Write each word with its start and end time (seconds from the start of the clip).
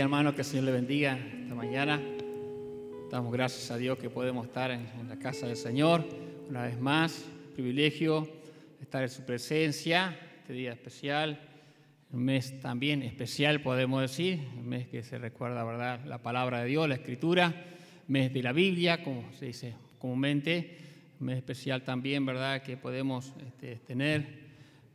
Buenos 0.00 0.12
días, 0.12 0.18
hermanos, 0.18 0.34
que 0.34 0.40
el 0.40 0.46
Señor 0.46 0.64
le 0.64 0.72
bendiga 0.72 1.18
esta 1.42 1.54
mañana. 1.54 2.00
Damos 3.10 3.30
gracias 3.30 3.70
a 3.70 3.76
Dios 3.76 3.98
que 3.98 4.08
podemos 4.08 4.46
estar 4.46 4.70
en, 4.70 4.88
en 4.98 5.10
la 5.10 5.18
casa 5.18 5.46
del 5.46 5.58
Señor 5.58 6.08
una 6.48 6.62
vez 6.62 6.80
más. 6.80 7.26
Privilegio 7.52 8.26
estar 8.80 9.02
en 9.02 9.10
su 9.10 9.26
presencia, 9.26 10.18
este 10.38 10.54
día 10.54 10.72
especial, 10.72 11.38
un 12.12 12.24
mes 12.24 12.58
también 12.60 13.02
especial, 13.02 13.60
podemos 13.60 14.00
decir, 14.00 14.40
un 14.56 14.70
mes 14.70 14.88
que 14.88 15.02
se 15.02 15.18
recuerda, 15.18 15.64
¿verdad?, 15.64 16.02
la 16.06 16.22
palabra 16.22 16.62
de 16.62 16.68
Dios, 16.68 16.88
la 16.88 16.94
Escritura, 16.94 17.54
mes 18.08 18.32
de 18.32 18.42
la 18.42 18.52
Biblia, 18.52 19.04
como 19.04 19.30
se 19.34 19.48
dice 19.48 19.74
comúnmente, 19.98 20.78
un 21.20 21.26
mes 21.26 21.36
especial 21.36 21.82
también, 21.82 22.24
¿verdad?, 22.24 22.62
que 22.62 22.78
podemos 22.78 23.34
este, 23.46 23.76
tener 23.86 24.49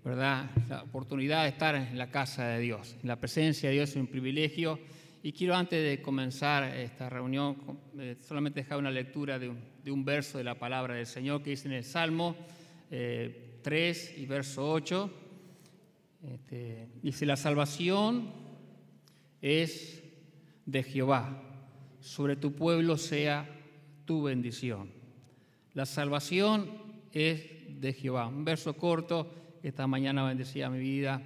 ¿verdad? 0.05 0.51
La 0.69 0.83
oportunidad 0.83 1.43
de 1.43 1.49
estar 1.49 1.73
en 1.73 1.97
la 1.97 2.11
casa 2.11 2.45
de 2.45 2.59
Dios. 2.59 2.95
En 3.01 3.07
la 3.07 3.19
presencia 3.19 3.69
de 3.69 3.75
Dios 3.75 3.89
es 3.89 3.95
un 3.95 4.05
privilegio. 4.05 4.79
Y 5.23 5.31
quiero 5.31 5.55
antes 5.55 5.83
de 5.83 5.99
comenzar 5.99 6.63
esta 6.63 7.09
reunión 7.09 7.57
eh, 7.97 8.15
solamente 8.21 8.61
dejar 8.61 8.77
una 8.77 8.91
lectura 8.91 9.39
de 9.39 9.49
un, 9.49 9.57
de 9.83 9.89
un, 9.89 10.05
verso 10.05 10.37
de 10.37 10.43
la 10.43 10.59
palabra 10.59 10.93
del 10.93 11.07
Señor 11.07 11.41
que 11.41 11.49
dice 11.49 11.67
en 11.67 11.73
el 11.73 11.83
Salmo 11.83 12.35
eh, 12.91 13.57
3 13.63 14.13
y 14.19 14.27
verso 14.27 14.71
8. 14.71 15.11
Este, 16.35 16.87
dice, 17.01 17.25
la 17.25 17.35
salvación 17.35 18.31
es 19.41 20.03
de 20.67 20.83
Jehová, 20.83 21.41
sobre 21.99 22.35
tu 22.35 22.53
pueblo 22.53 22.99
sea 22.99 23.49
tu 24.05 24.21
bendición. 24.21 24.91
La 25.73 25.87
salvación 25.87 26.69
es 27.11 27.41
de 27.81 27.91
Jehová. 27.91 28.27
Un 28.27 28.45
verso 28.45 28.77
corto 28.77 29.44
esta 29.67 29.87
mañana 29.87 30.23
bendecía 30.23 30.69
mi 30.69 30.77
vida. 30.77 31.21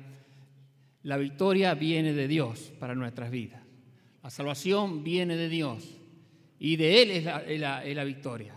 La 1.03 1.17
victoria 1.17 1.73
viene 1.73 2.13
de 2.13 2.27
Dios 2.27 2.71
para 2.79 2.95
nuestras 2.95 3.31
vidas. 3.31 3.61
La 4.23 4.29
salvación 4.29 5.03
viene 5.03 5.35
de 5.35 5.49
Dios 5.49 5.97
y 6.57 6.77
de 6.77 7.01
Él 7.01 7.11
es 7.11 7.25
la, 7.59 8.03
victoria. 8.05 8.55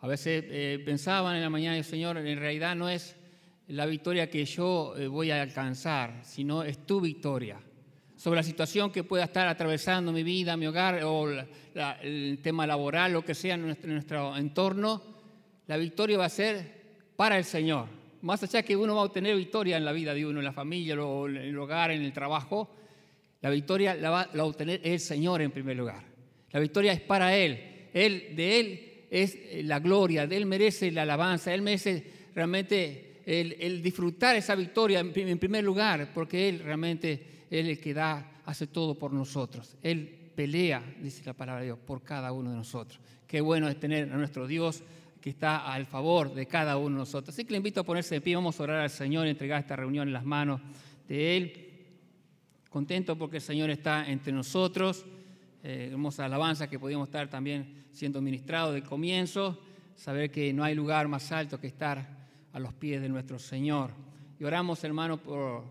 A 0.00 0.06
veces 0.06 0.44
eh, 0.48 0.82
pensaban 0.84 1.34
en 1.36 1.42
la 1.42 1.48
mañana, 1.48 1.82
Señor, 1.82 2.18
en 2.18 2.38
realidad 2.38 2.76
no 2.76 2.90
es 2.90 3.16
la 3.68 3.86
victoria 3.86 4.28
que 4.28 4.44
yo 4.44 4.94
eh, 4.98 5.06
voy 5.06 5.30
a 5.30 5.40
alcanzar, 5.40 6.20
sino 6.22 6.62
es 6.62 6.84
tu 6.84 7.00
victoria. 7.00 7.58
Sobre 8.16 8.36
la 8.36 8.42
situación 8.42 8.92
que 8.92 9.02
pueda 9.02 9.24
estar 9.24 9.48
atravesando 9.48 10.12
mi 10.12 10.22
vida, 10.22 10.58
mi 10.58 10.66
hogar 10.66 11.02
o 11.04 11.26
el 12.02 12.38
tema 12.42 12.66
laboral, 12.66 13.12
lo 13.12 13.24
que 13.24 13.34
sea 13.34 13.54
en 13.54 13.76
nuestro 13.82 14.36
entorno, 14.36 15.02
la 15.66 15.78
victoria 15.78 16.18
va 16.18 16.26
a 16.26 16.30
ser 16.30 16.84
para 17.16 17.38
el 17.38 17.44
Señor 17.44 18.03
más 18.24 18.42
allá 18.42 18.62
que 18.62 18.74
uno 18.74 18.94
va 18.94 19.02
a 19.02 19.04
obtener 19.04 19.36
victoria 19.36 19.76
en 19.76 19.84
la 19.84 19.92
vida 19.92 20.14
de 20.14 20.24
uno, 20.24 20.38
en 20.38 20.44
la 20.44 20.52
familia, 20.52 20.94
en 20.94 21.36
el 21.36 21.58
hogar, 21.58 21.90
en 21.90 22.02
el 22.02 22.12
trabajo, 22.12 22.70
la 23.42 23.50
victoria 23.50 23.94
la 23.94 24.08
va, 24.08 24.22
a 24.22 24.44
obtener 24.44 24.80
el 24.82 24.98
Señor 24.98 25.42
en 25.42 25.50
primer 25.50 25.76
lugar. 25.76 26.02
La 26.50 26.58
victoria 26.58 26.94
es 26.94 27.00
para 27.02 27.36
Él. 27.36 27.90
Él. 27.92 28.34
De 28.34 28.60
Él 28.60 28.92
es 29.10 29.36
la 29.64 29.78
gloria, 29.78 30.26
de 30.26 30.38
Él 30.38 30.46
merece 30.46 30.90
la 30.90 31.02
alabanza, 31.02 31.52
Él 31.52 31.60
merece 31.60 32.02
realmente 32.34 33.20
el, 33.26 33.82
disfrutar 33.82 34.36
esa 34.36 34.54
victoria 34.54 35.00
en, 35.00 35.38
primer 35.38 35.62
lugar, 35.62 36.10
porque 36.14 36.48
Él 36.48 36.60
realmente 36.60 37.44
es 37.50 37.66
el 37.66 37.78
que 37.78 37.92
da, 37.92 38.40
hace 38.46 38.68
todo 38.68 38.98
por 38.98 39.12
nosotros. 39.12 39.76
Él 39.82 40.30
pelea, 40.34 40.82
dice 40.98 41.22
la 41.26 41.34
palabra 41.34 41.60
de 41.60 41.66
Dios, 41.66 41.78
por 41.78 42.02
cada 42.02 42.32
uno 42.32 42.50
de 42.50 42.56
nosotros. 42.56 42.98
Qué 43.26 43.42
bueno 43.42 43.68
es 43.68 43.78
tener 43.78 44.10
a 44.10 44.16
nuestro 44.16 44.46
Dios 44.46 44.82
que 45.24 45.30
está 45.30 45.72
al 45.72 45.86
favor 45.86 46.34
de 46.34 46.44
cada 46.44 46.76
uno 46.76 46.96
de 46.96 46.98
nosotros. 46.98 47.34
Así 47.34 47.46
que 47.46 47.52
le 47.52 47.56
invito 47.56 47.80
a 47.80 47.82
ponerse 47.82 48.16
de 48.16 48.20
pie, 48.20 48.36
vamos 48.36 48.60
a 48.60 48.62
orar 48.62 48.80
al 48.82 48.90
Señor, 48.90 49.26
entregar 49.26 49.58
esta 49.58 49.74
reunión 49.74 50.06
en 50.06 50.12
las 50.12 50.26
manos 50.26 50.60
de 51.08 51.34
Él. 51.38 51.86
Contento 52.68 53.16
porque 53.16 53.36
el 53.36 53.42
Señor 53.42 53.70
está 53.70 54.06
entre 54.06 54.34
nosotros. 54.34 55.06
Eh, 55.62 55.88
hermosa 55.92 56.26
alabanza 56.26 56.68
que 56.68 56.78
podíamos 56.78 57.08
estar 57.08 57.30
también 57.30 57.86
siendo 57.90 58.20
ministrados 58.20 58.74
de 58.74 58.82
comienzo. 58.82 59.58
Saber 59.96 60.30
que 60.30 60.52
no 60.52 60.62
hay 60.62 60.74
lugar 60.74 61.08
más 61.08 61.32
alto 61.32 61.58
que 61.58 61.68
estar 61.68 62.06
a 62.52 62.58
los 62.58 62.74
pies 62.74 63.00
de 63.00 63.08
nuestro 63.08 63.38
Señor. 63.38 63.92
Y 64.38 64.44
oramos, 64.44 64.84
hermano, 64.84 65.16
por, 65.16 65.64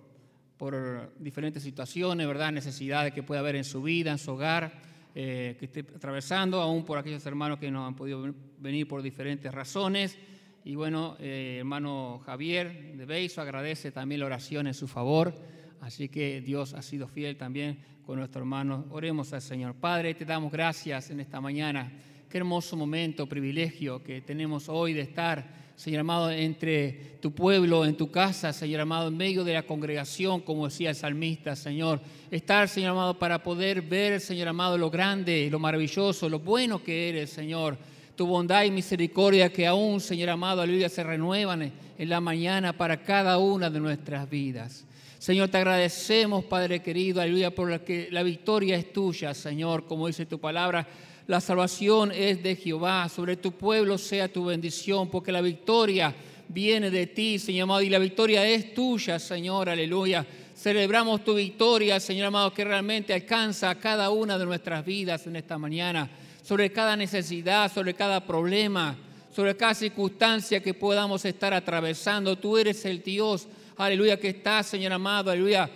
por 0.58 1.14
diferentes 1.20 1.62
situaciones, 1.62 2.26
¿verdad? 2.26 2.52
Necesidades 2.52 3.14
que 3.14 3.22
pueda 3.22 3.42
haber 3.42 3.58
en 3.58 3.66
su 3.66 3.84
vida, 3.84 4.10
en 4.10 4.18
su 4.18 4.32
hogar 4.32 4.93
eh, 5.16 5.56
que 5.60 5.66
esté 5.66 5.82
atravesando, 5.82 6.62
aún 6.62 6.84
por 6.84 6.98
aquellos 6.98 7.26
hermanos 7.26 7.60
que 7.60 7.70
no 7.70 7.86
han 7.86 7.96
podido 7.96 8.34
venir 8.58 8.88
por 8.88 9.02
diferentes 9.02 9.54
razones. 9.54 10.18
Y 10.66 10.76
bueno, 10.76 11.18
eh, 11.20 11.58
hermano 11.60 12.22
Javier 12.26 12.96
de 12.96 13.06
Beiso 13.06 13.42
agradece 13.42 13.92
también 13.92 14.22
la 14.22 14.26
oración 14.26 14.68
en 14.68 14.74
su 14.74 14.88
favor. 14.88 15.36
Así 15.82 16.10
que 16.10 16.42
Dios 16.42 16.74
ha 16.74 16.82
sido 16.82 17.08
fiel 17.08 17.36
también 17.36 17.78
con 18.06 18.18
nuestro 18.18 18.40
hermano. 18.42 18.86
Oremos 18.90 19.34
al 19.34 19.42
Señor. 19.42 19.76
Padre, 19.76 20.14
te 20.14 20.26
damos 20.26 20.52
gracias 20.52 21.10
en 21.10 21.20
esta 21.20 21.42
mañana. 21.42 21.92
Qué 22.30 22.38
hermoso 22.38 22.76
momento, 22.76 23.28
privilegio 23.28 24.02
que 24.02 24.22
tenemos 24.22 24.68
hoy 24.70 24.94
de 24.94 25.02
estar 25.02 25.63
Señor 25.76 26.02
amado, 26.02 26.30
entre 26.30 27.18
tu 27.20 27.32
pueblo, 27.32 27.84
en 27.84 27.96
tu 27.96 28.12
casa, 28.12 28.54
Señor 28.54 28.82
amado, 28.82 29.08
en 29.08 29.18
medio 29.18 29.44
de 29.44 29.54
la 29.54 29.64
congregación, 29.64 30.42
como 30.42 30.66
decía 30.66 30.92
el 30.92 30.96
salmista, 30.96 31.56
Señor. 31.56 32.00
Estar, 32.30 32.70
Señor 32.70 32.92
amado, 32.92 33.18
para 33.18 33.42
poder 33.42 33.82
ver, 33.82 34.22
Señor 34.22 34.48
amado, 34.48 34.78
lo 34.78 34.90
grande, 34.90 35.50
lo 35.50 35.60
maravilloso, 35.60 36.30
lo 36.30 36.40
bueno 36.40 36.84
que 36.84 37.10
eres, 37.10 37.32
Señor. 37.32 37.78
Tu 38.16 38.28
bondad 38.28 38.64
y 38.64 38.72
misericordia 38.72 39.52
que 39.52 39.66
aún, 39.66 40.00
Señor 40.00 40.30
amado, 40.30 40.62
aleluya, 40.62 40.90
se 40.90 41.04
renuevan 41.04 41.72
en 41.98 42.10
la 42.10 42.22
mañana 42.22 42.74
para 42.74 43.02
cada 43.02 43.40
una 43.40 43.70
de 43.70 43.80
nuestras 43.80 44.30
vidas. 44.30 44.86
Señor, 45.18 45.50
te 45.50 45.58
agradecemos, 45.58 46.46
Padre 46.46 46.82
querido, 46.82 47.22
aleluya, 47.22 47.56
por 47.56 47.72
la 47.72 47.80
que 47.80 48.10
la 48.12 48.22
victoria 48.24 48.76
es 48.76 48.94
tuya, 48.94 49.34
Señor, 49.34 49.86
como 49.86 50.06
dice 50.06 50.26
tu 50.26 50.40
palabra 50.40 50.88
la 51.26 51.40
salvación 51.40 52.12
es 52.12 52.44
de 52.44 52.56
Jehová, 52.56 53.08
sobre 53.08 53.38
tu 53.38 53.54
pueblo 53.54 53.98
sea 53.98 54.28
tu 54.28 54.46
bendición, 54.46 55.10
porque 55.10 55.32
la 55.32 55.40
victoria 55.40 56.14
viene 56.50 56.92
de 56.92 57.08
ti, 57.08 57.40
Señor 57.40 57.64
amado, 57.64 57.82
y 57.82 57.90
la 57.90 58.00
victoria 58.00 58.46
es 58.46 58.74
tuya, 58.74 59.20
Señor, 59.20 59.70
aleluya. 59.70 60.26
Celebramos 60.54 61.24
tu 61.24 61.34
victoria, 61.34 62.00
Señor 62.02 62.28
amado, 62.28 62.54
que 62.54 62.66
realmente 62.66 63.14
alcanza 63.14 63.70
a 63.70 63.80
cada 63.80 64.10
una 64.10 64.38
de 64.38 64.46
nuestras 64.46 64.86
vidas 64.86 65.26
en 65.26 65.38
esta 65.38 65.58
mañana, 65.58 66.10
sobre 66.42 66.74
cada 66.74 66.98
necesidad, 66.98 67.72
sobre 67.72 67.94
cada 67.94 68.26
problema, 68.26 68.98
sobre 69.34 69.56
cada 69.56 69.74
circunstancia 69.74 70.62
que 70.62 70.74
podamos 70.74 71.24
estar 71.24 71.54
atravesando. 71.54 72.38
Tú 72.38 72.58
eres 72.58 72.84
el 72.84 73.02
Dios, 73.02 73.48
aleluya, 73.78 74.20
que 74.20 74.28
está, 74.28 74.62
Señor 74.62 74.92
amado, 74.92 75.32
aleluya, 75.32 75.70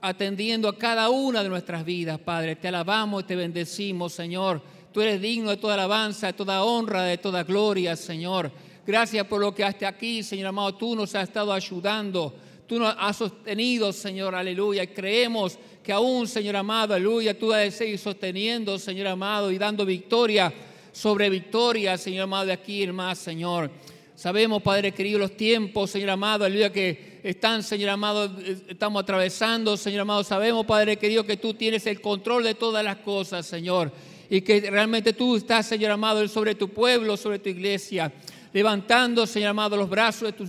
atendiendo 0.00 0.70
a 0.70 0.78
cada 0.78 1.10
una 1.10 1.42
de 1.42 1.50
nuestras 1.50 1.84
vidas, 1.84 2.18
Padre. 2.18 2.56
Te 2.56 2.68
alabamos 2.68 3.24
y 3.24 3.26
te 3.26 3.36
bendecimos, 3.36 4.14
Señor 4.14 4.75
Tú 4.96 5.02
eres 5.02 5.20
digno 5.20 5.50
de 5.50 5.58
toda 5.58 5.74
alabanza, 5.74 6.28
de 6.28 6.32
toda 6.32 6.64
honra, 6.64 7.02
de 7.02 7.18
toda 7.18 7.42
gloria, 7.44 7.94
Señor. 7.96 8.50
Gracias 8.86 9.26
por 9.26 9.42
lo 9.42 9.54
que 9.54 9.62
hasta 9.62 9.88
aquí, 9.88 10.22
Señor 10.22 10.46
amado, 10.46 10.74
tú 10.74 10.96
nos 10.96 11.14
has 11.14 11.24
estado 11.24 11.52
ayudando. 11.52 12.34
Tú 12.66 12.78
nos 12.78 12.96
has 12.98 13.14
sostenido, 13.14 13.92
Señor, 13.92 14.34
aleluya. 14.34 14.84
Y 14.84 14.86
creemos 14.86 15.58
que 15.82 15.92
aún, 15.92 16.26
Señor 16.26 16.56
amado, 16.56 16.94
aleluya, 16.94 17.38
tú 17.38 17.52
has 17.52 17.64
de 17.64 17.70
seguir 17.72 17.98
sosteniendo, 17.98 18.78
Señor 18.78 19.08
amado, 19.08 19.52
y 19.52 19.58
dando 19.58 19.84
victoria 19.84 20.50
sobre 20.92 21.28
victoria, 21.28 21.98
Señor 21.98 22.22
amado, 22.22 22.46
de 22.46 22.54
aquí 22.54 22.82
en 22.82 22.94
más, 22.94 23.18
Señor. 23.18 23.70
Sabemos, 24.14 24.62
Padre 24.62 24.92
querido, 24.92 25.18
los 25.18 25.36
tiempos, 25.36 25.90
Señor 25.90 26.08
amado, 26.08 26.46
aleluya, 26.46 26.72
que 26.72 27.20
están, 27.22 27.62
Señor 27.62 27.90
amado, 27.90 28.34
estamos 28.66 29.02
atravesando, 29.02 29.76
Señor 29.76 30.00
amado. 30.00 30.24
Sabemos, 30.24 30.64
Padre 30.64 30.96
querido, 30.96 31.26
que 31.26 31.36
tú 31.36 31.52
tienes 31.52 31.86
el 31.86 32.00
control 32.00 32.44
de 32.44 32.54
todas 32.54 32.82
las 32.82 32.96
cosas, 32.96 33.44
Señor 33.44 33.92
y 34.28 34.40
que 34.40 34.60
realmente 34.70 35.12
tú 35.12 35.36
estás, 35.36 35.66
Señor 35.66 35.90
amado, 35.90 36.26
sobre 36.28 36.54
tu 36.54 36.68
pueblo, 36.68 37.16
sobre 37.16 37.38
tu 37.38 37.48
iglesia, 37.48 38.12
levantando, 38.52 39.26
Señor 39.26 39.50
amado, 39.50 39.76
los 39.76 39.88
brazos 39.88 40.22
de 40.22 40.32
tu, 40.32 40.46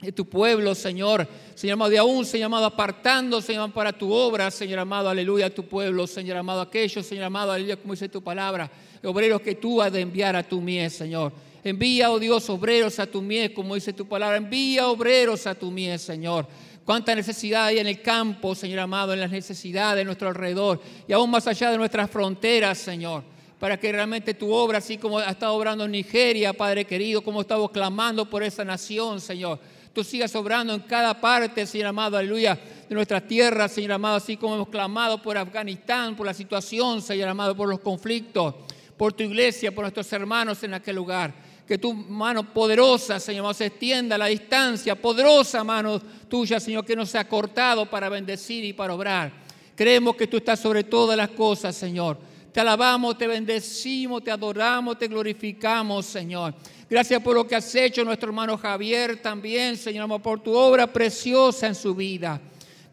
de 0.00 0.12
tu 0.12 0.28
pueblo, 0.28 0.74
Señor. 0.74 1.26
Señor 1.54 1.74
amado, 1.74 1.90
de 1.90 1.98
aún, 1.98 2.24
Señor 2.24 2.46
amado, 2.46 2.66
apartando, 2.66 3.40
Señor, 3.40 3.72
para 3.72 3.92
tu 3.92 4.12
obra, 4.12 4.50
Señor 4.50 4.78
amado, 4.78 5.08
aleluya, 5.08 5.46
a 5.46 5.50
tu 5.50 5.64
pueblo, 5.64 6.06
Señor 6.06 6.36
amado, 6.36 6.60
aquellos, 6.60 7.04
Señor 7.04 7.24
amado, 7.24 7.52
aleluya, 7.52 7.76
como 7.76 7.94
dice 7.94 8.08
tu 8.08 8.22
palabra, 8.22 8.70
obreros 9.02 9.40
que 9.40 9.54
tú 9.54 9.82
has 9.82 9.92
de 9.92 10.00
enviar 10.00 10.36
a 10.36 10.42
tu 10.42 10.60
mies, 10.60 10.92
Señor. 10.92 11.32
Envía, 11.64 12.10
oh 12.10 12.18
Dios, 12.18 12.48
obreros 12.50 12.98
a 12.98 13.06
tu 13.06 13.20
mies, 13.20 13.50
como 13.50 13.74
dice 13.74 13.92
tu 13.92 14.06
palabra. 14.06 14.36
Envía 14.36 14.88
obreros 14.88 15.46
a 15.46 15.54
tu 15.54 15.70
mies, 15.70 16.00
Señor. 16.00 16.46
Cuánta 16.88 17.14
necesidad 17.14 17.66
hay 17.66 17.80
en 17.80 17.86
el 17.86 18.00
campo, 18.00 18.54
Señor 18.54 18.78
amado, 18.78 19.12
en 19.12 19.20
las 19.20 19.30
necesidades 19.30 19.98
de 19.98 20.06
nuestro 20.06 20.28
alrededor 20.28 20.80
y 21.06 21.12
aún 21.12 21.30
más 21.30 21.46
allá 21.46 21.70
de 21.70 21.76
nuestras 21.76 22.10
fronteras, 22.10 22.78
Señor. 22.78 23.24
Para 23.58 23.78
que 23.78 23.92
realmente 23.92 24.32
tu 24.32 24.50
obra, 24.50 24.78
así 24.78 24.96
como 24.96 25.18
ha 25.18 25.28
estado 25.28 25.52
obrando 25.52 25.84
en 25.84 25.90
Nigeria, 25.90 26.54
Padre 26.54 26.86
querido, 26.86 27.20
como 27.20 27.42
estamos 27.42 27.72
clamando 27.72 28.24
por 28.24 28.42
esa 28.42 28.64
nación, 28.64 29.20
Señor. 29.20 29.58
Tú 29.92 30.02
sigas 30.02 30.34
obrando 30.34 30.72
en 30.72 30.80
cada 30.80 31.20
parte, 31.20 31.66
Señor 31.66 31.88
amado, 31.88 32.16
aleluya, 32.16 32.58
de 32.88 32.94
nuestra 32.94 33.20
tierra, 33.20 33.68
Señor 33.68 33.92
amado, 33.92 34.16
así 34.16 34.38
como 34.38 34.54
hemos 34.54 34.70
clamado 34.70 35.20
por 35.20 35.36
Afganistán, 35.36 36.16
por 36.16 36.24
la 36.24 36.32
situación, 36.32 37.02
Señor 37.02 37.28
amado, 37.28 37.54
por 37.54 37.68
los 37.68 37.80
conflictos, 37.80 38.54
por 38.96 39.12
tu 39.12 39.24
iglesia, 39.24 39.74
por 39.74 39.82
nuestros 39.84 40.10
hermanos 40.14 40.62
en 40.62 40.72
aquel 40.72 40.96
lugar 40.96 41.47
que 41.68 41.76
tu 41.76 41.92
mano 41.92 42.42
poderosa, 42.42 43.20
Señor, 43.20 43.54
se 43.54 43.66
extienda 43.66 44.14
a 44.14 44.18
la 44.18 44.26
distancia, 44.26 44.94
poderosa 44.94 45.62
mano 45.62 46.00
tuya, 46.26 46.58
Señor, 46.58 46.82
que 46.82 46.96
nos 46.96 47.14
ha 47.14 47.28
cortado 47.28 47.84
para 47.84 48.08
bendecir 48.08 48.64
y 48.64 48.72
para 48.72 48.94
obrar. 48.94 49.30
Creemos 49.76 50.16
que 50.16 50.26
tú 50.26 50.38
estás 50.38 50.58
sobre 50.60 50.84
todas 50.84 51.14
las 51.14 51.28
cosas, 51.28 51.76
Señor. 51.76 52.16
Te 52.52 52.60
alabamos, 52.60 53.18
te 53.18 53.26
bendecimos, 53.26 54.24
te 54.24 54.30
adoramos, 54.30 54.98
te 54.98 55.08
glorificamos, 55.08 56.06
Señor. 56.06 56.54
Gracias 56.88 57.22
por 57.22 57.34
lo 57.34 57.46
que 57.46 57.54
has 57.54 57.74
hecho 57.74 58.02
nuestro 58.02 58.30
hermano 58.30 58.56
Javier 58.56 59.20
también, 59.20 59.76
Señor, 59.76 60.22
por 60.22 60.40
tu 60.40 60.54
obra 60.54 60.86
preciosa 60.86 61.66
en 61.66 61.74
su 61.74 61.94
vida. 61.94 62.40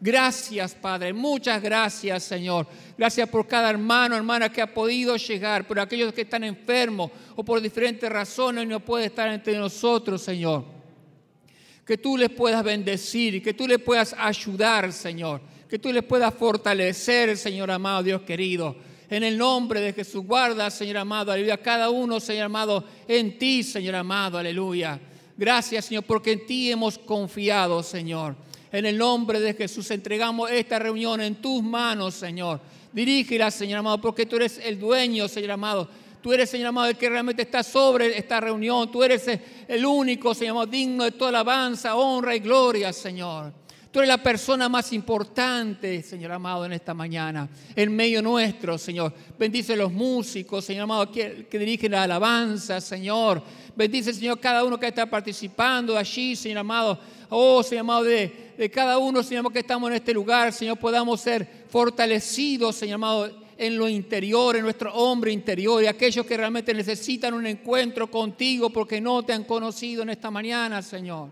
Gracias, 0.00 0.74
Padre. 0.74 1.12
Muchas 1.12 1.62
gracias, 1.62 2.22
Señor. 2.24 2.66
Gracias 2.98 3.28
por 3.28 3.46
cada 3.46 3.70
hermano, 3.70 4.14
hermana 4.14 4.52
que 4.52 4.60
ha 4.60 4.72
podido 4.72 5.16
llegar, 5.16 5.66
por 5.66 5.80
aquellos 5.80 6.12
que 6.12 6.22
están 6.22 6.44
enfermos 6.44 7.10
o 7.34 7.44
por 7.44 7.60
diferentes 7.60 8.10
razones 8.10 8.66
no 8.66 8.80
puede 8.80 9.06
estar 9.06 9.28
entre 9.32 9.56
nosotros, 9.56 10.20
Señor. 10.20 10.64
Que 11.84 11.96
tú 11.96 12.16
les 12.16 12.30
puedas 12.30 12.62
bendecir 12.62 13.36
y 13.36 13.40
que 13.40 13.54
tú 13.54 13.66
les 13.66 13.78
puedas 13.78 14.14
ayudar, 14.18 14.92
Señor. 14.92 15.40
Que 15.68 15.78
tú 15.78 15.92
les 15.92 16.02
puedas 16.02 16.34
fortalecer, 16.34 17.36
Señor 17.36 17.70
amado, 17.70 18.02
Dios 18.02 18.22
querido. 18.22 18.76
En 19.08 19.22
el 19.22 19.38
nombre 19.38 19.80
de 19.80 19.92
Jesús, 19.92 20.26
guarda, 20.26 20.70
Señor 20.70 20.98
amado, 20.98 21.32
aleluya. 21.32 21.56
Cada 21.56 21.90
uno, 21.90 22.20
Señor 22.20 22.46
amado, 22.46 22.84
en 23.08 23.38
ti, 23.38 23.62
Señor 23.62 23.94
amado, 23.94 24.36
aleluya. 24.36 25.00
Gracias, 25.36 25.86
Señor, 25.86 26.04
porque 26.04 26.32
en 26.32 26.46
ti 26.46 26.70
hemos 26.70 26.98
confiado, 26.98 27.82
Señor. 27.82 28.36
En 28.72 28.86
el 28.86 28.98
nombre 28.98 29.40
de 29.40 29.54
Jesús 29.54 29.90
entregamos 29.90 30.50
esta 30.50 30.78
reunión 30.78 31.20
en 31.20 31.36
tus 31.36 31.62
manos, 31.62 32.14
Señor. 32.14 32.60
Dirígela, 32.92 33.50
Señor 33.50 33.80
amado, 33.80 34.00
porque 34.00 34.26
tú 34.26 34.36
eres 34.36 34.58
el 34.62 34.78
dueño, 34.78 35.28
Señor 35.28 35.52
amado. 35.52 35.88
Tú 36.22 36.32
eres, 36.32 36.50
Señor 36.50 36.68
amado, 36.68 36.88
el 36.88 36.96
que 36.96 37.08
realmente 37.08 37.42
está 37.42 37.62
sobre 37.62 38.18
esta 38.18 38.40
reunión. 38.40 38.90
Tú 38.90 39.04
eres 39.04 39.28
el 39.68 39.86
único, 39.86 40.34
Señor 40.34 40.52
amado, 40.52 40.66
digno 40.66 41.04
de 41.04 41.12
toda 41.12 41.28
alabanza, 41.28 41.94
honra 41.94 42.34
y 42.34 42.40
gloria, 42.40 42.92
Señor. 42.92 43.52
Tú 43.96 44.00
eres 44.00 44.08
la 44.08 44.22
persona 44.22 44.68
más 44.68 44.92
importante, 44.92 46.02
Señor 46.02 46.32
amado, 46.32 46.66
en 46.66 46.74
esta 46.74 46.92
mañana, 46.92 47.48
en 47.74 47.96
medio 47.96 48.20
nuestro, 48.20 48.76
Señor. 48.76 49.10
Bendice 49.38 49.74
los 49.74 49.90
músicos, 49.90 50.66
Señor 50.66 50.82
amado, 50.82 51.10
que, 51.10 51.46
dirigen 51.50 51.92
la 51.92 52.02
alabanza, 52.02 52.78
Señor. 52.82 53.42
Bendice, 53.74 54.12
Señor, 54.12 54.38
cada 54.38 54.64
uno 54.64 54.78
que 54.78 54.88
está 54.88 55.06
participando 55.06 55.96
allí, 55.96 56.36
Señor 56.36 56.58
amado. 56.58 56.98
Oh, 57.28 57.62
Señor 57.62 58.04
de, 58.04 58.52
de 58.56 58.70
cada 58.70 58.98
uno, 58.98 59.22
Señor 59.22 59.52
que 59.52 59.60
estamos 59.60 59.90
en 59.90 59.96
este 59.96 60.12
lugar, 60.12 60.52
Señor, 60.52 60.78
podamos 60.78 61.20
ser 61.20 61.64
fortalecidos, 61.68 62.76
Señor 62.76 63.00
en 63.58 63.78
lo 63.78 63.88
interior, 63.88 64.56
en 64.56 64.62
nuestro 64.62 64.92
hombre 64.94 65.32
interior, 65.32 65.82
y 65.82 65.86
aquellos 65.86 66.26
que 66.26 66.36
realmente 66.36 66.74
necesitan 66.74 67.34
un 67.34 67.46
encuentro 67.46 68.10
contigo 68.10 68.70
porque 68.70 69.00
no 69.00 69.22
te 69.22 69.32
han 69.32 69.44
conocido 69.44 70.02
en 70.02 70.10
esta 70.10 70.30
mañana, 70.30 70.82
Señor. 70.82 71.30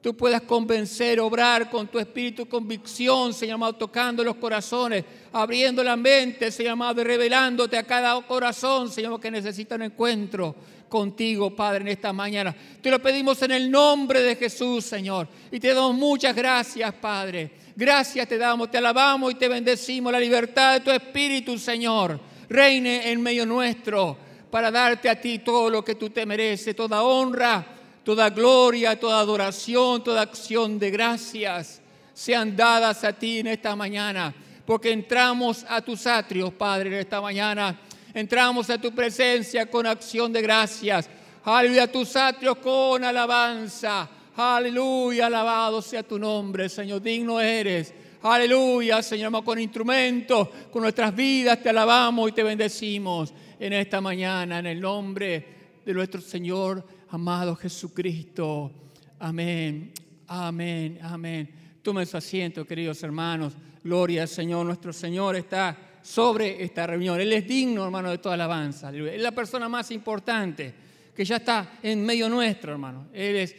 Tú 0.00 0.16
puedas 0.16 0.40
convencer, 0.42 1.20
obrar 1.20 1.68
con 1.68 1.86
tu 1.88 1.98
espíritu 1.98 2.48
convicción, 2.48 3.34
Señor 3.34 3.56
amado, 3.56 3.74
tocando 3.74 4.24
los 4.24 4.36
corazones, 4.36 5.04
abriendo 5.30 5.84
la 5.84 5.94
mente, 5.94 6.50
Señor 6.50 6.72
amado, 6.72 7.02
y 7.02 7.04
revelándote 7.04 7.76
a 7.76 7.82
cada 7.82 8.18
corazón, 8.26 8.90
Señor, 8.90 9.20
que 9.20 9.30
necesita 9.30 9.74
un 9.74 9.82
encuentro 9.82 10.54
contigo, 10.90 11.56
Padre, 11.56 11.80
en 11.80 11.88
esta 11.88 12.12
mañana. 12.12 12.54
Te 12.82 12.90
lo 12.90 13.00
pedimos 13.00 13.40
en 13.40 13.52
el 13.52 13.70
nombre 13.70 14.20
de 14.20 14.36
Jesús, 14.36 14.84
Señor, 14.84 15.26
y 15.50 15.58
te 15.58 15.72
damos 15.72 15.94
muchas 15.94 16.36
gracias, 16.36 16.92
Padre. 16.92 17.52
Gracias 17.74 18.28
te 18.28 18.36
damos, 18.36 18.70
te 18.70 18.76
alabamos 18.76 19.32
y 19.32 19.36
te 19.36 19.48
bendecimos. 19.48 20.12
La 20.12 20.20
libertad 20.20 20.74
de 20.74 20.80
tu 20.80 20.90
espíritu, 20.90 21.58
Señor, 21.58 22.20
reine 22.50 23.10
en 23.10 23.22
medio 23.22 23.46
nuestro 23.46 24.18
para 24.50 24.70
darte 24.70 25.08
a 25.08 25.18
ti 25.18 25.38
todo 25.38 25.70
lo 25.70 25.82
que 25.82 25.94
tú 25.94 26.10
te 26.10 26.26
mereces, 26.26 26.76
toda 26.76 27.02
honra 27.02 27.78
Toda 28.04 28.30
gloria, 28.30 28.98
toda 28.98 29.20
adoración, 29.20 30.02
toda 30.02 30.22
acción 30.22 30.78
de 30.78 30.90
gracias 30.90 31.82
sean 32.14 32.56
dadas 32.56 33.04
a 33.04 33.12
ti 33.12 33.38
en 33.38 33.46
esta 33.46 33.76
mañana, 33.76 34.34
porque 34.66 34.90
entramos 34.90 35.64
a 35.68 35.80
tus 35.80 36.06
atrios, 36.06 36.52
Padre, 36.52 36.88
en 36.88 36.94
esta 36.96 37.20
mañana. 37.20 37.78
Entramos 38.14 38.68
a 38.70 38.80
tu 38.80 38.92
presencia 38.92 39.66
con 39.66 39.86
acción 39.86 40.32
de 40.32 40.42
gracias. 40.42 41.08
Aleluya, 41.44 41.90
tus 41.90 42.16
atrios 42.16 42.56
con 42.58 43.04
alabanza. 43.04 44.08
Aleluya, 44.36 45.26
alabado 45.26 45.82
sea 45.82 46.02
tu 46.02 46.18
nombre, 46.18 46.68
Señor, 46.68 47.02
digno 47.02 47.40
eres. 47.40 47.92
Aleluya, 48.22 49.02
Señor, 49.02 49.42
con 49.44 49.58
instrumentos, 49.58 50.48
con 50.70 50.82
nuestras 50.82 51.14
vidas 51.14 51.62
te 51.62 51.70
alabamos 51.70 52.28
y 52.28 52.32
te 52.32 52.42
bendecimos 52.42 53.32
en 53.58 53.72
esta 53.72 54.00
mañana, 54.00 54.58
en 54.58 54.66
el 54.66 54.80
nombre 54.80 55.46
de 55.84 55.94
nuestro 55.94 56.20
Señor 56.20 56.84
amado 57.10 57.56
Jesucristo. 57.56 58.70
Amén, 59.18 59.92
amén, 60.26 60.98
amén. 61.02 61.50
Tomen 61.82 62.06
su 62.06 62.16
asiento, 62.16 62.66
queridos 62.66 63.02
hermanos. 63.02 63.54
Gloria 63.82 64.22
al 64.22 64.28
Señor. 64.28 64.66
Nuestro 64.66 64.92
Señor 64.92 65.36
está 65.36 65.76
sobre 66.02 66.62
esta 66.62 66.86
reunión. 66.86 67.20
Él 67.20 67.32
es 67.32 67.46
digno, 67.46 67.84
hermano, 67.84 68.10
de 68.10 68.18
toda 68.18 68.34
alabanza. 68.34 68.90
Es 68.90 69.20
la 69.20 69.32
persona 69.32 69.68
más 69.68 69.90
importante 69.90 70.74
que 71.14 71.24
ya 71.24 71.36
está 71.36 71.78
en 71.82 72.04
medio 72.04 72.28
nuestro, 72.28 72.72
hermano. 72.72 73.08
Él 73.12 73.36
es 73.36 73.54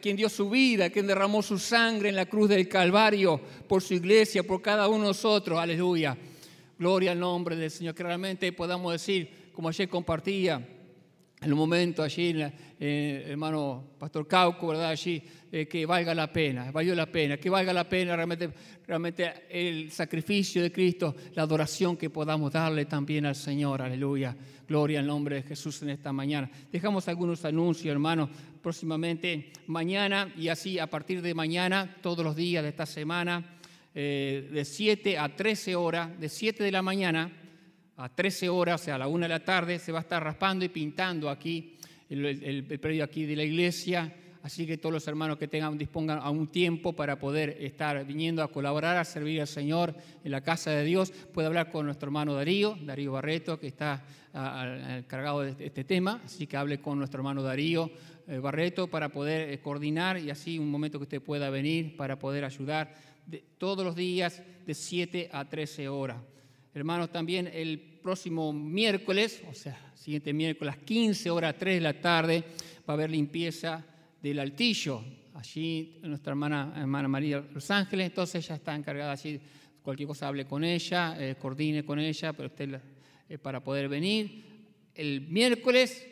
quien 0.00 0.16
dio 0.16 0.28
su 0.28 0.50
vida, 0.50 0.90
quien 0.90 1.06
derramó 1.06 1.42
su 1.42 1.58
sangre 1.58 2.08
en 2.08 2.16
la 2.16 2.26
cruz 2.26 2.48
del 2.48 2.68
Calvario 2.68 3.40
por 3.68 3.82
su 3.82 3.94
iglesia, 3.94 4.42
por 4.42 4.60
cada 4.62 4.88
uno 4.88 5.00
de 5.00 5.08
nosotros. 5.08 5.58
Aleluya. 5.58 6.16
Gloria 6.78 7.12
al 7.12 7.20
nombre 7.20 7.54
del 7.54 7.70
Señor. 7.70 7.94
Que 7.94 8.02
realmente 8.02 8.52
podamos 8.52 8.92
decir, 8.92 9.50
como 9.52 9.68
ayer 9.68 9.88
compartía, 9.88 10.66
en 11.44 11.52
un 11.52 11.58
momento 11.58 12.02
allí, 12.02 12.34
eh, 12.80 13.26
hermano 13.28 13.90
Pastor 13.98 14.26
Cauco, 14.26 14.68
¿verdad? 14.68 14.90
Allí, 14.90 15.22
eh, 15.52 15.66
que 15.66 15.84
valga 15.84 16.14
la 16.14 16.32
pena, 16.32 16.72
valió 16.72 16.94
la 16.94 17.06
pena, 17.06 17.36
que 17.36 17.50
valga 17.50 17.72
la 17.72 17.88
pena 17.88 18.16
realmente, 18.16 18.50
realmente 18.86 19.46
el 19.50 19.90
sacrificio 19.90 20.62
de 20.62 20.72
Cristo, 20.72 21.14
la 21.34 21.42
adoración 21.42 21.96
que 21.96 22.08
podamos 22.08 22.50
darle 22.50 22.86
también 22.86 23.26
al 23.26 23.36
Señor, 23.36 23.82
aleluya. 23.82 24.34
Gloria 24.66 25.00
al 25.00 25.06
nombre 25.06 25.36
de 25.36 25.42
Jesús 25.42 25.82
en 25.82 25.90
esta 25.90 26.10
mañana. 26.10 26.50
Dejamos 26.72 27.06
algunos 27.08 27.44
anuncios, 27.44 27.92
hermano, 27.92 28.30
próximamente 28.62 29.52
mañana 29.66 30.32
y 30.38 30.48
así 30.48 30.78
a 30.78 30.86
partir 30.86 31.20
de 31.20 31.34
mañana, 31.34 31.96
todos 32.00 32.24
los 32.24 32.34
días 32.34 32.62
de 32.62 32.70
esta 32.70 32.86
semana, 32.86 33.58
eh, 33.94 34.48
de 34.50 34.64
7 34.64 35.18
a 35.18 35.36
13 35.36 35.76
horas, 35.76 36.18
de 36.18 36.30
7 36.30 36.64
de 36.64 36.72
la 36.72 36.80
mañana 36.80 37.43
a 37.96 38.08
13 38.08 38.48
horas, 38.48 38.80
o 38.80 38.84
sea, 38.84 38.96
a 38.96 38.98
la 38.98 39.08
1 39.08 39.24
de 39.24 39.28
la 39.28 39.44
tarde, 39.44 39.78
se 39.78 39.92
va 39.92 39.98
a 39.98 40.02
estar 40.02 40.22
raspando 40.22 40.64
y 40.64 40.68
pintando 40.68 41.30
aquí, 41.30 41.76
el, 42.08 42.64
predio 42.80 43.04
aquí 43.04 43.24
de 43.24 43.36
la 43.36 43.44
iglesia. 43.44 44.12
Así 44.42 44.66
que 44.66 44.76
todos 44.76 44.92
los 44.92 45.08
hermanos 45.08 45.38
que 45.38 45.48
tengan, 45.48 45.78
dispongan 45.78 46.18
a 46.18 46.28
un 46.28 46.48
tiempo 46.48 46.92
para 46.92 47.18
poder 47.18 47.56
estar 47.60 48.04
viniendo 48.04 48.42
a 48.42 48.48
colaborar, 48.48 48.98
a 48.98 49.04
servir 49.04 49.40
al 49.40 49.46
Señor 49.46 49.94
en 50.22 50.30
la 50.30 50.42
casa 50.42 50.70
de 50.70 50.84
Dios, 50.84 51.12
puede 51.32 51.46
hablar 51.46 51.70
con 51.70 51.86
nuestro 51.86 52.08
hermano 52.08 52.34
Darío, 52.34 52.76
Darío 52.82 53.12
Barreto, 53.12 53.58
que 53.58 53.68
está 53.68 54.04
encargado 54.98 55.40
de 55.40 55.64
este 55.64 55.84
tema. 55.84 56.20
Así 56.24 56.46
que 56.46 56.58
hable 56.58 56.78
con 56.78 56.98
nuestro 56.98 57.20
hermano 57.20 57.42
Darío 57.42 57.90
eh, 58.26 58.38
Barreto 58.38 58.88
para 58.88 59.08
poder 59.08 59.50
eh, 59.50 59.60
coordinar 59.60 60.18
y 60.18 60.30
así 60.30 60.58
un 60.58 60.70
momento 60.70 60.98
que 60.98 61.04
usted 61.04 61.22
pueda 61.22 61.48
venir 61.48 61.96
para 61.96 62.18
poder 62.18 62.44
ayudar 62.44 62.94
todos 63.56 63.84
los 63.84 63.96
días 63.96 64.42
de 64.66 64.74
7 64.74 65.30
a 65.32 65.48
13 65.48 65.88
horas. 65.88 66.18
Hermanos, 66.74 67.12
también 67.12 67.48
el 67.52 67.78
próximo 67.78 68.52
miércoles, 68.52 69.40
o 69.48 69.54
sea, 69.54 69.92
siguiente 69.94 70.32
miércoles, 70.32 70.76
15 70.84 71.30
horas, 71.30 71.54
3 71.56 71.76
de 71.76 71.80
la 71.80 72.00
tarde, 72.00 72.42
va 72.80 72.84
a 72.88 72.92
haber 72.94 73.10
limpieza 73.10 73.86
del 74.20 74.40
altillo. 74.40 75.04
Allí 75.34 76.00
nuestra 76.02 76.32
hermana, 76.32 76.74
hermana 76.76 77.06
María 77.06 77.44
Los 77.54 77.70
Ángeles, 77.70 78.06
entonces 78.06 78.44
ella 78.44 78.56
está 78.56 78.74
encargada 78.74 79.12
allí, 79.12 79.40
cualquier 79.82 80.08
cosa 80.08 80.26
hable 80.26 80.46
con 80.46 80.64
ella, 80.64 81.16
eh, 81.16 81.36
coordine 81.36 81.84
con 81.84 82.00
ella, 82.00 82.32
pero 82.32 82.48
usted 82.48 82.80
eh, 83.28 83.38
para 83.38 83.62
poder 83.62 83.88
venir. 83.88 84.44
El 84.96 85.28
miércoles, 85.28 86.08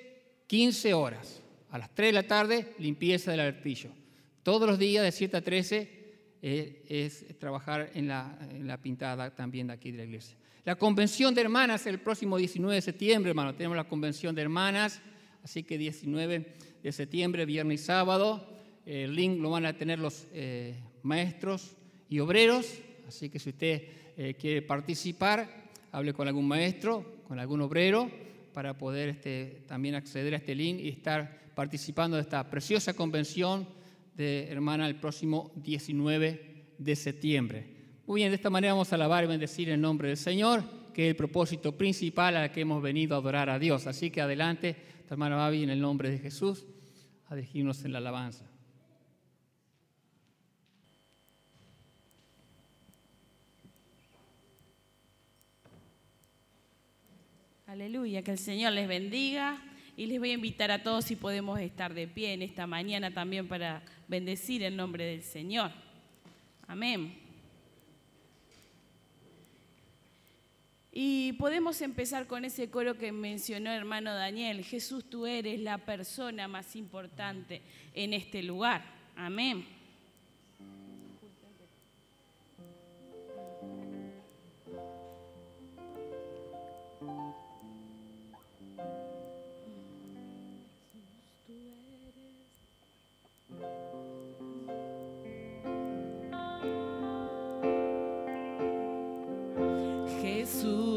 15 0.46 0.94
horas, 0.94 1.42
a 1.70 1.78
las 1.78 1.92
3 1.92 2.08
de 2.08 2.12
la 2.12 2.26
tarde, 2.28 2.74
limpieza 2.78 3.32
del 3.32 3.40
altillo. 3.40 3.90
Todos 4.44 4.68
los 4.68 4.78
días 4.78 5.02
de 5.02 5.10
7 5.10 5.38
a 5.38 5.40
13 5.42 6.38
eh, 6.40 6.84
es 6.88 7.36
trabajar 7.40 7.90
en 7.94 8.06
la, 8.06 8.38
en 8.48 8.68
la 8.68 8.80
pintada 8.80 9.34
también 9.34 9.66
de 9.66 9.72
aquí 9.72 9.90
de 9.90 9.98
la 9.98 10.04
iglesia. 10.04 10.36
La 10.64 10.76
convención 10.76 11.34
de 11.34 11.40
hermanas 11.40 11.86
el 11.86 11.98
próximo 11.98 12.36
19 12.36 12.76
de 12.76 12.82
septiembre, 12.82 13.30
hermano. 13.30 13.52
Tenemos 13.52 13.76
la 13.76 13.82
convención 13.82 14.32
de 14.32 14.42
hermanas, 14.42 15.02
así 15.42 15.64
que 15.64 15.76
19 15.76 16.54
de 16.80 16.92
septiembre, 16.92 17.44
viernes 17.44 17.80
y 17.80 17.84
sábado. 17.84 18.46
El 18.86 19.16
link 19.16 19.40
lo 19.40 19.50
van 19.50 19.66
a 19.66 19.76
tener 19.76 19.98
los 19.98 20.28
eh, 20.32 20.76
maestros 21.02 21.72
y 22.08 22.20
obreros, 22.20 22.78
así 23.08 23.28
que 23.28 23.40
si 23.40 23.50
usted 23.50 23.82
eh, 24.16 24.34
quiere 24.38 24.62
participar, 24.62 25.48
hable 25.90 26.12
con 26.12 26.28
algún 26.28 26.46
maestro, 26.46 27.22
con 27.26 27.40
algún 27.40 27.60
obrero, 27.62 28.08
para 28.54 28.78
poder 28.78 29.08
este, 29.08 29.64
también 29.66 29.96
acceder 29.96 30.32
a 30.34 30.36
este 30.36 30.54
link 30.54 30.78
y 30.78 30.90
estar 30.90 31.40
participando 31.56 32.16
de 32.16 32.22
esta 32.22 32.48
preciosa 32.48 32.94
convención 32.94 33.66
de 34.14 34.46
hermana 34.48 34.86
el 34.86 34.94
próximo 34.94 35.50
19 35.56 36.66
de 36.78 36.94
septiembre. 36.94 37.71
Muy 38.06 38.20
bien, 38.20 38.30
de 38.30 38.36
esta 38.36 38.50
manera 38.50 38.72
vamos 38.72 38.92
a 38.92 38.96
alabar 38.96 39.22
y 39.22 39.28
bendecir 39.28 39.68
el 39.70 39.80
nombre 39.80 40.08
del 40.08 40.16
Señor, 40.16 40.64
que 40.92 41.04
es 41.04 41.10
el 41.10 41.16
propósito 41.16 41.76
principal 41.78 42.36
al 42.36 42.50
que 42.50 42.62
hemos 42.62 42.82
venido 42.82 43.14
a 43.14 43.18
adorar 43.18 43.48
a 43.48 43.60
Dios. 43.60 43.86
Así 43.86 44.10
que 44.10 44.20
adelante, 44.20 44.76
hermana 45.08 45.36
Babi, 45.36 45.62
en 45.62 45.70
el 45.70 45.80
nombre 45.80 46.10
de 46.10 46.18
Jesús, 46.18 46.66
a 47.28 47.36
dirigirnos 47.36 47.84
en 47.84 47.92
la 47.92 47.98
alabanza. 47.98 48.44
Aleluya, 57.68 58.22
que 58.22 58.32
el 58.32 58.38
Señor 58.38 58.72
les 58.72 58.88
bendiga 58.88 59.62
y 59.96 60.06
les 60.06 60.18
voy 60.18 60.30
a 60.30 60.34
invitar 60.34 60.72
a 60.72 60.82
todos 60.82 61.04
si 61.04 61.14
podemos 61.14 61.60
estar 61.60 61.94
de 61.94 62.08
pie 62.08 62.32
en 62.32 62.42
esta 62.42 62.66
mañana 62.66 63.14
también 63.14 63.46
para 63.46 63.82
bendecir 64.08 64.64
el 64.64 64.76
nombre 64.76 65.04
del 65.04 65.22
Señor. 65.22 65.70
Amén. 66.66 67.21
Y 70.94 71.32
podemos 71.34 71.80
empezar 71.80 72.26
con 72.26 72.44
ese 72.44 72.68
coro 72.68 72.98
que 72.98 73.12
mencionó 73.12 73.70
hermano 73.70 74.14
Daniel. 74.14 74.62
Jesús, 74.62 75.08
tú 75.08 75.26
eres 75.26 75.58
la 75.60 75.78
persona 75.78 76.48
más 76.48 76.76
importante 76.76 77.62
en 77.94 78.12
este 78.12 78.42
lugar. 78.42 78.84
Amén. 79.16 79.81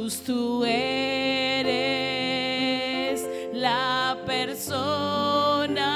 Jesús, 0.06 0.22
tú 0.24 0.64
eres 0.64 1.66
la 3.54 4.16
persona 4.28 5.88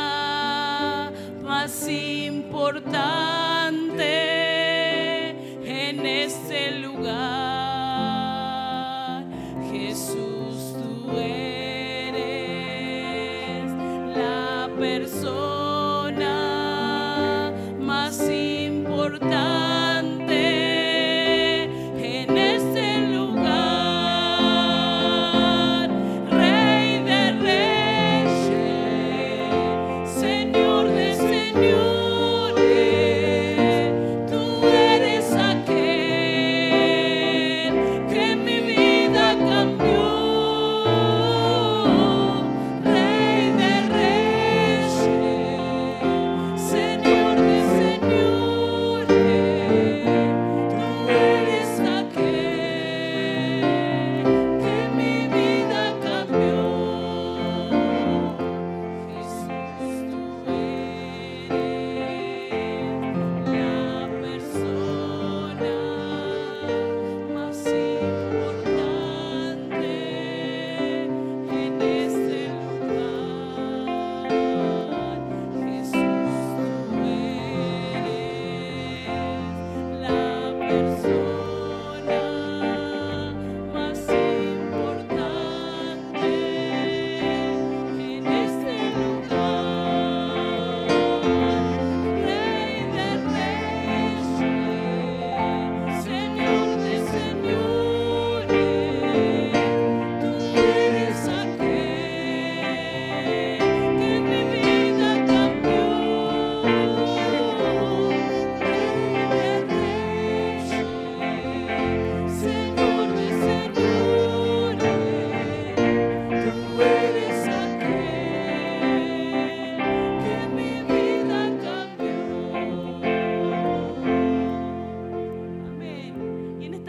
más 1.44 1.88
importante 1.88 3.39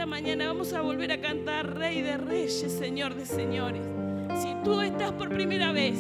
mañana 0.06 0.46
vamos 0.46 0.72
a 0.72 0.80
volver 0.80 1.12
a 1.12 1.20
cantar 1.20 1.78
Rey 1.78 2.00
de 2.00 2.16
Reyes, 2.16 2.72
Señor 2.78 3.14
de 3.14 3.26
Señores. 3.26 3.82
Si 4.40 4.54
tú 4.64 4.80
estás 4.80 5.12
por 5.12 5.28
primera 5.28 5.72
vez, 5.72 5.98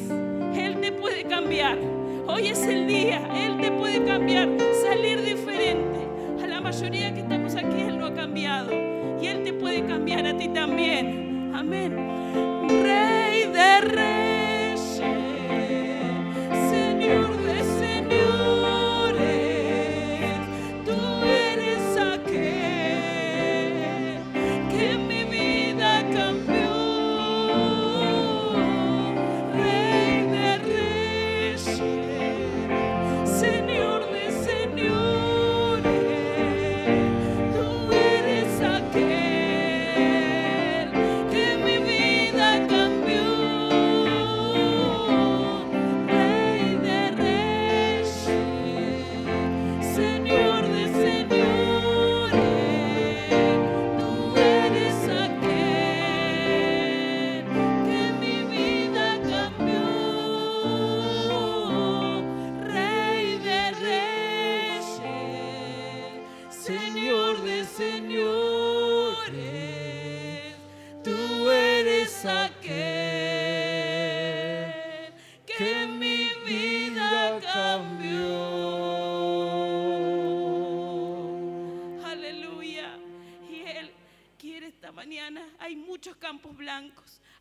Él 0.54 0.80
te 0.80 0.92
puede 0.92 1.24
cambiar. 1.24 1.78
Hoy 2.26 2.48
es 2.48 2.62
el 2.62 2.86
día, 2.86 3.20
Él 3.34 3.60
te 3.60 3.70
puede 3.72 4.04
cambiar, 4.04 4.48
salir 4.82 5.22
diferente. 5.22 5.98
A 6.42 6.46
la 6.46 6.60
mayoría 6.60 7.12
que 7.12 7.20
estamos 7.20 7.54
aquí, 7.56 7.80
Él 7.80 7.98
no 7.98 8.06
ha 8.06 8.14
cambiado. 8.14 8.72
Y 9.20 9.26
Él 9.26 9.42
te 9.44 9.52
puede 9.52 9.84
cambiar 9.84 10.26
a 10.26 10.36
ti 10.36 10.48
también. 10.48 11.52
Amén. 11.54 11.94
Rey 12.68 13.52
de 13.52 13.80
Reyes, 13.82 14.29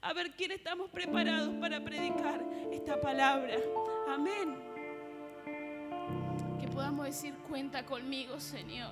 A 0.01 0.13
ver 0.13 0.31
quién 0.31 0.51
estamos 0.51 0.89
preparados 0.89 1.53
para 1.61 1.79
predicar 1.83 2.43
esta 2.71 2.99
palabra. 2.99 3.57
Amén. 4.09 4.57
Que 6.59 6.67
podamos 6.67 7.05
decir, 7.05 7.35
cuenta 7.47 7.85
conmigo, 7.85 8.39
Señor. 8.39 8.91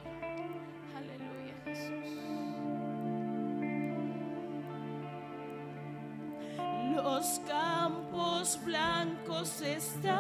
Aleluya, 0.96 1.56
Jesús. 1.66 2.08
Los 6.96 7.40
campos 7.48 8.60
blancos 8.64 9.60
están, 9.62 10.14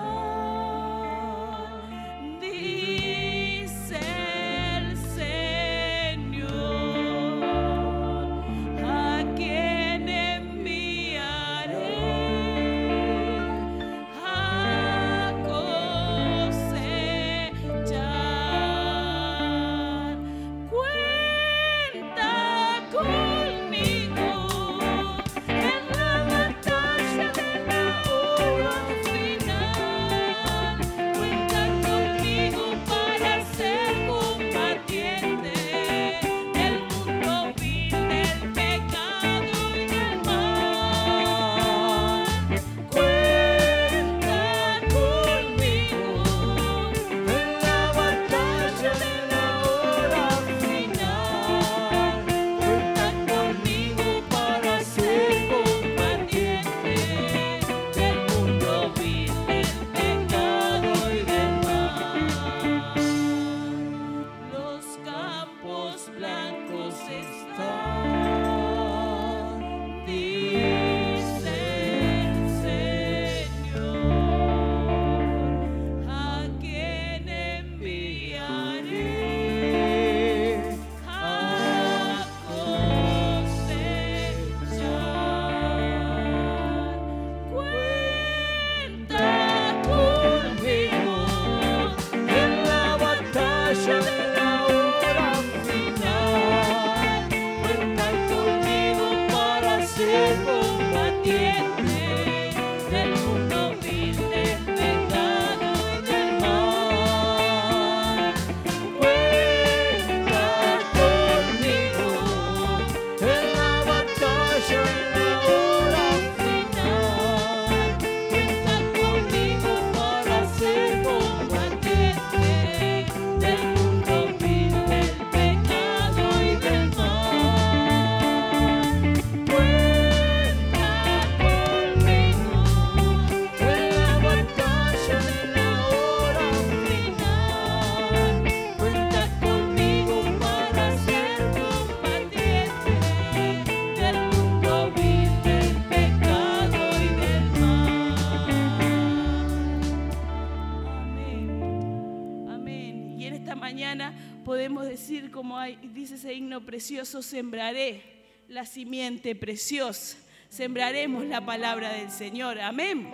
precioso 156.65 157.21
sembraré 157.21 158.01
la 158.49 158.65
simiente 158.65 159.33
preciosa. 159.33 160.17
Sembraremos 160.49 161.25
la 161.25 161.45
palabra 161.45 161.93
del 161.93 162.11
Señor. 162.11 162.59
Amén. 162.59 163.09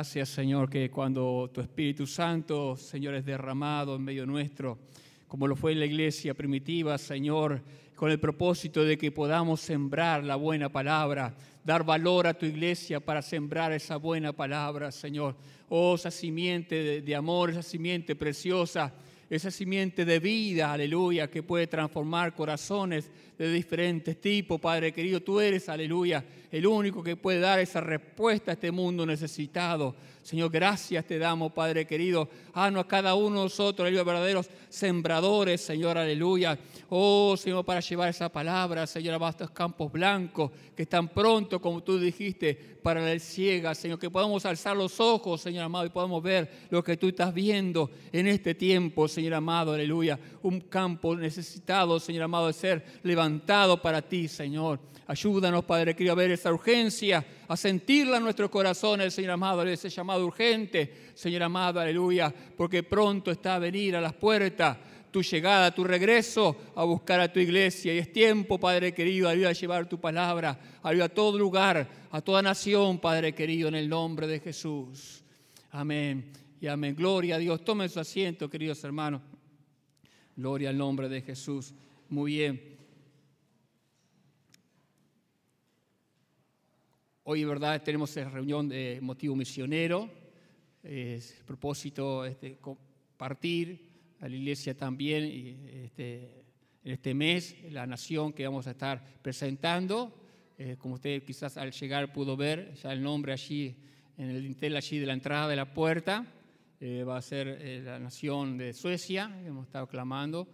Gracias, 0.00 0.30
Señor, 0.30 0.70
que 0.70 0.90
cuando 0.90 1.50
tu 1.52 1.60
Espíritu 1.60 2.06
Santo, 2.06 2.74
Señor, 2.74 3.16
es 3.16 3.26
derramado 3.26 3.96
en 3.96 4.02
medio 4.02 4.24
nuestro, 4.24 4.78
como 5.28 5.46
lo 5.46 5.54
fue 5.54 5.72
en 5.72 5.78
la 5.78 5.84
iglesia 5.84 6.32
primitiva, 6.32 6.96
Señor, 6.96 7.60
con 7.94 8.10
el 8.10 8.18
propósito 8.18 8.82
de 8.82 8.96
que 8.96 9.12
podamos 9.12 9.60
sembrar 9.60 10.24
la 10.24 10.36
buena 10.36 10.70
palabra, 10.70 11.36
dar 11.62 11.84
valor 11.84 12.26
a 12.26 12.32
tu 12.32 12.46
iglesia 12.46 12.98
para 12.98 13.20
sembrar 13.20 13.72
esa 13.72 13.98
buena 13.98 14.32
palabra, 14.32 14.90
Señor. 14.90 15.36
Oh, 15.68 15.96
esa 15.96 16.10
simiente 16.10 17.02
de, 17.02 17.14
amor, 17.14 17.50
esa 17.50 17.62
simiente 17.62 18.16
preciosa 18.16 18.94
esa 19.30 19.52
simiente 19.52 20.04
de 20.04 20.18
vida, 20.18 20.72
aleluya, 20.72 21.30
que 21.30 21.44
puede 21.44 21.68
transformar 21.68 22.34
corazones 22.34 23.12
de 23.44 23.52
diferentes 23.52 24.20
tipos, 24.20 24.60
Padre 24.60 24.92
querido. 24.92 25.20
Tú 25.20 25.40
eres, 25.40 25.68
aleluya, 25.70 26.22
el 26.52 26.66
único 26.66 27.02
que 27.02 27.16
puede 27.16 27.40
dar 27.40 27.58
esa 27.58 27.80
respuesta 27.80 28.50
a 28.50 28.54
este 28.54 28.70
mundo 28.70 29.06
necesitado. 29.06 29.94
Señor, 30.22 30.50
gracias 30.50 31.06
te 31.06 31.18
damos, 31.18 31.50
Padre 31.52 31.86
querido. 31.86 32.28
Haznos 32.52 32.84
a 32.84 32.88
cada 32.88 33.14
uno 33.14 33.38
de 33.38 33.44
nosotros, 33.44 33.86
aleluya, 33.86 34.04
verdaderos 34.04 34.50
sembradores, 34.68 35.62
Señor, 35.62 35.96
aleluya. 35.96 36.58
Oh, 36.90 37.34
Señor, 37.38 37.64
para 37.64 37.80
llevar 37.80 38.10
esa 38.10 38.28
palabra, 38.28 38.86
Señor, 38.86 39.22
a 39.22 39.28
estos 39.30 39.50
campos 39.50 39.90
blancos 39.90 40.50
que 40.76 40.82
están 40.82 41.08
pronto, 41.08 41.60
como 41.60 41.82
tú 41.82 41.98
dijiste, 41.98 42.54
para 42.82 43.00
la 43.00 43.18
ciega, 43.18 43.74
Señor, 43.74 43.98
que 43.98 44.10
podamos 44.10 44.44
alzar 44.44 44.76
los 44.76 45.00
ojos, 45.00 45.40
Señor 45.40 45.64
amado, 45.64 45.86
y 45.86 45.90
podamos 45.90 46.22
ver 46.22 46.50
lo 46.70 46.82
que 46.82 46.96
tú 46.96 47.08
estás 47.08 47.32
viendo 47.32 47.90
en 48.12 48.26
este 48.26 48.54
tiempo, 48.54 49.08
Señor 49.08 49.34
amado, 49.34 49.72
aleluya. 49.72 50.18
Un 50.42 50.60
campo 50.60 51.16
necesitado, 51.16 51.98
Señor 52.00 52.24
amado, 52.24 52.46
de 52.46 52.52
ser 52.52 52.84
levantado 53.02 53.29
para 53.82 54.02
ti, 54.02 54.28
Señor. 54.28 54.80
Ayúdanos, 55.06 55.64
Padre 55.64 55.94
querido, 55.94 56.12
a 56.12 56.16
ver 56.16 56.30
esa 56.30 56.52
urgencia, 56.52 57.24
a 57.48 57.56
sentirla 57.56 58.18
en 58.18 58.22
nuestros 58.22 58.48
corazones, 58.48 59.12
Señor 59.12 59.32
amado, 59.32 59.62
ese 59.64 59.88
llamado 59.88 60.24
urgente, 60.24 61.10
Señor 61.14 61.42
amado, 61.42 61.80
aleluya, 61.80 62.32
porque 62.56 62.84
pronto 62.84 63.32
está 63.32 63.56
a 63.56 63.58
venir 63.58 63.96
a 63.96 64.00
las 64.00 64.12
puertas 64.12 64.76
tu 65.10 65.22
llegada, 65.22 65.74
tu 65.74 65.84
regreso 65.84 66.56
a 66.74 66.84
buscar 66.84 67.20
a 67.20 67.32
tu 67.32 67.40
iglesia. 67.40 67.94
Y 67.94 67.98
es 67.98 68.12
tiempo, 68.12 68.58
Padre 68.58 68.94
querido, 68.94 69.28
ayuda 69.28 69.50
a 69.50 69.52
llevar 69.52 69.88
tu 69.88 70.00
palabra, 70.00 70.58
a 70.82 71.08
todo 71.08 71.38
lugar, 71.38 71.88
a 72.10 72.20
toda 72.20 72.42
nación, 72.42 72.98
Padre 73.00 73.34
querido, 73.34 73.68
en 73.68 73.74
el 73.74 73.88
nombre 73.88 74.26
de 74.26 74.40
Jesús. 74.40 75.22
Amén 75.72 76.30
y 76.60 76.66
amén. 76.66 76.94
Gloria 76.94 77.36
a 77.36 77.38
Dios. 77.38 77.64
Tomen 77.64 77.88
su 77.88 78.00
asiento, 78.00 78.48
queridos 78.48 78.82
hermanos. 78.84 79.22
Gloria 80.36 80.70
al 80.70 80.78
nombre 80.78 81.08
de 81.08 81.22
Jesús. 81.22 81.74
Muy 82.08 82.32
bien. 82.32 82.69
Hoy, 87.32 87.44
¿verdad? 87.44 87.80
Tenemos 87.80 88.12
reunión 88.16 88.68
de 88.68 88.98
motivo 89.00 89.36
misionero. 89.36 90.10
Es 90.82 91.38
el 91.38 91.44
propósito 91.44 92.24
este, 92.24 92.56
compartir 92.56 93.88
a 94.18 94.28
la 94.28 94.34
iglesia 94.34 94.76
también 94.76 95.22
este, 95.84 96.42
en 96.82 96.92
este 96.92 97.14
mes, 97.14 97.54
la 97.70 97.86
nación 97.86 98.32
que 98.32 98.44
vamos 98.44 98.66
a 98.66 98.72
estar 98.72 99.20
presentando. 99.22 100.12
Eh, 100.58 100.74
como 100.76 100.96
usted 100.96 101.22
quizás 101.22 101.56
al 101.56 101.70
llegar 101.70 102.12
pudo 102.12 102.36
ver, 102.36 102.74
ya 102.74 102.92
el 102.92 103.00
nombre 103.00 103.32
allí, 103.32 103.76
en 104.18 104.30
el 104.30 104.42
dintel 104.42 104.74
allí 104.74 104.98
de 104.98 105.06
la 105.06 105.12
entrada 105.12 105.46
de 105.46 105.54
la 105.54 105.72
puerta, 105.72 106.26
eh, 106.80 107.04
va 107.04 107.16
a 107.16 107.22
ser 107.22 107.46
eh, 107.46 107.80
la 107.84 108.00
nación 108.00 108.58
de 108.58 108.72
Suecia, 108.72 109.40
hemos 109.46 109.66
estado 109.66 109.86
clamando, 109.86 110.48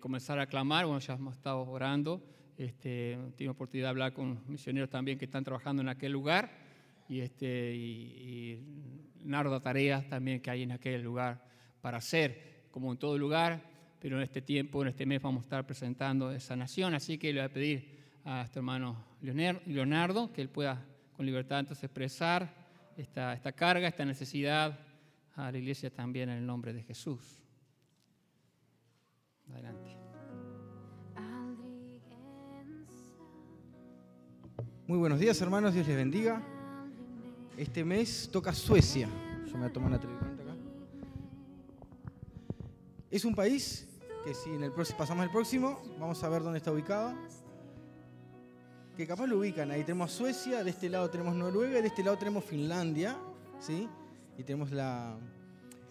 comenzar 0.00 0.40
a 0.40 0.48
clamar, 0.48 0.84
bueno, 0.84 0.98
ya 0.98 1.14
hemos 1.14 1.36
estado 1.36 1.60
orando, 1.60 2.20
este, 2.56 3.18
tengo 3.36 3.52
oportunidad 3.52 3.86
de 3.86 3.90
hablar 3.90 4.12
con 4.12 4.40
misioneros 4.46 4.90
también 4.90 5.18
que 5.18 5.24
están 5.24 5.44
trabajando 5.44 5.82
en 5.82 5.88
aquel 5.88 6.12
lugar, 6.12 6.50
y, 7.08 7.20
este, 7.20 7.74
y, 7.74 8.58
y 9.24 9.60
tareas 9.62 10.08
también 10.08 10.40
que 10.40 10.50
hay 10.50 10.62
en 10.62 10.72
aquel 10.72 11.02
lugar 11.02 11.44
para 11.80 11.98
hacer 11.98 12.66
como 12.70 12.92
en 12.92 12.98
todo 12.98 13.18
lugar, 13.18 13.62
pero 14.00 14.16
en 14.16 14.22
este 14.22 14.42
tiempo, 14.42 14.82
en 14.82 14.88
este 14.88 15.06
mes 15.06 15.20
vamos 15.20 15.42
a 15.42 15.44
estar 15.44 15.66
presentando 15.66 16.32
esa 16.32 16.56
nación, 16.56 16.94
así 16.94 17.18
que 17.18 17.32
le 17.32 17.40
voy 17.40 17.46
a 17.46 17.52
pedir 17.52 18.02
a 18.24 18.38
nuestro 18.38 18.60
hermano 18.60 19.04
Leonardo 19.20 20.32
que 20.32 20.42
él 20.42 20.48
pueda 20.48 20.84
con 21.12 21.26
libertad 21.26 21.60
entonces 21.60 21.84
expresar 21.84 22.54
esta, 22.96 23.32
esta 23.34 23.52
carga, 23.52 23.88
esta 23.88 24.04
necesidad 24.04 24.78
a 25.34 25.50
la 25.50 25.58
iglesia 25.58 25.90
también 25.90 26.28
en 26.28 26.38
el 26.38 26.46
nombre 26.46 26.72
de 26.72 26.82
Jesús. 26.82 27.42
Adelante. 29.50 30.01
Muy 34.88 34.98
buenos 34.98 35.20
días 35.20 35.40
hermanos, 35.40 35.74
Dios 35.74 35.86
les 35.86 35.96
bendiga. 35.96 36.42
Este 37.56 37.84
mes 37.84 38.28
toca 38.32 38.52
Suecia. 38.52 39.08
Yo 39.46 39.52
me 39.52 39.60
voy 39.60 39.68
a 39.68 39.72
tomar 39.72 39.90
una 39.90 40.00
es 43.12 43.24
un 43.26 43.34
país 43.34 43.86
que 44.24 44.34
si 44.34 44.50
en 44.50 44.64
el 44.64 44.72
pasamos 44.72 45.22
al 45.22 45.30
próximo, 45.30 45.82
vamos 46.00 46.24
a 46.24 46.28
ver 46.30 46.42
dónde 46.42 46.58
está 46.58 46.72
ubicado. 46.72 47.14
Que 48.96 49.06
capaz 49.06 49.26
lo 49.26 49.38
ubican. 49.38 49.70
Ahí 49.70 49.84
tenemos 49.84 50.10
Suecia, 50.10 50.64
de 50.64 50.70
este 50.70 50.88
lado 50.88 51.10
tenemos 51.10 51.34
Noruega, 51.36 51.80
de 51.80 51.86
este 51.86 52.02
lado 52.02 52.16
tenemos 52.16 52.42
Finlandia, 52.42 53.16
¿sí? 53.60 53.86
Y 54.36 54.42
tenemos 54.42 54.72
la, 54.72 55.16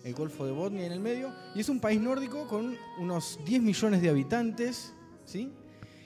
el 0.04 0.14
Golfo 0.16 0.46
de 0.46 0.52
Botnia 0.52 0.86
en 0.86 0.92
el 0.92 1.00
medio. 1.00 1.32
Y 1.56 1.62
es 1.62 1.70
un 1.70 1.80
país 1.80 2.02
nórdico 2.02 2.48
con 2.48 2.76
unos 3.00 3.40
10 3.46 3.62
millones 3.62 4.02
de 4.02 4.10
habitantes, 4.10 4.94
¿sí? 5.24 5.54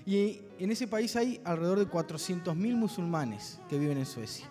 Y 0.06 0.41
en 0.60 0.72
ese 0.72 0.88
país 0.88 1.15
hay 1.15 1.41
alrededor 1.44 1.80
de 1.80 1.88
400.000 1.88 2.54
musulmanes 2.76 3.60
que 3.68 3.80
viven 3.80 3.98
en 3.98 4.06
Suecia. 4.06 4.48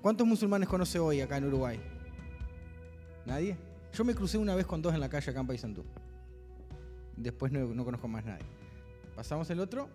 ¿Cuántos 0.00 0.26
musulmanes 0.26 0.68
conoce 0.68 0.98
hoy 0.98 1.20
acá 1.20 1.36
en 1.36 1.44
Uruguay? 1.46 1.80
¿Nadie? 3.26 3.56
Yo 3.92 4.04
me 4.04 4.14
crucé 4.14 4.38
una 4.38 4.54
vez 4.54 4.66
con 4.66 4.80
dos 4.80 4.94
en 4.94 5.00
la 5.00 5.08
calle 5.08 5.30
acá 5.30 5.40
en 5.40 5.46
Paysandú. 5.46 5.84
Después 7.16 7.50
no, 7.50 7.84
conozco 7.84 8.06
más 8.06 8.24
nadie. 8.24 8.46
Pasamos 9.16 9.50
el 9.50 9.60
otro. 9.60 9.88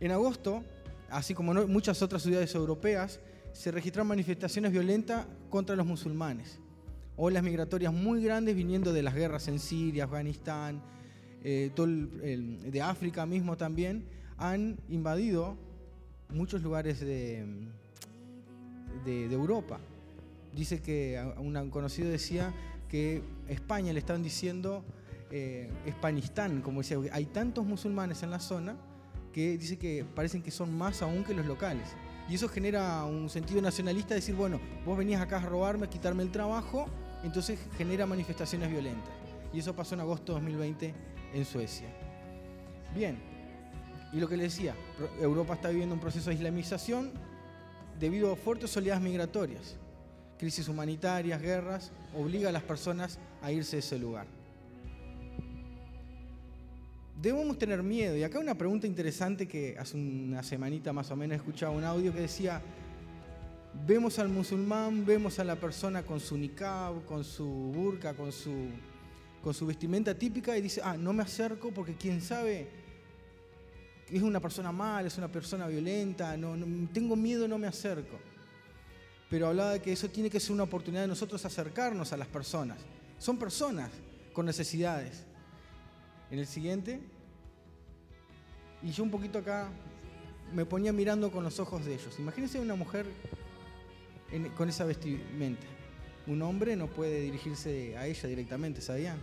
En 0.00 0.12
agosto, 0.12 0.62
así 1.10 1.34
como 1.34 1.54
muchas 1.66 2.02
otras 2.02 2.22
ciudades 2.22 2.54
europeas, 2.54 3.20
se 3.52 3.70
registraron 3.70 4.08
manifestaciones 4.08 4.70
violentas 4.70 5.26
contra 5.48 5.74
los 5.74 5.86
musulmanes. 5.86 6.58
Olas 7.16 7.42
migratorias 7.42 7.92
muy 7.92 8.22
grandes 8.22 8.54
viniendo 8.54 8.92
de 8.92 9.02
las 9.02 9.14
guerras 9.14 9.48
en 9.48 9.58
Siria, 9.58 10.04
Afganistán, 10.04 10.82
eh, 11.44 11.70
de 11.74 12.82
África 12.82 13.26
mismo 13.26 13.56
también, 13.56 14.04
han 14.38 14.78
invadido 14.88 15.56
muchos 16.28 16.62
lugares 16.62 17.00
de, 17.00 17.44
de, 19.04 19.32
Europa. 19.32 19.78
Dice 20.54 20.80
que 20.80 21.22
un 21.38 21.70
conocido 21.70 22.10
decía 22.10 22.52
que 22.88 23.22
España 23.48 23.92
le 23.92 23.98
estaban 23.98 24.22
diciendo 24.22 24.84
eh, 25.30 25.70
como 26.62 26.80
decía, 26.80 26.98
hay 27.12 27.24
tantos 27.26 27.64
musulmanes 27.64 28.22
en 28.22 28.30
la 28.30 28.38
zona 28.38 28.76
que 29.32 29.56
dice 29.56 29.78
que 29.78 30.04
parecen 30.14 30.42
que 30.42 30.50
son 30.50 30.76
más 30.76 31.00
aún 31.02 31.24
que 31.24 31.34
los 31.34 31.46
locales. 31.46 31.88
Y 32.28 32.34
eso 32.34 32.48
genera 32.48 33.04
un 33.04 33.28
sentido 33.30 33.60
nacionalista 33.60 34.10
de 34.10 34.16
decir, 34.16 34.34
bueno, 34.34 34.60
vos 34.84 34.96
venías 34.96 35.20
acá 35.20 35.38
a 35.38 35.46
robarme, 35.46 35.86
a 35.86 35.90
quitarme 35.90 36.22
el 36.22 36.30
trabajo, 36.30 36.86
entonces 37.24 37.58
genera 37.76 38.06
manifestaciones 38.06 38.70
violentas. 38.70 39.12
Y 39.52 39.58
eso 39.58 39.74
pasó 39.74 39.94
en 39.94 40.00
agosto 40.02 40.34
de 40.34 40.40
2020 40.40 40.94
en 41.32 41.44
Suecia. 41.44 41.88
Bien, 42.94 43.18
y 44.12 44.18
lo 44.18 44.28
que 44.28 44.36
le 44.36 44.44
decía, 44.44 44.74
Europa 45.20 45.54
está 45.54 45.68
viviendo 45.70 45.94
un 45.94 46.00
proceso 46.00 46.30
de 46.30 46.36
islamización 46.36 47.10
debido 47.98 48.32
a 48.32 48.36
fuertes 48.36 48.76
oleadas 48.76 49.02
migratorias 49.02 49.76
crisis 50.42 50.66
humanitarias, 50.66 51.40
guerras, 51.40 51.92
obliga 52.18 52.48
a 52.48 52.52
las 52.52 52.64
personas 52.64 53.20
a 53.42 53.52
irse 53.52 53.76
de 53.76 53.80
ese 53.80 53.96
lugar. 53.96 54.26
Debemos 57.22 57.56
tener 57.58 57.80
miedo. 57.84 58.16
Y 58.16 58.24
acá 58.24 58.40
una 58.40 58.56
pregunta 58.56 58.88
interesante 58.88 59.46
que 59.46 59.76
hace 59.78 59.96
una 59.96 60.42
semanita 60.42 60.92
más 60.92 61.08
o 61.12 61.14
menos 61.14 61.36
escuchaba 61.36 61.70
un 61.70 61.84
audio 61.84 62.12
que 62.12 62.22
decía, 62.22 62.60
vemos 63.86 64.18
al 64.18 64.30
musulmán, 64.30 65.06
vemos 65.06 65.38
a 65.38 65.44
la 65.44 65.54
persona 65.54 66.02
con 66.02 66.18
su 66.18 66.36
niqab, 66.36 67.04
con 67.04 67.22
su 67.22 67.46
burka, 67.46 68.12
con 68.12 68.32
su, 68.32 68.66
con 69.42 69.54
su 69.54 69.66
vestimenta 69.66 70.14
típica 70.14 70.56
y 70.56 70.62
dice, 70.62 70.80
ah, 70.84 70.96
no 70.96 71.12
me 71.12 71.22
acerco 71.22 71.70
porque 71.72 71.94
quién 71.94 72.20
sabe, 72.20 72.68
es 74.10 74.22
una 74.22 74.40
persona 74.40 74.72
mala, 74.72 75.08
es 75.08 75.18
una 75.18 75.28
persona 75.28 75.66
violenta, 75.66 76.36
no 76.36 76.56
tengo 76.92 77.16
miedo, 77.16 77.48
no 77.48 77.58
me 77.58 77.66
acerco 77.66 78.18
pero 79.32 79.46
hablaba 79.46 79.70
de 79.70 79.80
que 79.80 79.90
eso 79.90 80.10
tiene 80.10 80.28
que 80.28 80.38
ser 80.38 80.52
una 80.52 80.64
oportunidad 80.64 81.00
de 81.00 81.08
nosotros 81.08 81.42
acercarnos 81.46 82.12
a 82.12 82.18
las 82.18 82.28
personas. 82.28 82.76
Son 83.18 83.38
personas 83.38 83.88
con 84.34 84.44
necesidades. 84.44 85.24
En 86.30 86.38
el 86.38 86.46
siguiente, 86.46 87.00
y 88.82 88.90
yo 88.90 89.04
un 89.04 89.10
poquito 89.10 89.38
acá 89.38 89.70
me 90.52 90.66
ponía 90.66 90.92
mirando 90.92 91.32
con 91.32 91.44
los 91.44 91.58
ojos 91.60 91.86
de 91.86 91.94
ellos. 91.94 92.14
Imagínense 92.18 92.60
una 92.60 92.74
mujer 92.74 93.06
con 94.54 94.68
esa 94.68 94.84
vestimenta. 94.84 95.66
Un 96.26 96.42
hombre 96.42 96.76
no 96.76 96.88
puede 96.88 97.22
dirigirse 97.22 97.96
a 97.96 98.06
ella 98.06 98.28
directamente, 98.28 98.82
¿sabían? 98.82 99.18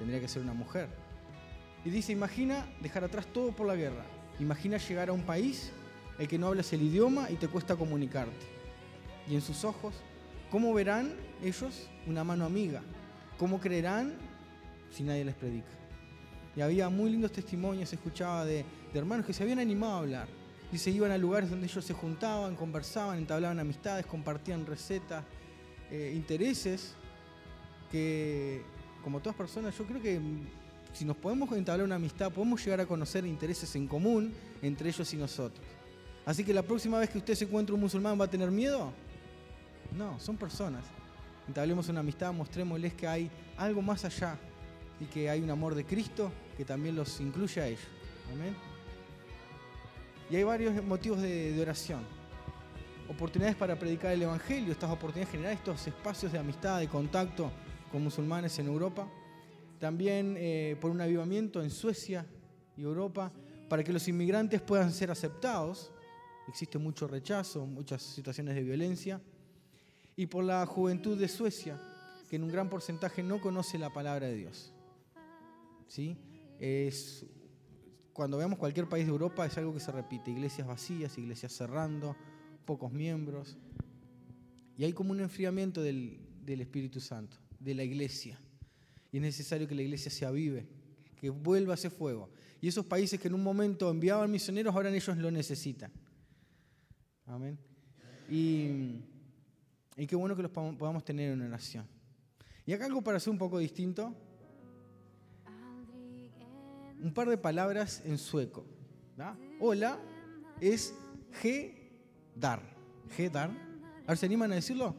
Tendría 0.00 0.20
que 0.20 0.26
ser 0.26 0.42
una 0.42 0.54
mujer. 0.54 0.88
Y 1.84 1.90
dice, 1.90 2.10
imagina 2.10 2.66
dejar 2.80 3.04
atrás 3.04 3.26
todo 3.32 3.52
por 3.52 3.68
la 3.68 3.76
guerra. 3.76 4.04
Imagina 4.40 4.78
llegar 4.78 5.10
a 5.10 5.12
un 5.12 5.22
país 5.22 5.70
el 6.18 6.26
que 6.26 6.38
no 6.38 6.48
hablas 6.48 6.72
el 6.72 6.82
idioma 6.82 7.30
y 7.30 7.36
te 7.36 7.46
cuesta 7.46 7.76
comunicarte 7.76 8.60
y 9.30 9.36
en 9.36 9.40
sus 9.40 9.64
ojos, 9.64 9.94
¿cómo 10.50 10.74
verán 10.74 11.14
ellos 11.42 11.88
una 12.06 12.24
mano 12.24 12.44
amiga? 12.44 12.82
¿Cómo 13.38 13.60
creerán 13.60 14.14
si 14.90 15.04
nadie 15.04 15.24
les 15.24 15.36
predica? 15.36 15.70
Y 16.56 16.60
había 16.60 16.88
muy 16.88 17.10
lindos 17.10 17.30
testimonios, 17.30 17.90
se 17.90 17.94
escuchaba 17.94 18.44
de, 18.44 18.64
hermanos 18.92 19.24
que 19.24 19.32
se 19.32 19.44
habían 19.44 19.60
animado 19.60 19.94
a 19.94 19.98
hablar. 19.98 20.28
Y 20.72 20.78
se 20.78 20.90
iban 20.90 21.10
a 21.10 21.18
lugares 21.18 21.50
donde 21.50 21.66
ellos 21.66 21.84
se 21.84 21.94
juntaban, 21.94 22.56
conversaban, 22.56 23.18
entablaban 23.18 23.58
amistades, 23.58 24.04
compartían 24.06 24.66
recetas, 24.66 25.24
eh, 25.90 26.12
intereses 26.14 26.94
que 27.90 28.62
como 29.02 29.20
todas 29.20 29.36
personas, 29.36 29.76
yo 29.76 29.84
creo 29.84 30.00
que 30.00 30.18
mm, 30.18 30.46
si 30.92 31.04
nos 31.04 31.16
podemos 31.16 31.50
entablar 31.52 31.84
una 31.84 31.96
amistad, 31.96 32.30
podemos 32.32 32.62
llegar 32.64 32.80
a 32.80 32.86
conocer 32.86 33.24
intereses 33.24 33.74
en 33.76 33.86
común 33.86 34.32
entre 34.62 34.88
ellos 34.88 35.12
y 35.14 35.16
nosotros. 35.16 35.64
Así 36.26 36.44
que 36.44 36.52
la 36.52 36.62
próxima 36.62 36.98
vez 36.98 37.10
que 37.10 37.18
usted 37.18 37.34
se 37.34 37.44
encuentre 37.44 37.74
un 37.74 37.80
musulmán, 37.80 38.20
¿va 38.20 38.24
a 38.24 38.30
tener 38.30 38.50
miedo? 38.50 38.92
No, 39.96 40.18
son 40.20 40.36
personas. 40.36 40.84
Entablemos 41.48 41.88
una 41.88 42.00
amistad, 42.00 42.32
mostrémosles 42.32 42.94
que 42.94 43.06
hay 43.06 43.30
algo 43.56 43.82
más 43.82 44.04
allá 44.04 44.36
y 45.00 45.06
que 45.06 45.30
hay 45.30 45.40
un 45.40 45.50
amor 45.50 45.74
de 45.74 45.84
Cristo 45.84 46.30
que 46.56 46.64
también 46.64 46.94
los 46.94 47.20
incluye 47.20 47.60
a 47.60 47.66
ellos. 47.66 47.80
Amén. 48.32 48.54
Y 50.30 50.36
hay 50.36 50.44
varios 50.44 50.84
motivos 50.84 51.20
de, 51.20 51.52
de 51.52 51.62
oración. 51.62 52.00
Oportunidades 53.08 53.56
para 53.56 53.76
predicar 53.76 54.12
el 54.12 54.22
Evangelio, 54.22 54.70
estas 54.70 54.90
oportunidades 54.90 55.32
generar 55.32 55.52
estos 55.54 55.84
espacios 55.86 56.30
de 56.30 56.38
amistad, 56.38 56.78
de 56.78 56.86
contacto 56.86 57.50
con 57.90 58.02
musulmanes 58.02 58.58
en 58.58 58.66
Europa. 58.66 59.10
También 59.78 60.36
eh, 60.38 60.76
por 60.80 60.90
un 60.90 61.00
avivamiento 61.00 61.62
en 61.62 61.70
Suecia 61.70 62.26
y 62.76 62.82
Europa, 62.82 63.32
para 63.68 63.84
que 63.84 63.92
los 63.92 64.06
inmigrantes 64.08 64.60
puedan 64.60 64.92
ser 64.92 65.10
aceptados. 65.10 65.90
Existe 66.48 66.78
mucho 66.78 67.06
rechazo, 67.06 67.66
muchas 67.66 68.02
situaciones 68.02 68.54
de 68.54 68.62
violencia. 68.62 69.20
Y 70.16 70.26
por 70.26 70.44
la 70.44 70.66
juventud 70.66 71.18
de 71.18 71.28
Suecia, 71.28 71.80
que 72.28 72.36
en 72.36 72.44
un 72.44 72.50
gran 72.50 72.68
porcentaje 72.68 73.22
no 73.22 73.40
conoce 73.40 73.78
la 73.78 73.92
palabra 73.92 74.26
de 74.26 74.34
Dios. 74.34 74.72
¿Sí? 75.88 76.16
Es, 76.58 77.24
cuando 78.12 78.36
veamos 78.36 78.58
cualquier 78.58 78.88
país 78.88 79.06
de 79.06 79.12
Europa 79.12 79.46
es 79.46 79.56
algo 79.56 79.72
que 79.72 79.80
se 79.80 79.90
repite, 79.92 80.30
iglesias 80.30 80.66
vacías, 80.66 81.16
iglesias 81.16 81.52
cerrando, 81.52 82.16
pocos 82.66 82.92
miembros. 82.92 83.56
Y 84.76 84.84
hay 84.84 84.92
como 84.92 85.12
un 85.12 85.20
enfriamiento 85.20 85.82
del 85.82 86.20
Espíritu 86.46 87.00
Santo, 87.00 87.36
de 87.60 87.74
la 87.74 87.84
iglesia. 87.84 88.40
Y 89.12 89.18
es 89.18 89.22
necesario 89.22 89.68
que 89.68 89.74
la 89.74 89.82
iglesia 89.82 90.10
se 90.10 90.26
avive, 90.26 90.66
que 91.20 91.30
vuelva 91.30 91.74
ese 91.74 91.90
fuego. 91.90 92.30
Y 92.60 92.68
esos 92.68 92.84
países 92.84 93.20
que 93.20 93.28
en 93.28 93.34
un 93.34 93.42
momento 93.42 93.88
enviaban 93.90 94.30
misioneros, 94.30 94.74
ahora 94.74 94.90
ellos 94.90 95.16
lo 95.16 95.30
necesitan. 95.30 95.92
Amén. 97.26 97.58
Y, 98.28 98.96
qué 100.06 100.16
bueno 100.16 100.34
que 100.34 100.42
los 100.42 100.50
podamos 100.50 101.04
tener 101.04 101.32
en 101.32 101.42
oración. 101.42 101.86
Y 102.66 102.72
acá 102.72 102.86
algo 102.86 103.02
para 103.02 103.18
hacer 103.18 103.30
un 103.30 103.38
poco 103.38 103.58
distinto. 103.58 104.14
Un 107.02 107.12
par 107.14 107.28
de 107.28 107.38
palabras 107.38 108.02
en 108.04 108.18
sueco. 108.18 108.66
Hola 109.58 109.98
es 110.60 110.94
G-dar. 111.42 112.62
G-dar. 113.16 113.50
A 114.04 114.08
ver, 114.08 114.16
¿se 114.16 114.26
animan 114.26 114.52
a 114.52 114.54
decirlo? 114.54 114.94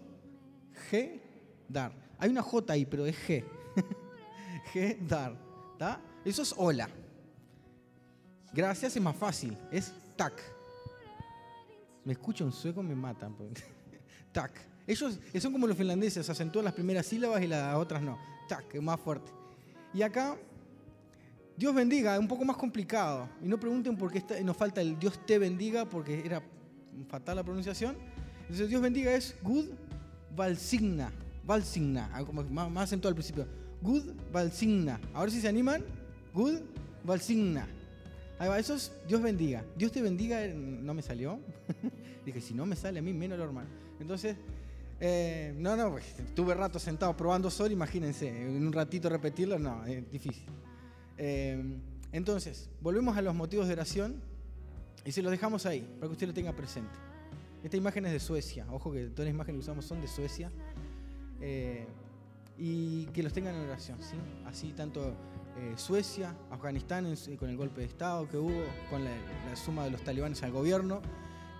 G-dar. 0.92 1.94
Hay 2.22 2.30
una 2.30 2.44
J 2.44 2.72
ahí, 2.72 2.86
pero 2.86 3.06
es 3.06 3.16
G. 3.28 3.44
G-dar. 4.74 5.36
Eso 6.24 6.44
es 6.44 6.54
hola. 6.56 6.88
Gracias 8.54 8.96
es 8.96 9.02
más 9.02 9.16
fácil. 9.16 9.58
Es 9.72 9.92
tac. 10.16 10.34
Me 12.06 12.14
escucha 12.14 12.46
un 12.46 12.52
sueco, 12.52 12.84
me 12.84 12.94
matan. 12.96 13.36
tac. 14.32 14.52
Ellos 14.86 15.20
son 15.40 15.52
como 15.52 15.66
los 15.66 15.76
finlandeses, 15.76 16.30
acentúan 16.30 16.66
las 16.66 16.74
primeras 16.74 17.08
sílabas 17.08 17.42
y 17.42 17.48
las 17.48 17.76
otras 17.76 18.04
no. 18.04 18.20
Tac, 18.48 18.76
es 18.76 18.82
más 18.82 19.00
fuerte. 19.00 19.32
Y 19.92 20.04
acá, 20.04 20.38
Dios 21.58 21.74
bendiga, 21.74 22.14
es 22.14 22.20
un 22.20 22.28
poco 22.28 22.46
más 22.46 22.58
complicado. 22.58 23.30
Y 23.42 23.48
no 23.48 23.60
pregunten 23.60 23.98
por 23.98 24.12
qué 24.12 24.44
nos 24.44 24.56
falta 24.56 24.82
el 24.82 25.00
Dios 25.00 25.26
te 25.26 25.40
bendiga, 25.40 25.86
porque 25.86 26.24
era 26.24 26.44
fatal 27.08 27.38
la 27.38 27.44
pronunciación. 27.44 27.98
Entonces, 28.42 28.70
Dios 28.70 28.82
bendiga 28.82 29.12
es 29.12 29.36
Good 29.42 29.70
Valsigna. 30.36 31.12
Valsigna, 31.46 32.10
más, 32.50 32.72
más 32.72 32.94
al 32.94 33.00
principio. 33.14 33.48
Good 33.82 34.14
Valsigna. 34.32 35.00
Ahora 35.14 35.32
si 35.32 35.42
se 35.42 35.48
animan, 35.48 35.84
Good 36.34 36.60
Valsigna. 37.04 37.68
Ahí 38.40 38.48
va, 38.50 38.60
eso 38.60 38.76
es 38.76 38.92
Dios 39.08 39.22
bendiga. 39.22 39.64
Dios 39.76 39.92
te 39.92 40.02
bendiga, 40.02 40.44
eh, 40.44 40.54
no 40.54 40.94
me 40.94 41.02
salió. 41.02 41.40
Dije, 42.26 42.42
si 42.42 42.54
no 42.54 42.66
me 42.66 42.76
sale 42.76 43.00
a 43.00 43.02
mí, 43.02 43.14
menos 43.14 43.38
lo 43.38 43.46
hermano. 43.46 43.70
Entonces, 44.00 44.36
eh, 45.00 45.54
no, 45.58 45.76
no, 45.76 45.92
pues, 45.92 46.06
estuve 46.20 46.54
rato 46.54 46.78
sentado 46.78 47.18
probando 47.18 47.50
sol, 47.50 47.72
imagínense, 47.72 48.28
en 48.30 48.66
un 48.66 48.72
ratito 48.72 49.10
repetirlo, 49.10 49.58
no, 49.58 49.84
es 49.86 50.10
difícil. 50.12 50.46
Eh, 51.18 51.80
entonces, 52.12 52.70
volvemos 52.82 53.18
a 53.18 53.22
los 53.22 53.34
motivos 53.34 53.68
de 53.68 53.74
oración 53.74 54.22
y 55.04 55.12
se 55.12 55.24
los 55.24 55.32
dejamos 55.32 55.66
ahí, 55.66 55.82
para 56.00 56.08
que 56.08 56.14
usted 56.14 56.28
lo 56.28 56.34
tenga 56.34 56.54
presente. 56.54 56.94
Esta 57.64 57.78
imagen 57.78 58.06
es 58.06 58.12
de 58.12 58.20
Suecia, 58.20 58.66
ojo 58.72 58.92
que 58.92 59.06
todas 59.06 59.26
las 59.26 59.34
imágenes 59.34 59.60
que 59.60 59.64
usamos 59.64 59.86
son 59.86 60.02
de 60.02 60.08
Suecia. 60.08 60.52
Eh, 61.42 61.88
y 62.58 63.06
que 63.08 63.24
los 63.24 63.34
tengan 63.34 63.56
en 63.56 63.62
oración, 63.62 64.02
¿sí? 64.02 64.16
Así 64.46 64.74
tanto 64.74 65.16
Suecia, 65.76 66.36
Afganistán 66.50 67.14
con 67.38 67.50
el 67.50 67.58
golpe 67.58 67.82
de 67.82 67.88
Estado 67.88 68.28
que 68.28 68.38
hubo, 68.38 68.64
con 68.90 69.04
la, 69.04 69.12
la 69.48 69.56
suma 69.56 69.84
de 69.84 69.92
los 69.92 70.02
talibanes 70.04 70.42
al 70.44 70.52
gobierno, 70.52 71.02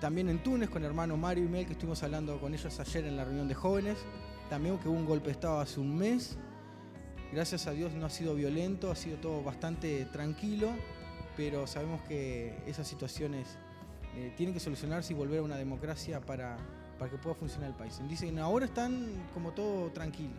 también 0.02 0.30
en 0.30 0.42
Túnez 0.42 0.72
con 0.72 0.82
el 0.82 0.88
hermano 0.88 1.16
Mario 1.16 1.46
y 1.46 1.48
Mel, 1.48 1.68
que 1.68 1.74
estuvimos 1.74 2.02
hablando 2.02 2.42
con 2.42 2.56
ellos 2.56 2.80
ayer 2.80 3.06
en 3.06 3.16
la 3.16 3.24
reunión 3.24 3.48
de 3.48 3.54
jóvenes. 3.54 4.00
También 4.50 4.80
que 4.80 4.90
hubo 4.90 4.98
un 4.98 5.06
golpe 5.06 5.28
de 5.28 5.34
Estado 5.34 5.60
hace 5.60 5.80
un 5.80 5.96
mes. 5.96 6.40
Gracias 7.32 7.68
a 7.68 7.72
Dios 7.72 7.94
no 7.94 8.08
ha 8.08 8.10
sido 8.10 8.34
violento, 8.34 8.90
ha 8.90 8.96
sido 8.96 9.18
todo 9.18 9.44
bastante 9.44 10.06
tranquilo, 10.06 10.70
pero 11.38 11.68
sabemos 11.68 12.02
que 12.02 12.58
esas 12.66 12.88
situaciones 12.88 13.60
eh, 14.16 14.34
tienen 14.36 14.56
que 14.56 14.60
solucionarse 14.60 15.14
y 15.14 15.16
volver 15.16 15.40
a 15.40 15.44
una 15.44 15.56
democracia 15.56 16.20
para, 16.20 16.58
para 17.02 17.10
que 17.10 17.18
pueda 17.18 17.34
funcionar 17.34 17.72
el 17.72 17.76
país. 17.76 18.00
Dicen, 18.08 18.38
ahora 18.38 18.66
están 18.66 19.12
como 19.34 19.54
todo 19.54 19.90
tranquilo. 19.90 20.36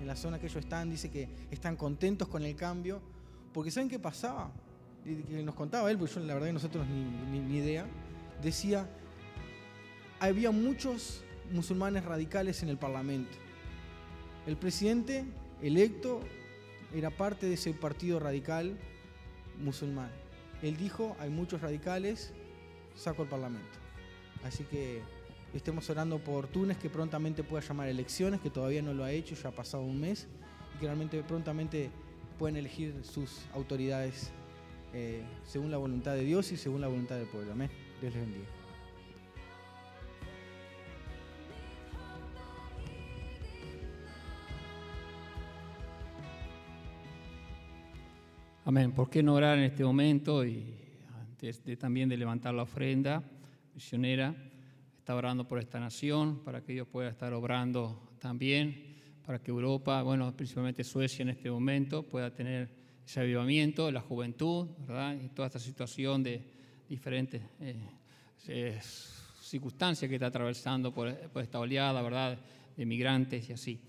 En 0.00 0.06
la 0.06 0.16
zona 0.16 0.38
que 0.38 0.46
ellos 0.46 0.64
están, 0.64 0.88
dice 0.88 1.10
que 1.10 1.28
están 1.50 1.76
contentos 1.76 2.28
con 2.28 2.42
el 2.44 2.56
cambio, 2.56 3.02
porque 3.52 3.70
¿saben 3.70 3.90
qué 3.90 3.98
pasaba? 3.98 4.50
Que 5.04 5.42
nos 5.42 5.54
contaba 5.54 5.90
él, 5.90 5.98
porque 5.98 6.14
yo 6.14 6.20
la 6.20 6.32
verdad 6.32 6.46
que 6.46 6.54
nosotros 6.54 6.86
ni, 6.88 7.40
ni 7.40 7.58
idea 7.58 7.84
decía, 8.42 8.88
había 10.18 10.50
muchos 10.50 11.22
musulmanes 11.52 12.06
radicales 12.06 12.62
en 12.62 12.70
el 12.70 12.78
Parlamento. 12.78 13.36
El 14.46 14.56
presidente 14.56 15.26
electo 15.60 16.20
era 16.94 17.10
parte 17.10 17.44
de 17.44 17.52
ese 17.52 17.74
partido 17.74 18.18
radical 18.18 18.78
musulmán. 19.62 20.10
Él 20.62 20.78
dijo, 20.78 21.18
hay 21.20 21.28
muchos 21.28 21.60
radicales, 21.60 22.32
saco 22.94 23.24
el 23.24 23.28
Parlamento. 23.28 23.78
Así 24.42 24.64
que 24.64 25.02
estemos 25.54 25.88
orando 25.90 26.18
por 26.18 26.46
Túnez 26.46 26.76
que 26.78 26.90
prontamente 26.90 27.42
pueda 27.42 27.62
llamar 27.66 27.88
elecciones, 27.88 28.40
que 28.40 28.50
todavía 28.50 28.82
no 28.82 28.92
lo 28.92 29.04
ha 29.04 29.12
hecho, 29.12 29.34
ya 29.34 29.48
ha 29.48 29.52
pasado 29.52 29.82
un 29.82 30.00
mes, 30.00 30.28
y 30.74 30.78
que 30.80 30.86
realmente 30.86 31.22
prontamente 31.22 31.90
pueden 32.38 32.56
elegir 32.56 32.94
sus 33.02 33.46
autoridades 33.54 34.30
eh, 34.94 35.22
según 35.44 35.70
la 35.70 35.76
voluntad 35.76 36.14
de 36.14 36.24
Dios 36.24 36.50
y 36.52 36.56
según 36.56 36.80
la 36.80 36.88
voluntad 36.88 37.16
del 37.16 37.26
pueblo. 37.26 37.52
Amén. 37.52 37.70
Dios 38.00 38.14
les 38.14 38.22
bendiga. 38.22 38.46
Amén. 48.64 48.92
¿Por 48.92 49.08
qué 49.08 49.22
no 49.22 49.34
orar 49.34 49.56
en 49.56 49.64
este 49.64 49.82
momento 49.82 50.44
y 50.44 50.74
antes 51.18 51.64
de, 51.64 51.76
también 51.76 52.08
de 52.08 52.18
levantar 52.18 52.52
la 52.52 52.64
ofrenda 52.64 53.22
misionera? 53.74 54.34
Está 55.08 55.16
orando 55.16 55.48
por 55.48 55.58
esta 55.58 55.80
nación 55.80 56.40
para 56.44 56.60
que 56.62 56.74
Dios 56.74 56.86
pueda 56.86 57.08
estar 57.08 57.32
obrando 57.32 58.10
también, 58.18 58.98
para 59.24 59.38
que 59.38 59.50
Europa, 59.50 60.02
bueno, 60.02 60.36
principalmente 60.36 60.84
Suecia 60.84 61.22
en 61.22 61.30
este 61.30 61.50
momento, 61.50 62.02
pueda 62.02 62.30
tener 62.30 62.68
ese 63.06 63.20
avivamiento, 63.20 63.90
la 63.90 64.02
juventud, 64.02 64.68
¿verdad? 64.86 65.16
Y 65.18 65.30
toda 65.30 65.46
esta 65.46 65.58
situación 65.58 66.22
de 66.22 66.42
diferentes 66.90 67.40
eh, 67.58 68.80
circunstancias 69.40 70.10
que 70.10 70.16
está 70.16 70.26
atravesando 70.26 70.92
por, 70.92 71.08
esta 71.08 71.58
oleada, 71.58 72.02
¿verdad? 72.02 72.38
De 72.76 72.84
migrantes 72.84 73.48
y 73.48 73.52
así. 73.54 73.80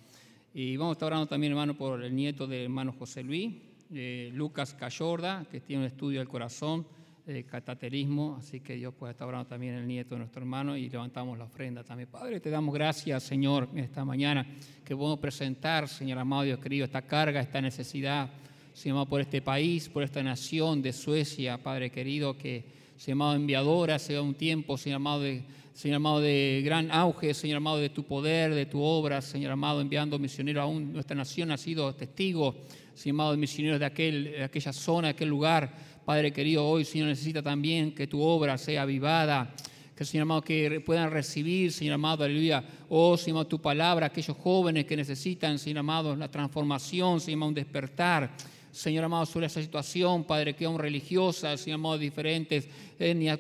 Y 0.53 0.77
vamos 0.77 0.91
a 0.91 0.93
estar 0.93 1.07
orando 1.07 1.27
también, 1.27 1.51
hermano, 1.51 1.77
por 1.77 2.01
el 2.01 2.15
nieto 2.15 2.47
de 2.47 2.63
hermano 2.63 2.93
José 2.97 3.23
Luis 3.23 3.55
eh, 3.91 4.31
Lucas 4.33 4.73
Cayorda, 4.73 5.45
que 5.51 5.59
tiene 5.59 5.81
un 5.81 5.87
estudio 5.87 6.19
del 6.19 6.29
corazón, 6.29 6.87
de 7.33 7.43
cataterismo, 7.43 8.37
así 8.39 8.59
que 8.59 8.75
Dios 8.75 8.93
puede 8.93 9.11
estar 9.11 9.27
orando 9.27 9.47
también 9.47 9.75
el 9.75 9.87
nieto 9.87 10.15
de 10.15 10.19
nuestro 10.19 10.41
hermano 10.41 10.75
y 10.75 10.89
levantamos 10.89 11.37
la 11.37 11.45
ofrenda 11.45 11.83
también. 11.83 12.09
Padre, 12.09 12.39
te 12.39 12.49
damos 12.49 12.73
gracias, 12.73 13.23
Señor, 13.23 13.69
esta 13.75 14.03
mañana 14.03 14.45
que 14.83 14.95
podemos 14.95 15.19
presentar, 15.19 15.87
Señor 15.87 16.17
amado 16.17 16.43
Dios 16.43 16.59
querido, 16.59 16.85
esta 16.85 17.03
carga, 17.03 17.39
esta 17.39 17.61
necesidad, 17.61 18.29
Señor 18.73 19.07
por 19.07 19.21
este 19.21 19.41
país, 19.41 19.89
por 19.89 20.01
esta 20.01 20.23
nación 20.23 20.81
de 20.81 20.91
Suecia, 20.91 21.59
Padre 21.59 21.91
querido, 21.91 22.35
que, 22.35 22.65
Señor 22.97 23.17
amado, 23.17 23.35
enviadora, 23.35 23.99
sea 23.99 24.21
un 24.23 24.33
tiempo, 24.33 24.75
Señor 24.77 24.95
amado, 24.95 25.21
de, 25.21 25.43
Señor 25.73 25.97
amado, 25.97 26.21
de 26.21 26.61
gran 26.65 26.89
auge, 26.91 27.35
Señor 27.35 27.57
amado, 27.57 27.77
de 27.77 27.89
tu 27.89 28.03
poder, 28.03 28.55
de 28.55 28.65
tu 28.65 28.81
obra, 28.81 29.21
Señor 29.21 29.51
amado, 29.51 29.81
enviando 29.81 30.17
misioneros 30.17 30.63
aún. 30.63 30.93
Nuestra 30.93 31.15
nación 31.15 31.51
ha 31.51 31.57
sido 31.57 31.93
testigo 31.93 32.55
Señor 32.99 33.15
amado, 33.15 33.37
misioneros 33.37 33.79
de, 33.79 33.85
aquel, 33.85 34.23
de 34.25 34.43
aquella 34.43 34.73
zona, 34.73 35.07
de 35.07 35.11
aquel 35.11 35.29
lugar. 35.29 35.71
Padre 36.09 36.33
querido, 36.33 36.67
hoy, 36.67 36.85
Señor, 36.85 37.09
necesita 37.09 37.43
también 37.43 37.93
que 37.93 38.07
tu 38.07 38.19
obra 38.19 38.57
sea 38.57 38.81
avivada, 38.81 39.53
que 39.95 40.03
Señor 40.03 40.23
amado, 40.23 40.41
que 40.41 40.81
puedan 40.83 41.11
recibir, 41.11 41.71
Señor 41.71 41.93
amado, 41.93 42.23
aleluya, 42.23 42.63
oh 42.89 43.15
Señor 43.15 43.45
tu 43.45 43.61
palabra, 43.61 44.07
aquellos 44.07 44.35
jóvenes 44.37 44.85
que 44.85 44.97
necesitan, 44.97 45.59
Señor 45.59 45.77
amado, 45.77 46.15
la 46.15 46.27
transformación, 46.27 47.21
Señor 47.21 47.37
amado, 47.37 47.49
un 47.49 47.53
despertar. 47.53 48.31
Señor 48.71 49.03
amado, 49.03 49.27
sobre 49.27 49.45
esa 49.45 49.61
situación, 49.61 50.23
Padre, 50.23 50.55
que 50.55 50.65
aún 50.65 50.79
religiosa, 50.79 51.55
Señor 51.57 51.75
amado, 51.75 51.99
diferentes 51.99 52.67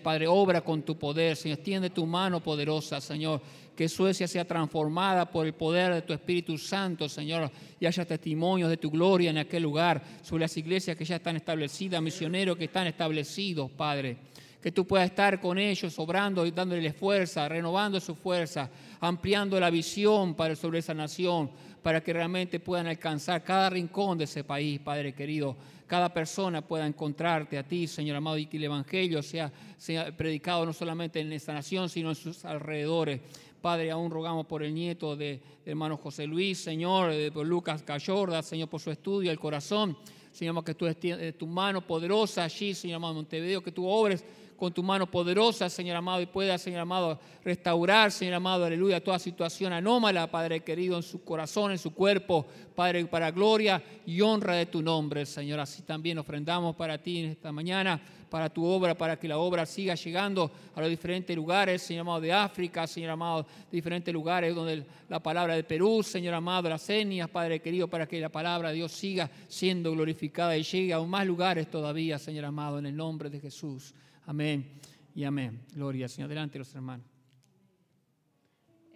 Padre, 0.03 0.27
obra 0.27 0.61
con 0.61 0.83
tu 0.83 0.95
poder, 0.95 1.35
Señor, 1.37 1.57
extiende 1.57 1.89
tu 1.89 2.05
mano 2.05 2.39
poderosa, 2.39 3.01
Señor, 3.01 3.41
que 3.79 3.87
Suecia 3.87 4.27
sea 4.27 4.43
transformada 4.43 5.31
por 5.31 5.45
el 5.45 5.53
poder 5.53 5.93
de 5.93 6.01
tu 6.01 6.11
Espíritu 6.11 6.57
Santo, 6.57 7.07
Señor, 7.07 7.49
y 7.79 7.85
haya 7.85 8.03
testimonios 8.03 8.69
de 8.69 8.75
tu 8.75 8.91
gloria 8.91 9.29
en 9.29 9.37
aquel 9.37 9.63
lugar, 9.63 10.03
sobre 10.21 10.41
las 10.41 10.57
iglesias 10.57 10.97
que 10.97 11.05
ya 11.05 11.15
están 11.15 11.37
establecidas, 11.37 12.01
misioneros 12.01 12.57
que 12.57 12.65
están 12.65 12.87
establecidos, 12.87 13.71
Padre 13.71 14.17
que 14.61 14.73
tú 14.73 14.85
puedas 14.85 15.09
estar 15.09 15.39
con 15.39 15.57
ellos, 15.57 15.97
obrando 15.97 16.45
y 16.45 16.51
dándoles 16.51 16.93
fuerza, 16.93 17.47
renovando 17.47 17.97
su 18.01 18.13
fuerza, 18.13 18.69
ampliando 18.99 19.57
la 19.57 19.69
visión 19.69 20.35
para, 20.35 20.53
sobre 20.53 20.79
esa 20.79 20.93
nación, 20.93 21.49
para 21.81 22.03
que 22.03 22.11
realmente 22.11 22.59
puedan 22.59 22.87
alcanzar 22.87 23.41
cada 23.41 23.69
rincón 23.69 24.17
de 24.17 24.25
ese 24.25 24.43
país, 24.43 24.81
Padre 24.81 25.13
querido. 25.13 25.55
Cada 25.87 26.13
persona 26.13 26.61
pueda 26.61 26.85
encontrarte 26.85 27.57
a 27.57 27.63
ti, 27.63 27.87
Señor 27.87 28.17
amado, 28.17 28.37
y 28.37 28.45
que 28.45 28.57
el 28.57 28.65
Evangelio 28.65 29.23
sea, 29.23 29.51
sea 29.77 30.15
predicado 30.15 30.65
no 30.65 30.73
solamente 30.73 31.19
en 31.19 31.31
esta 31.31 31.53
nación, 31.53 31.89
sino 31.89 32.09
en 32.09 32.15
sus 32.15 32.45
alrededores. 32.45 33.21
Padre, 33.61 33.91
aún 33.91 34.11
rogamos 34.11 34.45
por 34.45 34.63
el 34.63 34.73
nieto 34.73 35.15
de, 35.15 35.41
hermano 35.65 35.97
José 35.97 36.25
Luis, 36.25 36.57
Señor, 36.57 37.11
por 37.33 37.45
Lucas 37.45 37.83
Cayorda, 37.83 38.41
Señor, 38.41 38.69
por 38.69 38.79
su 38.79 38.91
estudio, 38.91 39.31
el 39.31 39.39
corazón. 39.39 39.97
Señor, 40.31 40.63
que 40.63 40.75
tú 40.75 40.85
estés 40.85 41.37
tu 41.37 41.47
mano 41.47 41.85
poderosa 41.85 42.43
allí, 42.43 42.73
Señor 42.73 42.97
amado, 42.97 43.15
Montevideo, 43.15 43.61
que 43.61 43.71
tú 43.71 43.87
obres 43.87 44.23
con 44.59 44.73
tu 44.73 44.83
mano 44.83 45.09
poderosa, 45.09 45.69
Señor 45.69 45.95
amado, 45.95 46.21
y 46.21 46.25
pueda, 46.25 46.57
Señor 46.57 46.81
amado, 46.81 47.19
restaurar, 47.43 48.11
Señor 48.11 48.35
amado, 48.35 48.65
aleluya, 48.65 49.01
toda 49.01 49.17
situación 49.17 49.71
anómala, 49.71 50.29
Padre 50.29 50.59
querido, 50.59 50.97
en 50.97 51.03
su 51.03 51.23
corazón, 51.23 51.71
en 51.71 51.77
su 51.77 51.93
cuerpo, 51.93 52.45
Padre, 52.75 53.05
para 53.05 53.31
gloria 53.31 53.81
y 54.05 54.19
honra 54.21 54.55
de 54.55 54.65
tu 54.65 54.81
nombre, 54.81 55.25
Señor. 55.25 55.61
Así 55.61 55.81
también 55.83 56.19
ofrendamos 56.19 56.75
para 56.75 57.01
ti 57.01 57.19
en 57.19 57.31
esta 57.31 57.51
mañana, 57.51 58.01
para 58.29 58.49
tu 58.49 58.63
obra, 58.63 58.95
para 58.95 59.17
que 59.17 59.27
la 59.27 59.37
obra 59.37 59.65
siga 59.65 59.95
llegando 59.95 60.51
a 60.75 60.81
los 60.81 60.89
diferentes 60.89 61.35
lugares, 61.35 61.81
Señor 61.81 62.01
amado, 62.01 62.21
de 62.21 62.31
África, 62.31 62.85
Señor 62.87 63.11
amado, 63.11 63.43
de 63.43 63.77
diferentes 63.77 64.13
lugares 64.13 64.53
donde 64.53 64.85
la 65.07 65.21
palabra 65.21 65.55
de 65.55 65.63
Perú, 65.63 66.03
Señor 66.03 66.33
amado, 66.33 66.69
las 66.69 66.89
etnias, 66.89 67.29
Padre 67.29 67.59
querido, 67.59 67.87
para 67.87 68.07
que 68.07 68.19
la 68.19 68.29
palabra 68.29 68.69
de 68.69 68.75
Dios 68.75 68.91
siga 68.91 69.29
siendo 69.47 69.91
glorificada 69.91 70.55
y 70.55 70.63
llegue 70.63 70.93
a 70.93 70.99
más 70.99 71.25
lugares 71.25 71.69
todavía, 71.69 72.19
Señor 72.19 72.45
amado, 72.45 72.79
en 72.79 72.85
el 72.85 72.95
nombre 72.95 73.29
de 73.29 73.39
Jesús. 73.39 73.93
Amén 74.25 74.79
y 75.15 75.23
amén. 75.23 75.65
Gloria 75.73 76.07
Señor. 76.07 76.27
Adelante 76.27 76.59
los 76.59 76.73
hermanos. 76.75 77.05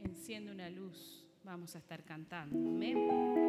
Enciende 0.04 0.52
una 0.52 0.70
luz. 0.70 1.26
Vamos 1.44 1.76
a 1.76 1.80
estar 1.80 2.04
cantando. 2.04 2.56
Amén. 2.56 3.44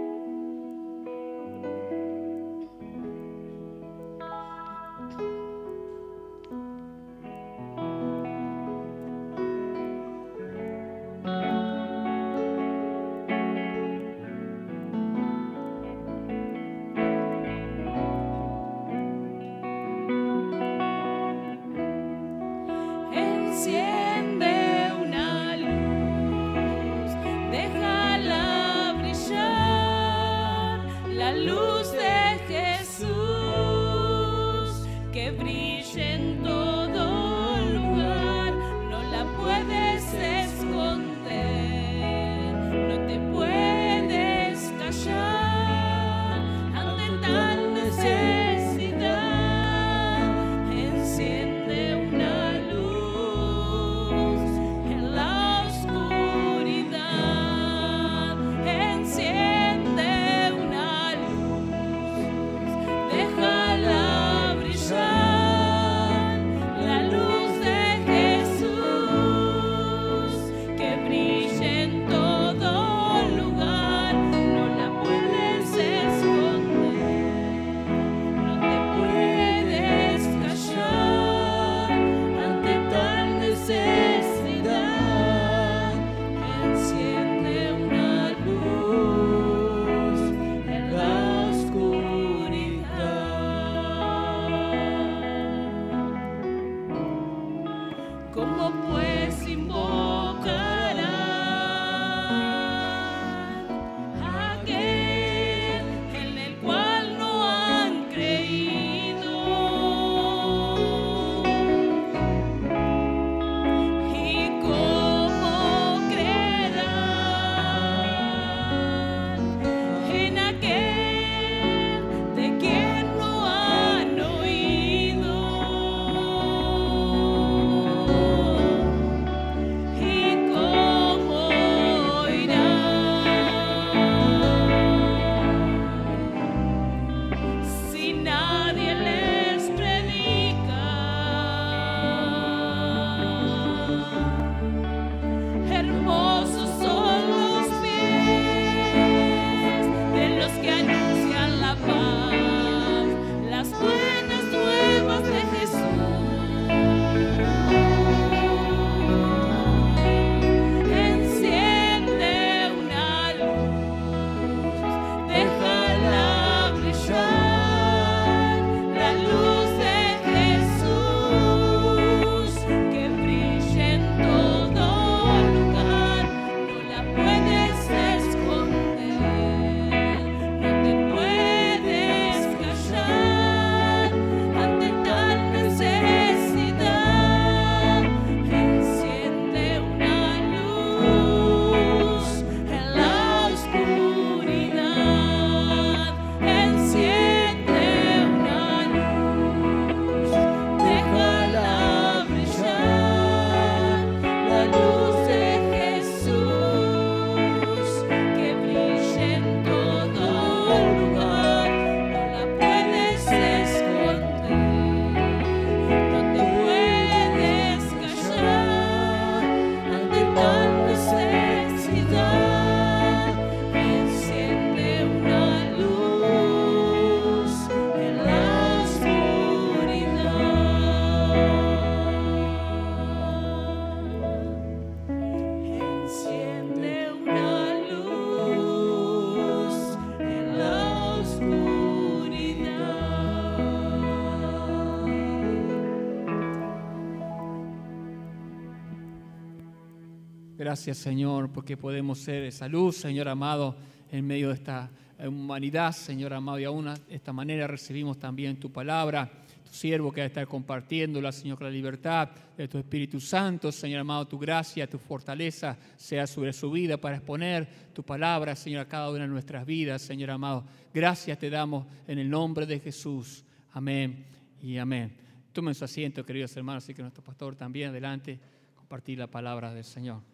Gracias, 250.75 250.99
Señor, 250.99 251.53
porque 251.53 251.77
podemos 251.77 252.19
ser 252.19 252.43
esa 252.43 252.67
luz, 252.67 252.97
Señor 252.97 253.29
amado, 253.29 253.77
en 254.11 254.27
medio 254.27 254.49
de 254.49 254.55
esta 254.55 254.91
humanidad, 255.25 255.93
Señor 255.93 256.35
amado, 256.35 256.59
y 256.59 256.65
aún 256.65 256.87
de 256.87 257.15
esta 257.15 257.33
manera 257.33 257.69
recibimos 257.69 258.19
también 258.19 258.59
tu 258.59 258.73
palabra, 258.73 259.31
tu 259.65 259.73
siervo 259.73 260.11
que 260.11 260.21
va 260.21 260.25
a 260.25 260.27
estar 260.27 260.49
compartiéndola, 260.49 261.31
Señor, 261.31 261.59
con 261.59 261.69
la 261.69 261.73
libertad 261.73 262.29
de 262.57 262.67
tu 262.67 262.79
Espíritu 262.79 263.21
Santo, 263.21 263.71
Señor 263.71 264.01
amado, 264.01 264.27
tu 264.27 264.37
gracia, 264.37 264.89
tu 264.89 264.99
fortaleza 264.99 265.79
sea 265.97 266.27
sobre 266.27 266.53
su 266.53 266.73
vida 266.73 266.97
para 266.97 267.19
exponer 267.19 267.69
tu 267.93 268.03
palabra, 268.03 268.57
Señor, 268.57 268.81
a 268.81 268.89
cada 268.89 269.11
una 269.11 269.21
de 269.21 269.29
nuestras 269.29 269.65
vidas, 269.65 270.03
Señor 270.03 270.33
amado. 270.33 270.65
Gracias 270.93 271.39
te 271.39 271.51
damos 271.51 271.87
en 272.09 272.19
el 272.19 272.29
nombre 272.29 272.67
de 272.67 272.81
Jesús. 272.81 273.45
Amén 273.71 274.25
y 274.61 274.77
amén. 274.77 275.17
Tomen 275.53 275.73
su 275.73 275.85
asiento, 275.85 276.27
queridos 276.27 276.57
hermanos, 276.57 276.89
y 276.89 276.95
que 276.95 277.03
nuestro 277.03 277.23
pastor 277.23 277.55
también 277.55 277.91
adelante 277.91 278.41
compartir 278.75 279.21
la 279.21 279.29
palabra 279.29 279.73
del 279.73 279.85
Señor. 279.85 280.34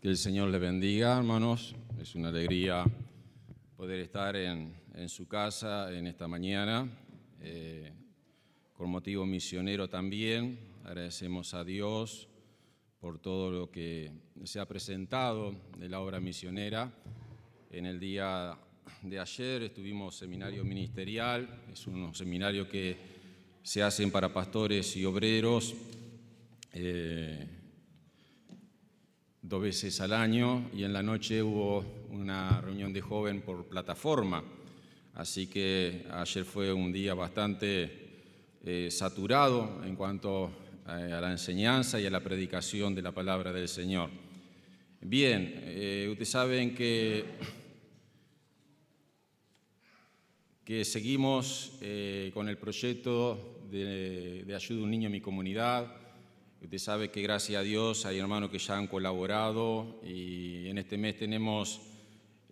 Que 0.00 0.08
el 0.08 0.18
Señor 0.18 0.50
le 0.50 0.58
bendiga, 0.58 1.16
hermanos. 1.16 1.74
Es 1.98 2.14
una 2.14 2.28
alegría 2.28 2.84
poder 3.78 4.00
estar 4.00 4.36
en, 4.36 4.74
su 5.08 5.26
casa 5.26 5.90
en 5.90 6.06
esta 6.06 6.28
mañana, 6.28 6.86
eh, 7.40 7.92
con 8.74 8.90
motivo 8.90 9.24
misionero 9.24 9.88
también. 9.88 10.58
Agradecemos 10.84 11.54
a 11.54 11.64
Dios 11.64 12.28
por 13.00 13.18
todo 13.18 13.50
lo 13.50 13.70
que 13.70 14.12
se 14.44 14.60
ha 14.60 14.68
presentado 14.68 15.54
de 15.78 15.88
la 15.88 16.00
obra 16.00 16.20
misionera. 16.20 16.92
En 17.70 17.86
el 17.86 17.98
día 17.98 18.56
de 19.02 19.18
ayer 19.18 19.62
estuvimos 19.62 20.14
seminario 20.14 20.62
ministerial, 20.62 21.62
es 21.72 21.86
un 21.86 22.14
seminario 22.14 22.68
que 22.68 22.98
se 23.62 23.82
hacen 23.82 24.10
para 24.10 24.32
pastores 24.32 24.94
y 24.94 25.06
obreros. 25.06 25.74
Eh, 26.74 27.55
dos 29.48 29.62
veces 29.62 30.00
al 30.00 30.12
año 30.12 30.68
y 30.74 30.82
en 30.82 30.92
la 30.92 31.02
noche 31.02 31.40
hubo 31.40 31.84
una 32.10 32.60
reunión 32.60 32.92
de 32.92 33.00
joven 33.00 33.42
por 33.42 33.66
plataforma. 33.66 34.42
Así 35.14 35.46
que 35.46 36.04
ayer 36.10 36.44
fue 36.44 36.72
un 36.72 36.92
día 36.92 37.14
bastante 37.14 38.58
eh, 38.64 38.90
saturado 38.90 39.82
en 39.84 39.94
cuanto 39.94 40.50
eh, 40.88 41.12
a 41.12 41.20
la 41.20 41.30
enseñanza 41.30 42.00
y 42.00 42.06
a 42.06 42.10
la 42.10 42.24
predicación 42.24 42.94
de 42.94 43.02
la 43.02 43.12
palabra 43.12 43.52
del 43.52 43.68
Señor. 43.68 44.10
Bien, 45.00 45.54
eh, 45.58 46.08
ustedes 46.10 46.28
saben 46.28 46.74
que, 46.74 47.24
que 50.64 50.84
seguimos 50.84 51.78
con 52.34 52.48
el 52.48 52.58
proyecto 52.58 53.60
de, 53.70 54.42
de 54.44 54.54
ayuda 54.54 54.80
a 54.80 54.84
un 54.84 54.90
niño 54.90 55.06
en 55.06 55.12
mi 55.12 55.20
comunidad 55.20 56.05
Usted 56.66 56.78
sabe 56.78 57.10
que 57.12 57.22
gracias 57.22 57.60
a 57.60 57.62
Dios 57.62 58.06
hay 58.06 58.18
hermanos 58.18 58.50
que 58.50 58.58
ya 58.58 58.76
han 58.76 58.88
colaborado 58.88 60.00
y 60.02 60.66
en 60.66 60.78
este 60.78 60.98
mes 60.98 61.16
tenemos 61.16 61.80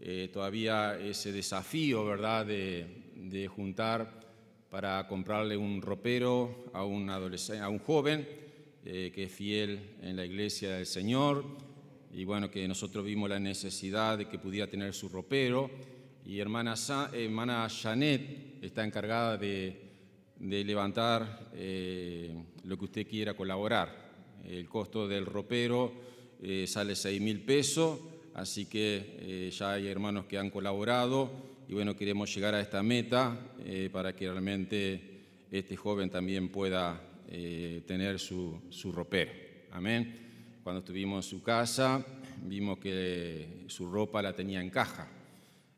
eh, 0.01 0.31
todavía 0.33 0.97
ese 0.97 1.33
desafío, 1.33 2.05
¿verdad?, 2.05 2.47
de, 2.47 3.49
juntar 3.49 4.21
para 4.71 5.05
comprarle 5.09 5.57
un 5.57 5.83
ropero 5.83 6.71
a 6.73 6.85
un, 6.85 7.11
adolescente, 7.11 7.61
a 7.61 7.69
un 7.69 7.81
joven 7.81 8.25
eh, 8.85 9.11
que 9.13 9.25
es 9.25 9.33
fiel 9.33 9.97
en 10.01 10.15
la 10.15 10.25
iglesia 10.25 10.77
del 10.77 10.87
Señor 10.87 11.45
y 12.13 12.25
bueno, 12.25 12.53
que 12.53 12.69
nosotros 12.69 13.05
vimos 13.05 13.29
la 13.29 13.41
necesidad 13.41 14.17
de 14.17 14.29
que 14.29 14.39
pudiera 14.39 14.71
tener 14.71 14.95
su 14.95 15.09
ropero 15.09 15.69
y 16.25 16.39
hermana, 16.39 16.77
hermana 17.13 17.69
Janet 17.69 18.63
está 18.63 18.85
encargada 18.85 19.37
de 19.37 19.83
levantar 20.39 21.51
eh, 21.55 22.33
lo 22.63 22.79
que 22.79 22.85
usted 22.85 23.09
quiera 23.09 23.35
colaborar. 23.35 24.04
El 24.47 24.69
costo 24.69 25.09
del 25.09 25.27
ropero 25.27 25.93
eh, 26.43 26.67
sale 26.67 26.95
6 26.95 27.21
mil 27.21 27.41
pesos, 27.41 28.01
así 28.35 28.67
que 28.67 29.17
eh, 29.19 29.51
ya 29.51 29.73
hay 29.73 29.89
hermanos 29.89 30.27
que 30.27 30.39
han 30.39 30.51
colaborado 30.51 31.31
y 31.69 31.75
bueno, 31.75 31.97
queremos 31.97 32.35
llegar 32.35 32.55
a 32.55 32.61
esta 32.61 32.83
meta 32.83 33.39
para 33.91 34.15
que 34.15 34.31
realmente 34.31 35.01
este 35.51 35.77
joven 35.77 36.11
también 36.11 36.51
pueda 36.51 37.01
tener 37.87 38.19
su, 38.19 38.61
su 38.69 38.93
ropero. 38.93 39.33
Amén. 39.71 40.61
Cuando 40.63 40.81
estuvimos 40.81 41.25
en 41.25 41.31
su 41.31 41.43
casa, 41.43 42.05
vimos 42.43 42.79
que 42.79 43.65
su 43.67 43.91
ropa 43.91 44.23
la 44.23 44.35
tenía 44.35 44.61
en 44.61 44.71
caja. 44.71 45.09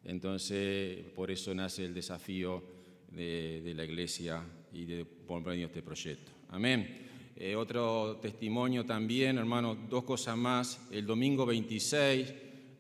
Entonces, 0.05 1.05
por 1.15 1.31
eso 1.31 1.55
nace 1.55 1.85
el 1.85 1.95
desafío 1.95 2.63
de, 3.11 3.73
la 3.75 3.85
iglesia 3.85 4.43
y 4.73 4.85
de 4.85 5.05
por 5.05 5.53
este 5.53 5.83
proyecto. 5.83 6.33
Amén. 6.51 7.06
Eh, 7.39 7.55
otro 7.55 8.17
testimonio 8.17 8.87
también, 8.87 9.37
hermano, 9.37 9.77
dos 9.91 10.05
cosas 10.05 10.39
más. 10.39 10.81
El 10.91 11.05
domingo 11.05 11.45
26 11.45 12.33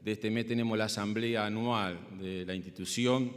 de 0.03 0.13
este 0.13 0.31
mes 0.31 0.47
tenemos 0.47 0.79
la 0.79 0.87
asamblea 0.87 1.45
anual 1.45 1.99
de 2.19 2.47
la 2.47 2.55
institución. 2.55 3.31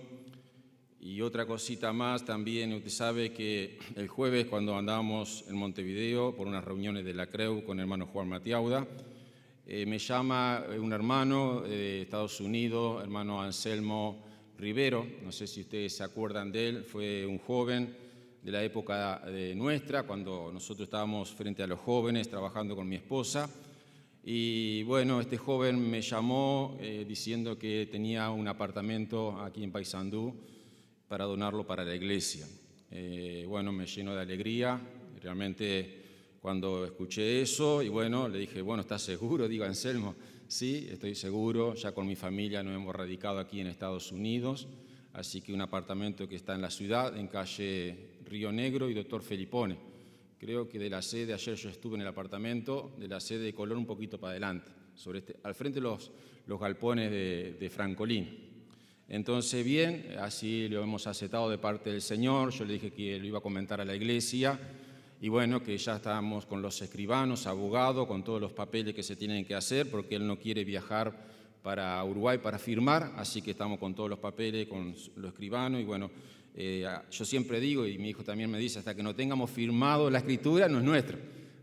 Y 1.01 1.19
otra 1.19 1.45
cosita 1.45 1.91
más 1.91 2.23
también, 2.23 2.71
usted 2.71 2.89
sabe 2.89 3.33
que 3.33 3.79
el 3.97 4.07
jueves 4.07 4.45
cuando 4.45 4.77
andábamos 4.77 5.43
en 5.49 5.57
Montevideo 5.57 6.33
por 6.33 6.47
unas 6.47 6.63
reuniones 6.63 7.03
de 7.03 7.13
la 7.13 7.27
CREU 7.27 7.65
con 7.65 7.81
hermano 7.81 8.05
Juan 8.05 8.29
Matiauda, 8.29 8.87
eh, 9.67 9.85
me 9.85 9.99
llama 9.99 10.63
un 10.79 10.93
hermano 10.93 11.61
de 11.61 12.03
Estados 12.03 12.39
Unidos, 12.39 13.03
hermano 13.03 13.41
Anselmo 13.41 14.23
Rivero, 14.57 15.05
no 15.23 15.33
sé 15.33 15.47
si 15.47 15.61
ustedes 15.61 15.97
se 15.97 16.03
acuerdan 16.03 16.49
de 16.49 16.69
él, 16.69 16.83
fue 16.85 17.25
un 17.25 17.39
joven 17.39 18.08
de 18.43 18.51
la 18.51 18.63
época 18.63 19.21
nuestra, 19.55 20.03
cuando 20.03 20.51
nosotros 20.51 20.87
estábamos 20.87 21.31
frente 21.31 21.63
a 21.63 21.67
los 21.67 21.79
jóvenes 21.79 22.29
trabajando 22.29 22.75
con 22.75 22.87
mi 22.87 22.95
esposa. 22.95 23.49
Y 24.23 24.83
bueno, 24.83 25.21
este 25.21 25.37
joven 25.37 25.89
me 25.89 26.01
llamó 26.01 26.77
eh, 26.79 27.05
diciendo 27.07 27.57
que 27.57 27.87
tenía 27.91 28.29
un 28.29 28.47
apartamento 28.47 29.39
aquí 29.41 29.63
en 29.63 29.71
Paysandú 29.71 30.35
para 31.07 31.25
donarlo 31.25 31.65
para 31.65 31.83
la 31.83 31.95
iglesia. 31.95 32.47
Eh, 32.91 33.45
bueno, 33.47 33.71
me 33.71 33.85
llenó 33.85 34.15
de 34.15 34.21
alegría, 34.21 34.79
realmente 35.21 36.37
cuando 36.41 36.85
escuché 36.85 37.41
eso, 37.41 37.81
y 37.81 37.89
bueno, 37.89 38.27
le 38.27 38.39
dije, 38.39 38.61
bueno, 38.61 38.81
¿estás 38.81 39.01
seguro? 39.01 39.47
Digo, 39.47 39.65
Anselmo, 39.65 40.15
Sí, 40.49 40.87
estoy 40.89 41.13
seguro, 41.13 41.75
ya 41.75 41.91
con 41.91 42.07
mi 42.07 42.15
familia 42.15 42.63
nos 42.63 42.73
hemos 42.73 42.95
radicado 42.95 43.37
aquí 43.37 43.59
en 43.59 43.67
Estados 43.67 44.11
Unidos, 44.11 44.67
así 45.13 45.41
que 45.41 45.53
un 45.53 45.61
apartamento 45.61 46.27
que 46.27 46.37
está 46.37 46.55
en 46.55 46.61
la 46.61 46.71
ciudad, 46.71 47.15
en 47.15 47.27
calle 47.27 48.17
Río 48.29 48.51
Negro 48.51 48.89
y 48.89 48.93
Doctor 48.93 49.23
Felipone. 49.23 49.77
Creo 50.37 50.69
que 50.69 50.79
de 50.79 50.89
la 50.89 51.01
sede, 51.01 51.33
ayer 51.33 51.55
yo 51.55 51.69
estuve 51.69 51.95
en 51.95 52.01
el 52.01 52.07
apartamento, 52.07 52.91
de 52.97 53.07
la 53.07 53.19
sede 53.19 53.45
de 53.45 53.53
color 53.53 53.77
un 53.77 53.85
poquito 53.85 54.19
para 54.19 54.31
adelante, 54.31 54.71
sobre 54.95 55.19
este, 55.19 55.35
al 55.43 55.55
frente 55.55 55.81
los, 55.81 56.11
los 56.45 56.59
galpones 56.59 57.11
de, 57.11 57.57
de 57.59 57.69
Francolín. 57.69 58.49
Entonces, 59.09 59.65
bien, 59.65 60.15
así 60.19 60.69
lo 60.69 60.83
hemos 60.83 61.07
aceptado 61.07 61.49
de 61.49 61.57
parte 61.57 61.89
del 61.89 62.01
Señor, 62.01 62.51
yo 62.51 62.63
le 62.63 62.73
dije 62.73 62.91
que 62.91 63.19
lo 63.19 63.25
iba 63.25 63.39
a 63.39 63.41
comentar 63.41 63.81
a 63.81 63.85
la 63.85 63.95
iglesia, 63.95 64.59
y 65.19 65.27
bueno, 65.27 65.61
que 65.61 65.77
ya 65.77 65.97
estamos 65.97 66.45
con 66.45 66.61
los 66.61 66.81
escribanos, 66.81 67.47
abogados, 67.47 68.07
con 68.07 68.23
todos 68.23 68.39
los 68.39 68.53
papeles 68.53 68.93
que 68.93 69.03
se 69.03 69.15
tienen 69.15 69.43
que 69.43 69.55
hacer, 69.55 69.89
porque 69.89 70.15
él 70.15 70.25
no 70.25 70.37
quiere 70.37 70.63
viajar 70.63 71.27
para 71.61 72.01
Uruguay 72.05 72.37
para 72.37 72.57
firmar, 72.57 73.13
así 73.17 73.41
que 73.41 73.51
estamos 73.51 73.79
con 73.79 73.93
todos 73.93 74.09
los 74.09 74.19
papeles, 74.19 74.67
con 74.67 74.95
los 75.15 75.31
escribanos, 75.31 75.81
y 75.81 75.83
bueno, 75.83 76.09
eh, 76.55 76.85
yo 77.11 77.25
siempre 77.25 77.59
digo, 77.59 77.85
y 77.85 77.97
mi 77.97 78.09
hijo 78.09 78.23
también 78.23 78.49
me 78.49 78.59
dice, 78.59 78.79
hasta 78.79 78.95
que 78.95 79.03
no 79.03 79.15
tengamos 79.15 79.49
firmado 79.49 80.09
la 80.09 80.19
escritura, 80.19 80.67
no 80.67 80.79
es 80.79 80.83
nuestra, 80.83 81.17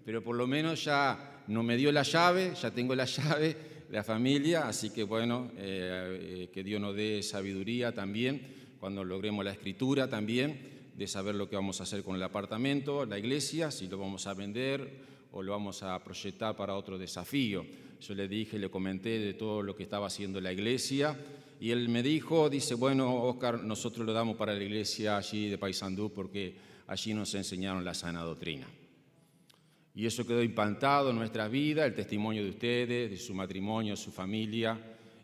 pero 0.04 0.22
por 0.22 0.36
lo 0.36 0.46
menos 0.46 0.84
ya 0.84 1.42
no 1.48 1.62
me 1.62 1.76
dio 1.76 1.92
la 1.92 2.02
llave, 2.02 2.52
ya 2.60 2.70
tengo 2.70 2.94
la 2.94 3.04
llave, 3.06 3.56
la 3.90 4.02
familia, 4.02 4.66
así 4.68 4.90
que 4.90 5.04
bueno, 5.04 5.50
eh, 5.56 6.18
eh, 6.20 6.50
que 6.52 6.64
Dios 6.64 6.80
nos 6.80 6.96
dé 6.96 7.22
sabiduría 7.22 7.92
también, 7.92 8.40
cuando 8.80 9.04
logremos 9.04 9.44
la 9.44 9.52
escritura 9.52 10.08
también, 10.08 10.76
de 10.96 11.06
saber 11.06 11.34
lo 11.34 11.48
que 11.48 11.56
vamos 11.56 11.80
a 11.80 11.84
hacer 11.84 12.02
con 12.02 12.16
el 12.16 12.22
apartamento, 12.22 13.04
la 13.04 13.18
iglesia, 13.18 13.70
si 13.70 13.86
lo 13.86 13.98
vamos 13.98 14.26
a 14.26 14.34
vender 14.34 15.16
o 15.32 15.42
lo 15.42 15.52
vamos 15.52 15.82
a 15.82 16.02
proyectar 16.02 16.56
para 16.56 16.74
otro 16.74 16.96
desafío. 16.96 17.66
Yo 18.00 18.14
le 18.14 18.28
dije, 18.28 18.58
le 18.58 18.70
comenté 18.70 19.18
de 19.18 19.34
todo 19.34 19.62
lo 19.62 19.76
que 19.76 19.82
estaba 19.82 20.06
haciendo 20.06 20.40
la 20.40 20.52
iglesia 20.52 21.16
y 21.60 21.70
él 21.70 21.88
me 21.88 22.02
dijo, 22.02 22.50
dice, 22.50 22.74
bueno, 22.74 23.22
Oscar, 23.24 23.62
nosotros 23.62 24.06
lo 24.06 24.12
damos 24.12 24.36
para 24.36 24.54
la 24.54 24.62
iglesia 24.62 25.16
allí 25.16 25.48
de 25.48 25.58
Paysandú 25.58 26.12
porque 26.12 26.54
allí 26.86 27.14
nos 27.14 27.34
enseñaron 27.34 27.84
la 27.84 27.94
sana 27.94 28.22
doctrina. 28.22 28.66
Y 29.94 30.04
eso 30.04 30.26
quedó 30.26 30.42
impantado 30.42 31.10
en 31.10 31.16
nuestra 31.16 31.48
vida, 31.48 31.86
el 31.86 31.94
testimonio 31.94 32.44
de 32.44 32.50
ustedes, 32.50 33.10
de 33.10 33.16
su 33.16 33.32
matrimonio, 33.32 33.96
su 33.96 34.12
familia, 34.12 34.78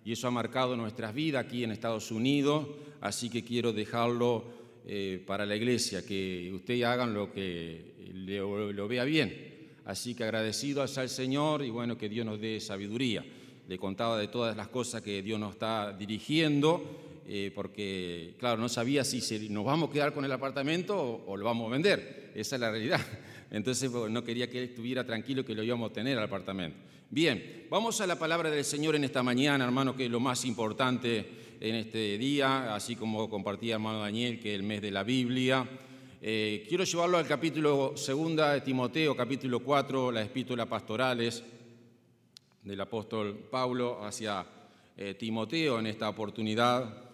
y 0.05 0.13
eso 0.13 0.27
ha 0.27 0.31
marcado 0.31 0.77
nuestras 0.77 1.15
vidas 1.15 1.45
aquí 1.45 1.63
en 1.63 1.73
Estados 1.73 2.11
Unidos, 2.11 2.67
así 3.03 3.29
que 3.29 3.45
quiero 3.45 3.73
dejarlo 3.73 4.45
eh, 4.87 5.23
para 5.27 5.47
la 5.47 5.55
iglesia, 5.55 6.05
que 6.05 6.51
ustedes 6.55 6.85
hagan 6.85 7.13
lo 7.13 7.31
que 7.33 7.93
lo, 8.13 8.89
vea 8.89 9.05
bien. 9.05 9.53
Así 9.85 10.15
que 10.15 10.25
agradecido 10.25 10.83
al 10.83 11.09
Señor 11.09 11.63
y 11.63 11.71
bueno, 11.71 11.99
que 11.99 12.09
Dios 12.09 12.25
nos 12.25 12.41
dé 12.41 12.59
sabiduría. 12.59 13.25
Le 13.73 13.79
contaba 13.79 14.19
de 14.19 14.29
todas 14.29 14.55
las 14.55 14.69
cosas 14.69 15.01
que 15.01 15.23
Dios 15.23 15.41
nos 15.41 15.55
está 15.55 15.95
dirigiendo 15.95 17.23
eh, 17.27 17.51
porque, 17.55 18.35
claro, 18.39 18.61
no 18.61 18.69
sabía 18.69 19.03
si 19.03 19.49
nos 19.49 19.65
vamos 19.65 19.89
a 19.89 19.93
quedar 19.95 20.13
con 20.13 20.27
el 20.27 20.33
apartamento 20.33 21.25
o, 21.27 21.39
lo 21.39 21.47
vamos 21.47 21.69
a 21.69 21.73
vender. 21.73 22.33
Esa 22.35 22.57
es 22.57 22.61
la 22.61 22.71
realidad. 22.71 23.01
Entonces 23.51 23.91
no 23.91 24.23
quería 24.23 24.51
que 24.51 24.59
él 24.59 24.65
estuviera 24.65 25.07
tranquilo 25.07 25.43
que 25.43 25.55
lo 25.55 25.63
íbamos 25.63 25.91
a 25.91 25.95
tener 25.95 26.19
al 26.19 26.25
apartamento. 26.25 26.77
Bien, 27.09 27.65
vamos 27.71 27.99
a 28.03 28.07
la 28.07 28.19
palabra 28.19 28.51
del 28.51 28.63
Señor 28.63 28.95
en 28.95 29.05
esta 29.05 29.23
mañana, 29.23 29.65
hermano, 29.65 29.97
que 29.97 30.05
es 30.05 30.11
lo 30.11 30.21
más 30.21 30.45
importante 30.45 31.57
en 31.59 31.75
este 31.75 32.19
día, 32.19 32.75
así 32.75 32.95
como 32.95 33.31
compartía 33.31 33.77
hermano 33.77 34.01
Daniel, 34.01 34.39
que 34.39 34.53
es 34.53 34.61
el 34.61 34.67
mes 34.67 34.83
de 34.83 34.91
la 34.91 35.03
Biblia. 35.03 35.67
Eh, 36.21 36.67
quiero 36.69 36.85
llevarlo 36.85 37.17
al 37.17 37.27
capítulo 37.27 37.95
2 37.97 38.37
de 38.37 38.61
Timoteo, 38.61 39.17
capítulo 39.17 39.61
4, 39.61 40.13
las 40.13 40.27
epístolas 40.27 40.67
pastorales 40.67 41.43
del 42.63 42.81
apóstol 42.81 43.49
Pablo 43.51 44.05
hacia 44.05 44.47
eh, 44.97 45.15
Timoteo 45.15 45.79
en 45.79 45.87
esta 45.87 46.09
oportunidad. 46.09 47.11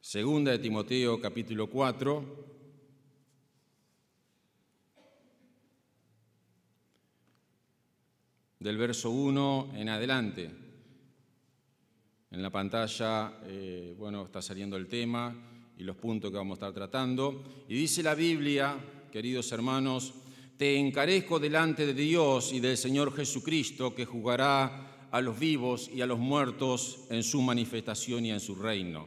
Segunda 0.00 0.52
de 0.52 0.58
Timoteo 0.58 1.20
capítulo 1.20 1.68
4. 1.68 2.52
Del 8.60 8.76
verso 8.76 9.10
1 9.10 9.70
en 9.74 9.88
adelante. 9.88 10.61
En 12.32 12.42
la 12.42 12.50
pantalla, 12.50 13.40
eh, 13.44 13.94
bueno, 13.98 14.24
está 14.24 14.40
saliendo 14.40 14.76
el 14.78 14.86
tema 14.86 15.36
y 15.76 15.84
los 15.84 15.96
puntos 15.96 16.30
que 16.30 16.38
vamos 16.38 16.56
a 16.56 16.66
estar 16.66 16.72
tratando. 16.72 17.44
Y 17.68 17.74
dice 17.74 18.02
la 18.02 18.14
Biblia, 18.14 18.74
queridos 19.12 19.52
hermanos, 19.52 20.14
te 20.56 20.76
encarezco 20.76 21.38
delante 21.38 21.84
de 21.84 21.92
Dios 21.92 22.54
y 22.54 22.60
del 22.60 22.78
Señor 22.78 23.14
Jesucristo, 23.14 23.94
que 23.94 24.06
jugará 24.06 25.08
a 25.10 25.20
los 25.20 25.38
vivos 25.38 25.90
y 25.92 26.00
a 26.00 26.06
los 26.06 26.18
muertos 26.18 27.04
en 27.10 27.22
su 27.22 27.42
manifestación 27.42 28.24
y 28.24 28.30
en 28.30 28.40
su 28.40 28.54
reino 28.54 29.06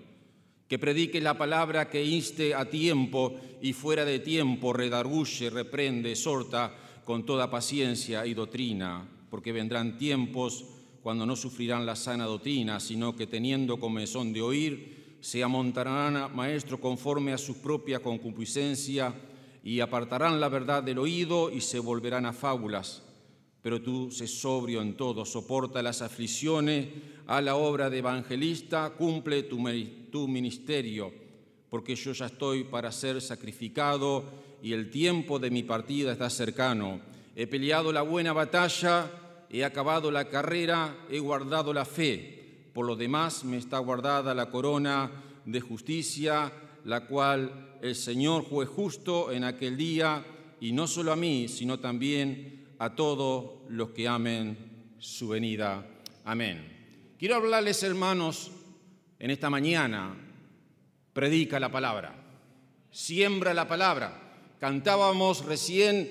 que 0.67 0.79
predique 0.79 1.21
la 1.21 1.37
palabra 1.37 1.89
que 1.89 2.03
inste 2.03 2.55
a 2.55 2.69
tiempo 2.69 3.35
y 3.61 3.73
fuera 3.73 4.03
de 4.03 4.19
tiempo, 4.19 4.73
redarguye, 4.73 5.49
reprende, 5.49 6.11
exhorta 6.11 6.75
con 7.03 7.25
toda 7.25 7.51
paciencia 7.51 8.25
y 8.25 8.33
doctrina, 8.33 9.07
porque 9.29 9.51
vendrán 9.51 9.97
tiempos 9.97 10.65
cuando 11.05 11.23
no 11.23 11.35
sufrirán 11.35 11.85
la 11.85 11.95
sana 11.95 12.25
doctrina, 12.25 12.79
sino 12.79 13.15
que 13.15 13.27
teniendo 13.27 13.79
comezón 13.79 14.33
de 14.33 14.41
oír, 14.41 15.19
se 15.21 15.43
amontarán 15.43 16.35
maestro 16.35 16.81
conforme 16.81 17.31
a 17.31 17.37
su 17.37 17.61
propia 17.61 17.99
concupiscencia 17.99 19.13
y 19.63 19.81
apartarán 19.81 20.39
la 20.39 20.49
verdad 20.49 20.81
del 20.81 20.97
oído 20.97 21.51
y 21.51 21.61
se 21.61 21.77
volverán 21.77 22.25
a 22.25 22.33
fábulas 22.33 23.03
pero 23.61 23.83
tú 23.83 24.09
sé 24.09 24.25
sobrio 24.25 24.81
en 24.81 24.97
todo, 24.97 25.25
soporta 25.25 25.83
las 25.83 26.01
aflicciones, 26.01 26.87
a 27.27 27.39
la 27.39 27.55
obra 27.55 27.91
de 27.91 27.99
evangelista, 27.99 28.91
cumple 28.97 29.43
tu 29.43 30.27
ministerio, 30.27 31.13
porque 31.69 31.95
yo 31.95 32.13
ya 32.13 32.27
estoy 32.27 32.63
para 32.63 32.91
ser 32.91 33.21
sacrificado 33.21 34.23
y 34.63 34.73
el 34.73 34.89
tiempo 34.89 35.37
de 35.37 35.51
mi 35.51 35.61
partida 35.61 36.11
está 36.11 36.31
cercano. 36.31 36.99
He 37.35 37.45
peleado 37.45 37.91
la 37.91 38.03
buena 38.03 38.33
batalla, 38.33 39.09
he 39.49 39.63
acabado 39.63 40.11
la 40.11 40.25
carrera, 40.25 40.95
he 41.09 41.19
guardado 41.19 41.73
la 41.73 41.85
fe. 41.85 42.69
Por 42.73 42.85
lo 42.85 42.95
demás 42.95 43.43
me 43.43 43.57
está 43.57 43.79
guardada 43.79 44.33
la 44.33 44.49
corona 44.49 45.11
de 45.45 45.61
justicia, 45.61 46.51
la 46.83 47.05
cual 47.05 47.77
el 47.81 47.95
Señor 47.95 48.45
fue 48.45 48.65
justo 48.65 49.31
en 49.31 49.43
aquel 49.43 49.77
día, 49.77 50.25
y 50.59 50.71
no 50.71 50.87
solo 50.87 51.11
a 51.11 51.15
mí, 51.15 51.47
sino 51.47 51.79
también 51.79 52.75
a 52.79 52.95
todos 52.95 53.61
los 53.69 53.89
que 53.89 54.07
amen 54.07 54.93
su 54.97 55.29
venida. 55.29 55.85
Amén. 56.23 57.15
Quiero 57.17 57.35
hablarles, 57.35 57.83
hermanos, 57.83 58.51
en 59.19 59.31
esta 59.31 59.49
mañana, 59.49 60.15
predica 61.13 61.59
la 61.59 61.71
palabra, 61.71 62.15
siembra 62.91 63.53
la 63.53 63.67
palabra. 63.67 64.21
Cantábamos 64.59 65.45
recién, 65.45 66.09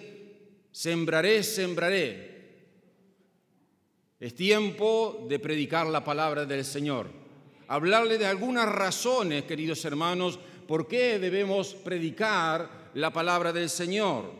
sembraré, 0.70 1.42
sembraré. 1.42 2.33
Es 4.24 4.34
tiempo 4.34 5.26
de 5.28 5.38
predicar 5.38 5.86
la 5.86 6.02
palabra 6.02 6.46
del 6.46 6.64
Señor. 6.64 7.10
Hablarle 7.68 8.16
de 8.16 8.24
algunas 8.24 8.66
razones, 8.66 9.44
queridos 9.44 9.84
hermanos, 9.84 10.40
por 10.66 10.88
qué 10.88 11.18
debemos 11.18 11.74
predicar 11.74 12.90
la 12.94 13.12
palabra 13.12 13.52
del 13.52 13.68
Señor. 13.68 14.32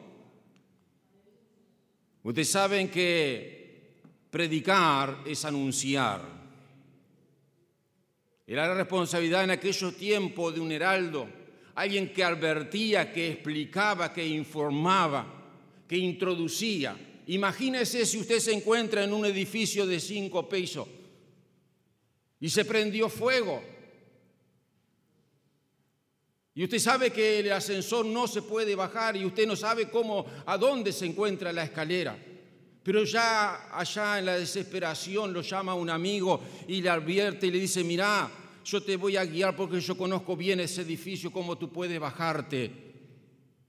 Ustedes 2.23 2.51
saben 2.51 2.89
que 2.89 3.93
predicar 4.31 5.19
es 5.27 5.45
anunciar. 5.45 6.23
Era 8.47 8.69
la 8.69 8.75
responsabilidad 8.77 9.45
en 9.45 9.51
aquellos 9.51 9.95
tiempos 9.99 10.55
de 10.55 10.61
un 10.61 10.73
heraldo, 10.73 11.29
alguien 11.75 12.11
que 12.11 12.25
advertía, 12.25 13.13
que 13.13 13.33
explicaba, 13.33 14.15
que 14.15 14.27
informaba, 14.27 15.27
que 15.87 15.99
introducía. 15.99 16.97
Imagínese 17.27 18.05
si 18.05 18.19
usted 18.19 18.39
se 18.39 18.53
encuentra 18.53 19.03
en 19.03 19.13
un 19.13 19.25
edificio 19.25 19.87
de 19.87 19.99
cinco 19.99 20.49
pisos 20.49 20.87
y 22.41 22.51
se 22.51 22.65
prendió 22.65 23.09
fuego 23.09 23.63
y 26.57 26.63
usted 26.63 26.79
sabe 26.79 27.11
que 27.11 27.41
el 27.41 27.53
ascensor 27.53 28.07
no 28.07 28.29
se 28.29 28.43
puede 28.43 28.77
bajar 28.77 29.17
y 29.17 29.25
usted 29.25 29.47
no 29.47 29.57
sabe 29.57 29.89
cómo, 29.89 30.25
a 30.47 30.57
dónde 30.57 30.93
se 30.93 31.05
encuentra 31.05 31.53
la 31.53 31.65
escalera. 31.65 32.17
Pero 32.83 33.03
ya 33.03 33.77
allá 33.77 34.21
en 34.21 34.27
la 34.27 34.39
desesperación 34.39 35.33
lo 35.33 35.41
llama 35.41 35.75
un 35.75 35.91
amigo 35.91 36.41
y 36.69 36.81
le 36.81 36.91
advierte 36.91 37.49
y 37.49 37.51
le 37.51 37.59
dice, 37.59 37.83
mira, 37.83 38.31
yo 38.65 38.81
te 38.83 38.97
voy 38.97 39.17
a 39.17 39.25
guiar 39.25 39.57
porque 39.57 39.81
yo 39.81 39.97
conozco 39.97 40.37
bien 40.37 40.61
ese 40.61 40.83
edificio, 40.83 41.33
cómo 41.33 41.59
tú 41.59 41.73
puedes 41.73 41.99
bajarte 41.99 42.71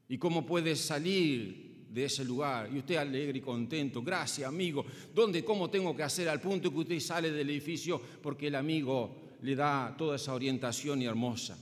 y 0.08 0.18
cómo 0.20 0.46
puedes 0.46 0.80
salir 0.80 1.65
de 1.96 2.06
ese 2.06 2.26
lugar. 2.26 2.70
Y 2.72 2.80
usted 2.80 2.98
alegre 2.98 3.38
y 3.38 3.42
contento, 3.42 4.04
gracias 4.04 4.48
amigo, 4.48 4.86
¿dónde, 5.14 5.46
cómo 5.46 5.70
tengo 5.70 5.96
que 5.96 6.04
hacer 6.04 6.28
al 6.28 6.42
punto 6.42 6.70
que 6.70 6.80
usted 6.80 7.00
sale 7.00 7.32
del 7.32 7.50
edificio? 7.50 8.02
Porque 8.22 8.48
el 8.48 8.56
amigo 8.56 9.38
le 9.42 9.56
da 9.56 9.96
toda 9.98 10.18
esa 10.18 10.34
orientación 10.34 11.02
y 11.02 11.06
hermosa. 11.06 11.58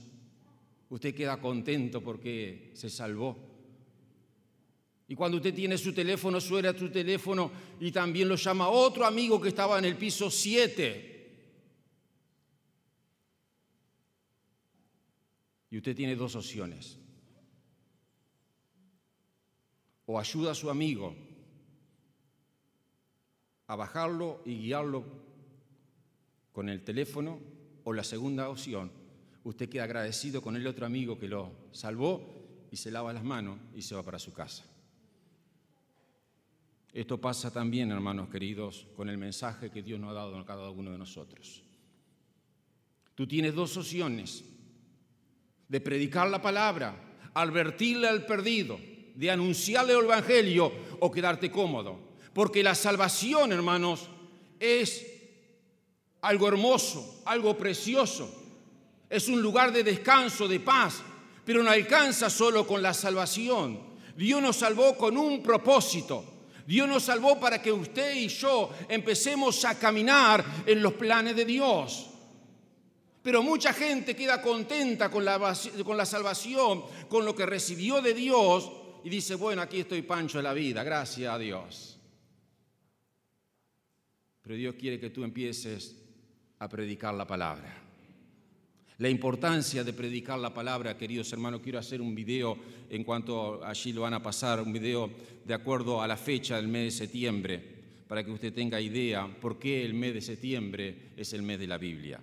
Usted 0.90 1.14
queda 1.14 1.40
contento 1.40 2.02
porque 2.02 2.72
se 2.74 2.90
salvó. 2.90 3.36
Y 5.06 5.14
cuando 5.14 5.36
usted 5.36 5.54
tiene 5.54 5.78
su 5.78 5.92
teléfono, 5.92 6.40
suena 6.40 6.76
su 6.76 6.90
teléfono 6.90 7.52
y 7.78 7.92
también 7.92 8.28
lo 8.28 8.34
llama 8.34 8.68
otro 8.68 9.06
amigo 9.06 9.40
que 9.40 9.50
estaba 9.50 9.78
en 9.78 9.84
el 9.84 9.96
piso 9.96 10.30
7. 10.30 11.12
Y 15.70 15.76
usted 15.76 15.94
tiene 15.94 16.16
dos 16.16 16.34
opciones. 16.34 17.03
O 20.06 20.18
ayuda 20.18 20.52
a 20.52 20.54
su 20.54 20.70
amigo 20.70 21.14
a 23.66 23.76
bajarlo 23.76 24.42
y 24.44 24.58
guiarlo 24.58 25.04
con 26.52 26.68
el 26.68 26.82
teléfono, 26.84 27.40
o 27.84 27.92
la 27.92 28.04
segunda 28.04 28.48
opción, 28.48 28.90
usted 29.44 29.68
queda 29.68 29.84
agradecido 29.84 30.40
con 30.40 30.56
el 30.56 30.66
otro 30.66 30.86
amigo 30.86 31.18
que 31.18 31.28
lo 31.28 31.52
salvó 31.72 32.66
y 32.70 32.76
se 32.76 32.90
lava 32.90 33.12
las 33.12 33.24
manos 33.24 33.58
y 33.74 33.82
se 33.82 33.94
va 33.94 34.02
para 34.02 34.18
su 34.18 34.32
casa. 34.32 34.64
Esto 36.92 37.20
pasa 37.20 37.52
también, 37.52 37.90
hermanos 37.90 38.28
queridos, 38.28 38.86
con 38.96 39.08
el 39.08 39.18
mensaje 39.18 39.70
que 39.70 39.82
Dios 39.82 39.98
nos 39.98 40.10
ha 40.10 40.14
dado 40.14 40.38
a 40.38 40.46
cada 40.46 40.70
uno 40.70 40.92
de 40.92 40.98
nosotros. 40.98 41.62
Tú 43.14 43.26
tienes 43.26 43.54
dos 43.54 43.76
opciones, 43.76 44.44
de 45.68 45.80
predicar 45.80 46.30
la 46.30 46.40
palabra, 46.40 46.94
advertirle 47.34 48.06
al 48.06 48.26
perdido, 48.26 48.78
de 49.14 49.30
anunciarle 49.30 49.94
el 49.94 50.04
Evangelio 50.04 50.72
o 51.00 51.10
quedarte 51.10 51.50
cómodo. 51.50 51.98
Porque 52.32 52.62
la 52.62 52.74
salvación, 52.74 53.52
hermanos, 53.52 54.08
es 54.60 55.06
algo 56.20 56.48
hermoso, 56.48 57.22
algo 57.24 57.56
precioso 57.56 58.44
es 59.14 59.28
un 59.28 59.40
lugar 59.40 59.72
de 59.72 59.84
descanso, 59.84 60.48
de 60.48 60.58
paz, 60.58 61.02
pero 61.44 61.62
no 61.62 61.70
alcanza 61.70 62.28
solo 62.28 62.66
con 62.66 62.82
la 62.82 62.92
salvación. 62.92 63.78
Dios 64.16 64.42
nos 64.42 64.56
salvó 64.56 64.96
con 64.96 65.16
un 65.16 65.40
propósito. 65.40 66.24
Dios 66.66 66.88
nos 66.88 67.04
salvó 67.04 67.38
para 67.38 67.62
que 67.62 67.70
usted 67.70 68.14
y 68.16 68.26
yo 68.26 68.70
empecemos 68.88 69.64
a 69.64 69.78
caminar 69.78 70.44
en 70.66 70.82
los 70.82 70.94
planes 70.94 71.36
de 71.36 71.44
Dios. 71.44 72.06
Pero 73.22 73.40
mucha 73.42 73.72
gente 73.72 74.16
queda 74.16 74.42
contenta 74.42 75.10
con 75.10 75.24
la, 75.24 75.54
con 75.84 75.96
la 75.96 76.06
salvación, 76.06 76.82
con 77.08 77.24
lo 77.24 77.36
que 77.36 77.46
recibió 77.46 78.00
de 78.02 78.14
Dios 78.14 78.70
y 79.04 79.10
dice, 79.10 79.34
bueno, 79.34 79.60
aquí 79.60 79.80
estoy 79.80 80.00
pancho 80.00 80.38
de 80.38 80.44
la 80.44 80.54
vida, 80.54 80.82
gracias 80.82 81.30
a 81.30 81.38
Dios. 81.38 81.98
Pero 84.40 84.54
Dios 84.54 84.74
quiere 84.76 84.98
que 84.98 85.10
tú 85.10 85.22
empieces 85.24 85.94
a 86.58 86.68
predicar 86.68 87.12
la 87.14 87.26
palabra 87.26 87.82
La 88.98 89.08
importancia 89.10 89.84
de 89.84 89.92
predicar 89.92 90.38
la 90.38 90.54
palabra, 90.54 90.96
queridos 90.96 91.30
hermanos, 91.32 91.60
quiero 91.60 91.78
hacer 91.78 92.00
un 92.00 92.14
video 92.14 92.56
en 92.88 93.04
cuanto 93.04 93.62
allí 93.62 93.92
lo 93.92 94.02
van 94.02 94.14
a 94.14 94.22
pasar, 94.22 94.62
un 94.62 94.72
video 94.72 95.10
de 95.44 95.52
acuerdo 95.52 96.00
a 96.00 96.08
la 96.08 96.16
fecha 96.16 96.56
del 96.56 96.68
mes 96.68 96.84
de 96.84 97.04
septiembre, 97.06 97.62
para 98.08 98.24
que 98.24 98.30
usted 98.30 98.54
tenga 98.54 98.80
idea 98.80 99.28
por 99.38 99.58
qué 99.58 99.84
el 99.84 99.92
mes 99.92 100.14
de 100.14 100.22
septiembre 100.22 101.10
es 101.14 101.34
el 101.34 101.42
mes 101.42 101.58
de 101.58 101.66
la 101.66 101.76
Biblia. 101.76 102.20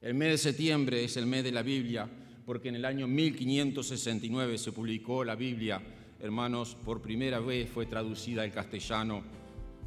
El 0.00 0.14
mes 0.14 0.30
de 0.30 0.38
septiembre 0.38 1.04
es 1.04 1.16
el 1.16 1.26
mes 1.26 1.44
de 1.44 1.52
la 1.52 1.62
Biblia 1.62 2.08
porque 2.48 2.70
en 2.70 2.76
el 2.76 2.86
año 2.86 3.06
1569 3.06 4.56
se 4.56 4.72
publicó 4.72 5.22
la 5.22 5.34
Biblia, 5.34 5.82
hermanos, 6.18 6.78
por 6.82 7.02
primera 7.02 7.40
vez 7.40 7.68
fue 7.68 7.84
traducida 7.84 8.42
al 8.42 8.50
castellano 8.50 9.22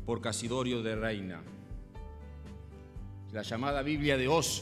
por 0.06 0.22
Casidorio 0.22 0.84
de 0.84 0.96
Reina. 0.96 1.42
La 3.32 3.42
llamada 3.42 3.82
Biblia 3.82 4.16
de 4.16 4.28
Oz. 4.28 4.62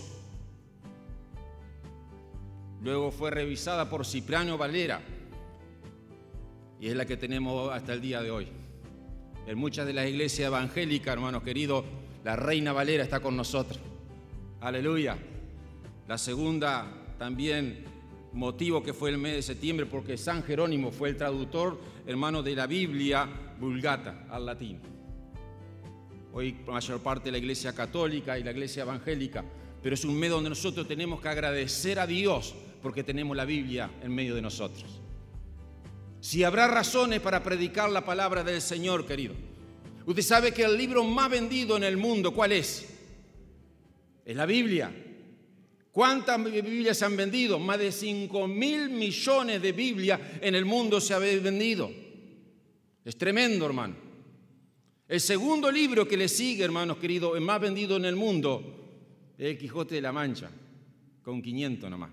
Luego 2.81 3.11
fue 3.11 3.31
revisada 3.31 3.89
por 3.89 4.05
Cipriano 4.05 4.57
Valera 4.57 5.01
y 6.79 6.87
es 6.87 6.95
la 6.95 7.05
que 7.05 7.17
tenemos 7.17 7.69
hasta 7.69 7.91
el 7.91 7.99
día 7.99 8.21
de 8.21 8.31
hoy. 8.31 8.47
En 9.45 9.57
muchas 9.57 9.85
de 9.85 9.91
las 9.91 10.07
iglesias 10.07 10.47
evangélicas, 10.47 11.15
hermanos 11.15 11.43
queridos, 11.43 11.83
la 12.23 12.37
Reina 12.37 12.71
Valera 12.71 13.03
está 13.03 13.19
con 13.19 13.35
nosotros. 13.35 13.77
Aleluya. 14.61 15.17
La 16.07 16.17
segunda 16.17 16.95
también 17.17 17.88
motivo 18.39 18.81
que 18.81 18.93
fue 18.93 19.09
el 19.09 19.17
mes 19.17 19.35
de 19.35 19.41
septiembre, 19.41 19.85
porque 19.85 20.17
San 20.17 20.43
Jerónimo 20.43 20.91
fue 20.91 21.09
el 21.09 21.17
traductor, 21.17 21.77
hermano, 22.07 22.41
de 22.41 22.55
la 22.55 22.67
Biblia 22.67 23.27
vulgata 23.59 24.25
al 24.29 24.45
latín. 24.45 24.79
Hoy 26.31 26.55
la 26.65 26.73
mayor 26.73 27.01
parte 27.01 27.25
de 27.25 27.31
la 27.33 27.37
iglesia 27.37 27.73
católica 27.73 28.39
y 28.39 28.43
la 28.43 28.51
iglesia 28.51 28.83
evangélica, 28.83 29.43
pero 29.83 29.93
es 29.93 30.05
un 30.05 30.17
mes 30.17 30.29
donde 30.29 30.49
nosotros 30.49 30.87
tenemos 30.87 31.19
que 31.19 31.27
agradecer 31.27 31.99
a 31.99 32.07
Dios 32.07 32.55
porque 32.81 33.03
tenemos 33.03 33.35
la 33.35 33.43
Biblia 33.43 33.91
en 34.01 34.15
medio 34.15 34.35
de 34.35 34.41
nosotros. 34.41 35.01
Si 36.21 36.45
habrá 36.45 36.67
razones 36.67 37.19
para 37.19 37.43
predicar 37.43 37.89
la 37.89 38.05
palabra 38.05 38.43
del 38.43 38.61
Señor, 38.61 39.05
querido. 39.05 39.33
Usted 40.05 40.23
sabe 40.23 40.53
que 40.53 40.63
el 40.63 40.77
libro 40.77 41.03
más 41.03 41.29
vendido 41.29 41.75
en 41.75 41.83
el 41.83 41.97
mundo, 41.97 42.33
¿cuál 42.33 42.53
es? 42.53 42.87
Es 44.23 44.35
la 44.35 44.45
Biblia. 44.45 44.91
¿Cuántas 45.91 46.43
Biblias 46.43 46.97
se 46.97 47.05
han 47.05 47.17
vendido? 47.17 47.57
Más 47.57 47.79
de 47.79 47.91
5 47.91 48.47
mil 48.47 48.89
millones 48.89 49.61
de 49.61 49.71
Biblias 49.71 50.19
en 50.39 50.53
el 50.55 50.65
mundo 50.65 51.01
se 51.01 51.13
han 51.13 51.21
vendido. 51.21 51.91
Es 53.03 53.17
tremendo, 53.17 53.65
hermano. 53.65 53.95
El 55.07 55.19
segundo 55.19 55.71
libro 55.71 56.07
que 56.07 56.15
le 56.15 56.27
sigue, 56.27 56.63
hermanos 56.63 56.97
queridos, 56.97 57.35
el 57.35 57.41
más 57.41 57.59
vendido 57.59 57.97
en 57.97 58.05
el 58.05 58.15
mundo, 58.15 59.33
es 59.35 59.47
el 59.47 59.57
Quijote 59.57 59.95
de 59.95 60.01
la 60.01 60.11
Mancha, 60.11 60.51
con 61.23 61.41
500 61.41 61.89
nomás. 61.89 62.11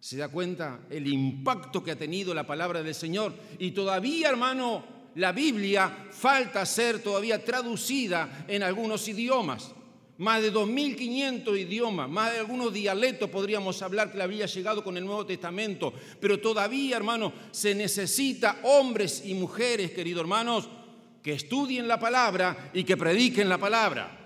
¿Se 0.00 0.16
da 0.16 0.28
cuenta 0.28 0.80
el 0.90 1.06
impacto 1.06 1.84
que 1.84 1.92
ha 1.92 1.96
tenido 1.96 2.34
la 2.34 2.44
palabra 2.44 2.82
del 2.82 2.94
Señor? 2.94 3.32
Y 3.60 3.70
todavía, 3.70 4.30
hermano, 4.30 4.84
la 5.14 5.30
Biblia 5.30 6.08
falta 6.10 6.66
ser 6.66 6.98
todavía 6.98 7.44
traducida 7.44 8.44
en 8.48 8.64
algunos 8.64 9.06
idiomas 9.06 9.75
más 10.18 10.40
de 10.40 10.52
2.500 10.52 11.58
idiomas, 11.58 12.08
más 12.08 12.32
de 12.32 12.38
algunos 12.38 12.72
dialectos 12.72 13.28
podríamos 13.28 13.80
hablar 13.82 14.10
que 14.10 14.18
le 14.18 14.24
había 14.24 14.46
llegado 14.46 14.82
con 14.82 14.96
el 14.96 15.04
Nuevo 15.04 15.26
Testamento, 15.26 15.92
pero 16.20 16.40
todavía, 16.40 16.96
hermanos, 16.96 17.32
se 17.50 17.74
necesita 17.74 18.60
hombres 18.62 19.22
y 19.26 19.34
mujeres, 19.34 19.90
queridos 19.90 20.22
hermanos, 20.22 20.68
que 21.22 21.32
estudien 21.32 21.86
la 21.86 22.00
palabra 22.00 22.70
y 22.72 22.84
que 22.84 22.96
prediquen 22.96 23.48
la 23.48 23.58
palabra. 23.58 24.16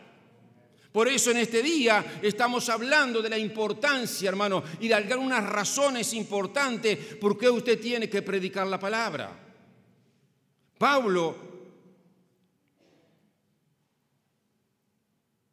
Por 0.93 1.09
eso 1.09 1.31
en 1.31 1.39
este 1.39 1.63
día 1.63 2.19
estamos 2.21 2.69
hablando 2.69 3.23
de 3.23 3.31
la 3.31 3.39
importancia, 3.39 4.29
hermano, 4.29 4.63
y 4.81 4.89
de 4.89 4.95
algunas 4.95 5.45
razones 5.45 6.13
importantes 6.15 6.99
por 7.21 7.39
qué 7.39 7.49
usted 7.49 7.81
tiene 7.81 8.11
que 8.11 8.23
predicar 8.23 8.67
la 8.67 8.79
palabra. 8.79 9.39
Pablo 10.77 11.50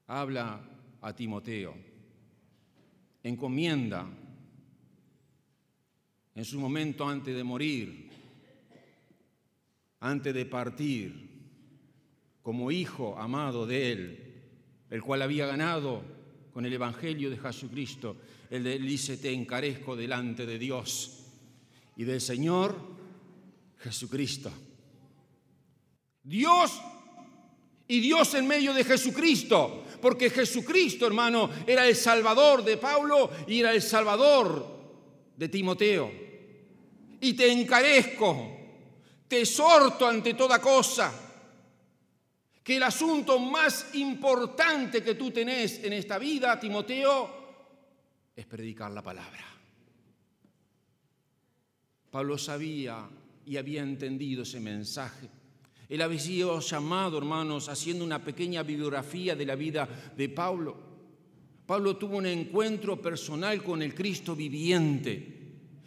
habla 0.08 0.62
a 1.02 1.14
Timoteo, 1.14 1.76
encomienda 3.24 4.08
en 6.34 6.46
su 6.46 6.60
momento 6.60 7.08
antes 7.08 7.36
de 7.36 7.44
morir, 7.44 8.10
antes 10.00 10.34
de 10.34 10.46
partir, 10.46 11.28
como 12.42 12.72
hijo 12.72 13.18
amado 13.18 13.66
de 13.66 13.92
él, 13.92 14.34
el 14.90 15.02
cual 15.02 15.22
había 15.22 15.46
ganado 15.48 16.04
con 16.54 16.66
el 16.66 16.72
Evangelio 16.72 17.30
de 17.30 17.38
Jesucristo, 17.38 18.18
el 18.50 18.64
dice, 18.88 19.18
te 19.18 19.34
encarezco 19.34 19.96
delante 19.96 20.46
de 20.46 20.58
Dios 20.58 21.26
y 21.98 22.06
del 22.06 22.22
Señor 22.22 22.80
Jesucristo. 23.80 24.52
Dios 26.24 26.82
y 27.88 28.00
Dios 28.00 28.34
en 28.34 28.48
medio 28.48 28.74
de 28.74 28.84
Jesucristo 28.84 29.84
porque 30.02 30.30
Jesucristo, 30.30 31.08
hermano, 31.08 31.50
era 31.66 31.88
el 31.88 31.96
Salvador 31.96 32.64
de 32.64 32.78
Pablo 32.78 33.30
y 33.48 33.60
era 33.60 33.74
el 33.74 33.82
Salvador 33.82 34.66
de 35.36 35.50
Timoteo. 35.50 36.12
Y 37.20 37.34
te 37.34 37.52
encarezco, 37.52 38.58
te 39.28 39.42
exhorto 39.42 40.08
ante 40.08 40.34
toda 40.34 40.62
cosa, 40.62 41.12
que 42.64 42.78
el 42.78 42.84
asunto 42.84 43.40
más 43.40 43.96
importante 43.96 45.02
que 45.02 45.16
tú 45.16 45.32
tenés 45.32 45.84
en 45.84 45.94
esta 45.94 46.18
vida, 46.18 46.60
Timoteo, 46.60 47.38
es 48.36 48.46
predicar 48.46 48.92
la 48.92 49.02
palabra. 49.02 49.46
Pablo 52.12 52.38
sabía 52.38 53.08
y 53.46 53.58
había 53.58 53.82
entendido 53.82 54.44
ese 54.44 54.60
mensaje. 54.60 55.30
Él 55.90 56.02
había 56.02 56.20
sido 56.20 56.60
llamado, 56.60 57.18
hermanos, 57.18 57.70
haciendo 57.70 58.04
una 58.04 58.24
pequeña 58.24 58.64
bibliografía 58.64 59.36
de 59.36 59.46
la 59.46 59.56
vida 59.56 59.88
de 60.16 60.30
Pablo. 60.30 60.76
Pablo 61.66 61.98
tuvo 61.98 62.18
un 62.18 62.26
encuentro 62.26 63.02
personal 63.02 63.64
con 63.64 63.82
el 63.82 63.94
Cristo 63.94 64.36
viviente. 64.36 65.36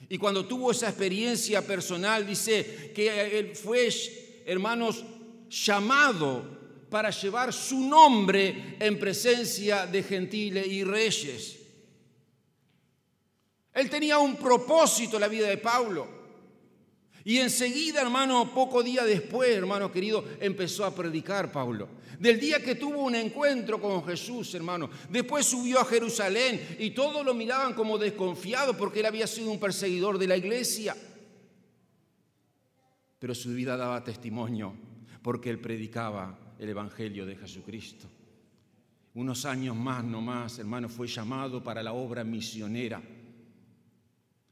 Y 0.08 0.18
cuando 0.18 0.46
tuvo 0.46 0.72
esa 0.72 0.88
experiencia 0.88 1.66
personal, 1.66 2.26
dice 2.26 2.92
que 2.94 3.38
él 3.38 3.54
fue, 3.54 3.88
hermanos, 4.46 5.04
llamado 5.48 6.58
para 6.90 7.10
llevar 7.10 7.52
su 7.52 7.80
nombre 7.80 8.76
en 8.80 8.98
presencia 8.98 9.86
de 9.86 10.02
gentiles 10.02 10.66
y 10.66 10.82
reyes. 10.82 11.58
Él 13.72 13.88
tenía 13.88 14.18
un 14.18 14.36
propósito 14.36 15.16
en 15.16 15.20
la 15.20 15.28
vida 15.28 15.48
de 15.48 15.58
Pablo. 15.58 16.19
Y 17.24 17.38
enseguida, 17.38 18.00
hermano, 18.00 18.52
poco 18.54 18.82
día 18.82 19.04
después, 19.04 19.50
hermano 19.50 19.92
querido, 19.92 20.24
empezó 20.40 20.84
a 20.84 20.94
predicar 20.94 21.52
Pablo. 21.52 21.88
Del 22.18 22.38
día 22.38 22.62
que 22.62 22.74
tuvo 22.74 23.04
un 23.04 23.14
encuentro 23.14 23.80
con 23.80 24.04
Jesús, 24.04 24.54
hermano. 24.54 24.90
Después 25.08 25.46
subió 25.46 25.80
a 25.80 25.84
Jerusalén 25.84 26.76
y 26.78 26.90
todos 26.90 27.24
lo 27.24 27.34
miraban 27.34 27.74
como 27.74 27.98
desconfiado 27.98 28.76
porque 28.76 29.00
él 29.00 29.06
había 29.06 29.26
sido 29.26 29.50
un 29.50 29.58
perseguidor 29.58 30.18
de 30.18 30.26
la 30.26 30.36
iglesia. 30.36 30.96
Pero 33.18 33.34
su 33.34 33.50
vida 33.50 33.76
daba 33.76 34.04
testimonio 34.04 34.74
porque 35.22 35.50
él 35.50 35.60
predicaba 35.60 36.38
el 36.58 36.68
Evangelio 36.68 37.26
de 37.26 37.36
Jesucristo. 37.36 38.06
Unos 39.14 39.44
años 39.44 39.76
más, 39.76 40.04
no 40.04 40.20
más, 40.20 40.58
hermano, 40.58 40.88
fue 40.88 41.06
llamado 41.06 41.62
para 41.62 41.82
la 41.82 41.92
obra 41.92 42.22
misionera 42.22 43.02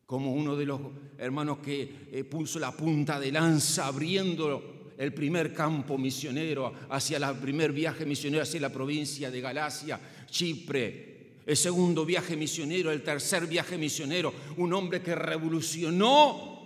como 0.09 0.33
uno 0.33 0.57
de 0.57 0.65
los 0.65 0.81
hermanos 1.19 1.59
que 1.59 2.09
eh, 2.11 2.25
puso 2.25 2.59
la 2.59 2.75
punta 2.75 3.21
de 3.21 3.31
lanza 3.31 3.89
abriendo 3.89 4.95
el 4.97 5.13
primer 5.13 5.53
campo 5.53 5.99
misionero 5.99 6.73
hacia 6.89 7.19
el 7.19 7.37
primer 7.37 7.73
viaje 7.73 8.07
misionero 8.07 8.43
hacia 8.43 8.59
la 8.59 8.73
provincia 8.73 9.31
de 9.31 9.43
Galacia, 9.43 10.01
Chipre, 10.27 11.43
el 11.45 11.55
segundo 11.55 12.07
viaje 12.07 12.39
misionero, 12.39 12.91
el 12.91 13.03
tercer 13.03 13.47
viaje 13.47 13.77
misionero, 13.77 14.33
un 14.57 14.73
hombre 14.73 15.03
que 15.03 15.15
revolucionó 15.15 16.57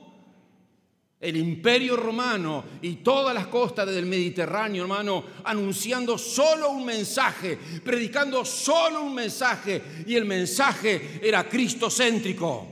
el 1.19 1.37
imperio 1.37 1.97
romano 1.97 2.65
y 2.81 2.95
todas 2.99 3.35
las 3.35 3.49
costas 3.49 3.89
del 3.89 4.07
Mediterráneo, 4.07 4.85
hermano, 4.85 5.25
anunciando 5.43 6.17
solo 6.17 6.71
un 6.71 6.85
mensaje, 6.85 7.59
predicando 7.83 8.45
solo 8.45 9.03
un 9.03 9.17
mensaje, 9.17 9.83
y 10.07 10.15
el 10.15 10.27
mensaje 10.27 11.19
era 11.21 11.49
cristocéntrico. 11.49 12.72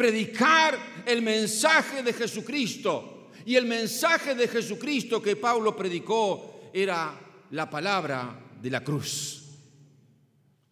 Predicar 0.00 1.04
el 1.04 1.20
mensaje 1.20 2.02
de 2.02 2.14
Jesucristo. 2.14 3.28
Y 3.44 3.54
el 3.54 3.66
mensaje 3.66 4.34
de 4.34 4.48
Jesucristo 4.48 5.20
que 5.20 5.36
Pablo 5.36 5.76
predicó 5.76 6.70
era 6.72 7.20
la 7.50 7.68
palabra 7.68 8.54
de 8.62 8.70
la 8.70 8.82
cruz. 8.82 9.42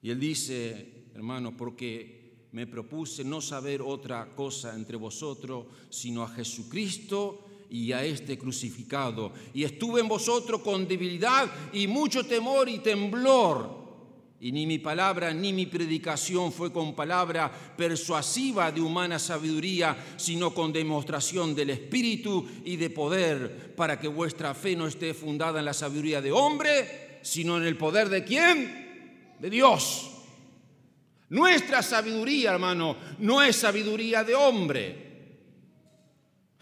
Y 0.00 0.08
él 0.08 0.18
dice, 0.18 1.10
hermano, 1.14 1.54
porque 1.54 2.46
me 2.52 2.66
propuse 2.66 3.22
no 3.22 3.42
saber 3.42 3.82
otra 3.82 4.34
cosa 4.34 4.74
entre 4.74 4.96
vosotros, 4.96 5.66
sino 5.90 6.22
a 6.22 6.28
Jesucristo 6.30 7.44
y 7.68 7.92
a 7.92 8.02
este 8.02 8.38
crucificado. 8.38 9.34
Y 9.52 9.62
estuve 9.62 10.00
en 10.00 10.08
vosotros 10.08 10.62
con 10.62 10.88
debilidad 10.88 11.50
y 11.74 11.86
mucho 11.86 12.24
temor 12.24 12.66
y 12.70 12.78
temblor. 12.78 13.87
Y 14.40 14.52
ni 14.52 14.66
mi 14.66 14.78
palabra 14.78 15.34
ni 15.34 15.52
mi 15.52 15.66
predicación 15.66 16.52
fue 16.52 16.72
con 16.72 16.94
palabra 16.94 17.50
persuasiva 17.76 18.70
de 18.70 18.80
humana 18.80 19.18
sabiduría, 19.18 19.96
sino 20.16 20.54
con 20.54 20.72
demostración 20.72 21.56
del 21.56 21.70
Espíritu 21.70 22.48
y 22.64 22.76
de 22.76 22.90
poder, 22.90 23.74
para 23.74 23.98
que 23.98 24.06
vuestra 24.06 24.54
fe 24.54 24.76
no 24.76 24.86
esté 24.86 25.12
fundada 25.12 25.58
en 25.58 25.64
la 25.64 25.74
sabiduría 25.74 26.20
de 26.20 26.30
hombre, 26.30 27.18
sino 27.22 27.56
en 27.56 27.64
el 27.64 27.76
poder 27.76 28.08
de 28.08 28.22
quién? 28.22 29.34
De 29.40 29.50
Dios. 29.50 30.10
Nuestra 31.30 31.82
sabiduría, 31.82 32.52
hermano, 32.52 32.96
no 33.18 33.42
es 33.42 33.56
sabiduría 33.56 34.22
de 34.22 34.34
hombre 34.36 35.07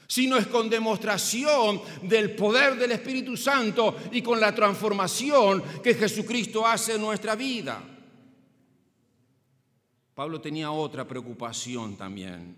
sino 0.06 0.36
es 0.36 0.46
con 0.46 0.70
demostración 0.70 1.80
del 2.02 2.34
poder 2.34 2.76
del 2.76 2.92
Espíritu 2.92 3.36
Santo 3.36 3.96
y 4.12 4.22
con 4.22 4.40
la 4.40 4.54
transformación 4.54 5.62
que 5.82 5.94
Jesucristo 5.94 6.66
hace 6.66 6.94
en 6.94 7.00
nuestra 7.00 7.34
vida. 7.34 7.82
Pablo 10.14 10.40
tenía 10.40 10.70
otra 10.70 11.06
preocupación 11.06 11.96
también, 11.96 12.56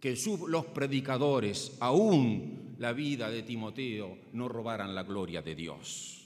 que 0.00 0.18
los 0.48 0.66
predicadores, 0.66 1.72
aún 1.78 2.74
la 2.78 2.92
vida 2.92 3.30
de 3.30 3.42
Timoteo, 3.42 4.18
no 4.32 4.48
robaran 4.48 4.94
la 4.94 5.04
gloria 5.04 5.42
de 5.42 5.54
Dios 5.54 6.18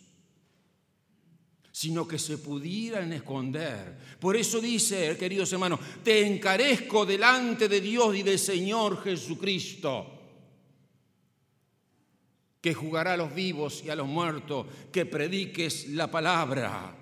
sino 1.77 2.09
que 2.09 2.19
se 2.19 2.39
pudieran 2.39 3.13
esconder. 3.13 3.99
Por 4.19 4.35
eso 4.35 4.63
dice, 4.63 5.15
queridos 5.19 5.53
hermanos, 5.53 5.79
te 6.03 6.27
encarezco 6.27 7.05
delante 7.05 7.69
de 7.69 7.83
Dios 7.83 8.17
y 8.17 8.23
del 8.23 8.39
Señor 8.39 9.05
Jesucristo 9.05 10.16
que 12.67 12.75
jugará 12.75 13.13
a 13.13 13.17
los 13.17 13.33
vivos 13.33 13.85
y 13.85 13.91
a 13.91 13.95
los 13.95 14.09
muertos, 14.09 14.67
que 14.91 15.07
prediques 15.07 15.89
la 15.91 16.11
palabra. 16.11 16.97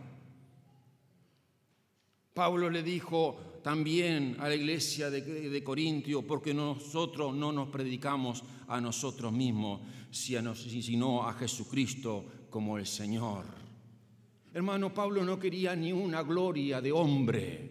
Pablo 2.35 2.69
le 2.69 2.83
dijo 2.83 3.61
también 3.63 4.37
a 4.41 4.49
la 4.51 4.57
iglesia 4.57 5.09
de, 5.09 5.65
Corintio, 5.65 6.21
porque 6.21 6.53
nosotros 6.53 7.35
no 7.35 7.51
nos 7.51 7.71
predicamos 7.71 8.45
a 8.69 8.79
nosotros 8.79 9.33
mismos, 9.33 9.81
sino 10.11 11.27
a 11.27 11.33
Jesucristo 11.33 12.27
como 12.51 12.77
el 12.77 12.87
Señor. 12.87 13.47
Hermano, 14.53 14.93
Pablo 14.93 15.25
no 15.25 15.39
quería 15.39 15.75
ni 15.75 15.93
una 15.95 16.23
gloria 16.23 16.83
de 16.83 16.93
hombre. 16.93 17.71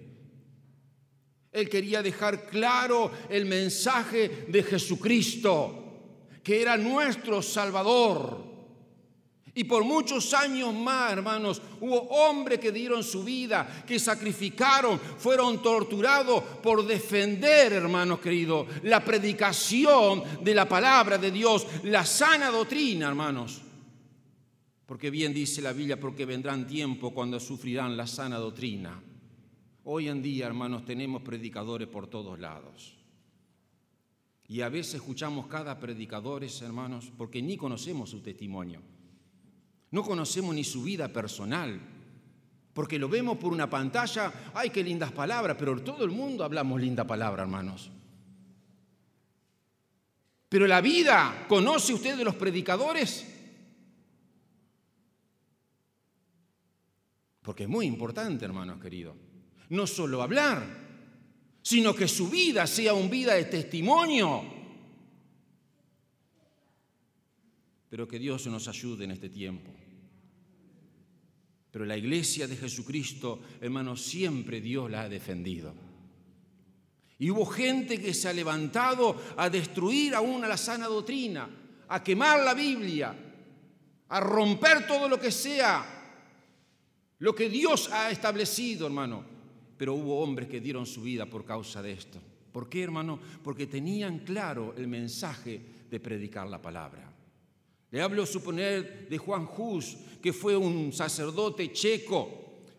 Él 1.52 1.70
quería 1.70 2.02
dejar 2.02 2.48
claro 2.48 3.12
el 3.30 3.46
mensaje 3.46 4.48
de 4.48 4.64
Jesucristo 4.64 5.83
que 6.44 6.62
era 6.62 6.78
nuestro 6.78 7.42
Salvador. 7.42 8.52
Y 9.56 9.66
por 9.66 9.84
muchos 9.84 10.34
años 10.34 10.74
más, 10.74 11.14
hermanos, 11.14 11.62
hubo 11.80 12.02
hombres 12.10 12.60
que 12.60 12.72
dieron 12.72 13.04
su 13.04 13.24
vida, 13.24 13.84
que 13.86 14.00
sacrificaron, 14.00 15.00
fueron 15.00 15.62
torturados 15.62 16.44
por 16.62 16.86
defender, 16.86 17.74
hermanos 17.74 18.20
queridos, 18.20 18.66
la 18.82 19.06
predicación 19.06 20.24
de 20.42 20.56
la 20.56 20.68
palabra 20.68 21.20
de 21.20 21.30
Dios, 21.30 21.68
la 21.84 22.04
sana 22.04 22.50
doctrina, 22.50 23.08
hermanos. 23.08 23.62
Porque 24.88 25.12
bien 25.12 25.34
dice 25.34 25.62
la 25.62 25.72
Biblia, 25.72 26.00
porque 26.00 26.26
vendrán 26.26 26.66
tiempos 26.66 27.14
cuando 27.14 27.40
sufrirán 27.40 27.96
la 27.96 28.08
sana 28.08 28.38
doctrina. 28.38 29.02
Hoy 29.84 30.10
en 30.10 30.22
día, 30.24 30.48
hermanos, 30.48 30.84
tenemos 30.84 31.22
predicadores 31.22 31.88
por 31.88 32.08
todos 32.08 32.40
lados. 32.40 33.03
Y 34.48 34.62
a 34.62 34.70
veces 34.70 34.96
escuchamos 34.96 35.48
cada 35.48 35.80
predicador, 35.80 36.44
hermanos, 36.44 37.12
porque 37.18 37.42
ni 37.42 37.58
conocemos 37.58 38.10
su 38.10 38.22
testimonio. 38.22 38.82
No 39.92 40.04
conocemos 40.04 40.54
ni 40.54 40.64
su 40.64 40.84
vida 40.84 41.08
personal. 41.08 41.80
Porque 42.74 42.98
lo 42.98 43.08
vemos 43.08 43.38
por 43.38 43.54
una 43.54 43.70
pantalla, 43.70 44.52
ay, 44.54 44.72
qué 44.72 44.84
lindas 44.84 45.12
palabras, 45.12 45.56
pero 45.60 45.80
todo 45.82 46.04
el 46.04 46.10
mundo 46.10 46.44
hablamos 46.44 46.82
linda 46.82 47.06
palabra, 47.06 47.44
hermanos. 47.44 47.92
Pero 50.50 50.68
la 50.68 50.82
vida, 50.82 51.46
¿conoce 51.48 51.94
usted 51.94 52.18
de 52.18 52.24
los 52.24 52.36
predicadores? 52.36 53.30
Porque 57.44 57.64
es 57.64 57.70
muy 57.70 57.86
importante, 57.86 58.46
hermanos 58.46 58.82
queridos. 58.82 59.16
No 59.70 59.86
solo 59.86 60.22
hablar, 60.22 60.83
sino 61.64 61.96
que 61.96 62.10
su 62.10 62.30
vida 62.30 62.68
sea 62.68 62.94
un 62.94 63.10
vida 63.10 63.36
de 63.36 63.46
testimonio. 63.46 64.44
Pero 67.90 68.08
que 68.08 68.20
Dios 68.20 68.46
nos 68.48 68.68
ayude 68.68 69.06
en 69.06 69.12
este 69.12 69.30
tiempo. 69.30 69.72
Pero 71.72 71.86
la 71.86 71.98
iglesia 71.98 72.48
de 72.48 72.58
Jesucristo, 72.58 73.42
hermanos, 73.62 74.02
siempre 74.02 74.60
Dios 74.60 74.92
la 74.92 75.04
ha 75.04 75.10
defendido. 75.10 75.74
Y 77.18 77.30
hubo 77.30 77.46
gente 77.46 78.00
que 78.02 78.14
se 78.14 78.28
ha 78.28 78.34
levantado 78.34 79.16
a 79.38 79.50
destruir 79.50 80.16
aún 80.16 80.42
la 80.42 80.58
sana 80.58 80.88
doctrina, 80.88 81.50
a 81.88 82.04
quemar 82.04 82.44
la 82.44 82.54
Biblia, 82.54 83.16
a 84.10 84.20
romper 84.20 84.86
todo 84.86 85.08
lo 85.08 85.18
que 85.18 85.32
sea, 85.32 85.86
lo 87.20 87.34
que 87.34 87.48
Dios 87.48 87.90
ha 87.90 88.12
establecido, 88.12 88.88
hermano 88.88 89.33
pero 89.84 89.96
hubo 89.96 90.22
hombres 90.22 90.48
que 90.48 90.62
dieron 90.62 90.86
su 90.86 91.02
vida 91.02 91.26
por 91.26 91.44
causa 91.44 91.82
de 91.82 91.92
esto. 91.92 92.18
¿Por 92.54 92.70
qué, 92.70 92.84
hermano? 92.84 93.20
Porque 93.44 93.68
tenían 93.68 94.20
claro 94.20 94.74
el 94.78 94.88
mensaje 94.88 95.60
de 95.92 96.00
predicar 96.00 96.48
la 96.48 96.62
palabra. 96.62 97.12
Le 97.92 98.02
hablo, 98.02 98.26
suponer, 98.26 99.10
de 99.10 99.18
Juan 99.18 99.46
Hus, 99.58 99.98
que 100.22 100.32
fue 100.32 100.56
un 100.56 100.94
sacerdote 100.94 101.74
checo, 101.74 102.30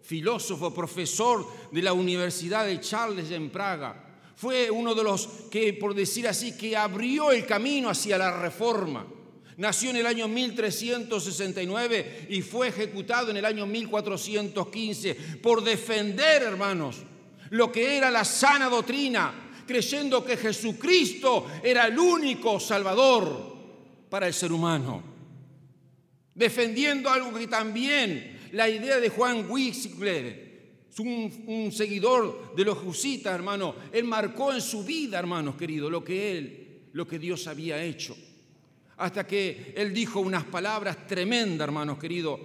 filósofo, 0.01 0.73
profesor 0.73 1.47
de 1.71 1.83
la 1.83 1.93
Universidad 1.93 2.65
de 2.65 2.81
Charles 2.81 3.31
en 3.31 3.51
Praga. 3.51 4.23
Fue 4.35 4.71
uno 4.71 4.95
de 4.95 5.05
los 5.05 5.27
que, 5.51 5.75
por 5.75 5.93
decir 5.93 6.27
así, 6.27 6.57
que 6.57 6.75
abrió 6.75 7.33
el 7.33 7.45
camino 7.45 7.91
hacia 7.91 8.17
la 8.17 8.41
reforma. 8.41 9.07
Nació 9.57 9.91
en 9.91 9.97
el 9.97 10.07
año 10.07 10.27
1369 10.27 12.27
y 12.29 12.43
fue 12.43 12.69
ejecutado 12.69 13.31
en 13.31 13.37
el 13.37 13.45
año 13.45 13.67
1415 13.67 15.15
por 15.41 15.63
defender, 15.63 16.43
hermanos, 16.43 16.97
lo 17.51 17.71
que 17.71 17.97
era 17.97 18.11
la 18.11 18.25
sana 18.25 18.69
doctrina, 18.69 19.53
creyendo 19.67 20.25
que 20.25 20.37
Jesucristo 20.37 21.47
era 21.63 21.87
el 21.87 21.99
único 21.99 22.59
Salvador 22.59 23.55
para 24.11 24.27
el 24.27 24.35
ser 24.35 24.51
humano. 24.51 25.03
Defendiendo 26.35 27.09
algo 27.09 27.33
que 27.33 27.47
también 27.47 28.49
la 28.53 28.69
idea 28.69 28.99
de 28.99 29.09
Juan 29.09 29.49
Wycliffe, 29.49 30.43
un, 30.99 31.45
un 31.47 31.73
seguidor 31.73 32.55
de 32.57 32.65
los 32.65 32.79
jusitas, 32.79 33.33
hermano, 33.33 33.77
él 33.93 34.05
marcó 34.05 34.53
en 34.53 34.61
su 34.61 34.83
vida, 34.83 35.19
hermanos 35.19 35.55
queridos, 35.55 35.93
lo 35.93 36.03
que 36.03 36.37
él, 36.37 36.89
lo 36.93 37.07
que 37.07 37.21
Dios 37.21 37.47
había 37.47 37.83
hecho 37.83 38.17
hasta 38.97 39.27
que 39.27 39.75
él 39.77 39.93
dijo 39.93 40.21
unas 40.21 40.45
palabras 40.45 41.07
tremendas, 41.07 41.67
hermanos 41.67 41.99
queridos, 41.99 42.41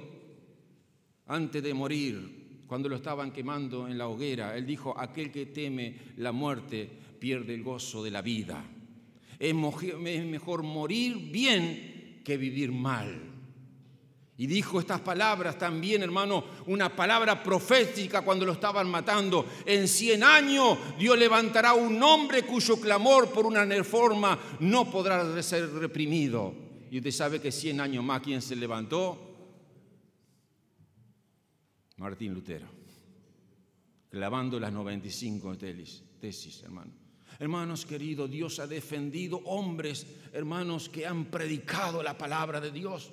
antes 1.28 1.62
de 1.62 1.74
morir, 1.74 2.40
cuando 2.68 2.90
lo 2.90 2.96
estaban 2.96 3.32
quemando 3.32 3.88
en 3.88 3.98
la 3.98 4.08
hoguera. 4.08 4.56
Él 4.56 4.66
dijo, 4.66 4.98
aquel 5.00 5.32
que 5.32 5.48
teme 5.48 5.96
la 6.18 6.32
muerte 6.32 6.90
pierde 7.20 7.54
el 7.54 7.64
gozo 7.64 8.04
de 8.04 8.12
la 8.12 8.22
vida. 8.22 8.64
Es 9.40 9.56
mejor 9.56 10.64
morir 10.64 11.32
bien 11.32 12.22
que 12.24 12.38
vivir 12.38 12.72
mal. 12.72 13.39
Y 14.40 14.48
dijo 14.48 14.80
estas 14.80 15.02
palabras 15.02 15.58
también, 15.58 16.02
hermano, 16.02 16.46
una 16.68 16.96
palabra 16.96 17.44
profética 17.44 18.22
cuando 18.22 18.46
lo 18.46 18.54
estaban 18.54 18.90
matando. 18.90 19.46
En 19.66 19.86
cien 19.86 20.24
años 20.24 20.78
Dios 20.98 21.20
levantará 21.20 21.74
un 21.74 22.02
hombre 22.02 22.44
cuyo 22.44 22.80
clamor 22.80 23.30
por 23.34 23.46
una 23.46 23.66
reforma 23.66 24.40
no 24.62 24.90
podrá 24.90 25.44
ser 25.44 25.70
reprimido. 25.74 26.54
Y 26.90 27.00
usted 27.00 27.12
sabe 27.12 27.42
que 27.42 27.52
cien 27.52 27.82
años 27.82 28.02
más, 28.02 28.22
¿quién 28.22 28.42
se 28.42 28.56
levantó? 28.56 29.20
Martín 31.98 32.34
Lutero, 32.34 32.68
clavando 34.10 34.58
las 34.58 34.72
95 34.72 35.58
tesis, 36.18 36.64
hermano. 36.64 36.94
Hermanos 37.40 37.86
queridos, 37.86 38.32
Dios 38.32 38.60
ha 38.60 38.68
defendido 38.68 39.42
hombres, 39.44 40.08
hermanos, 40.32 40.88
que 40.88 41.06
han 41.06 41.26
predicado 41.26 42.02
la 42.02 42.18
palabra 42.18 42.62
de 42.62 42.72
Dios 42.72 43.12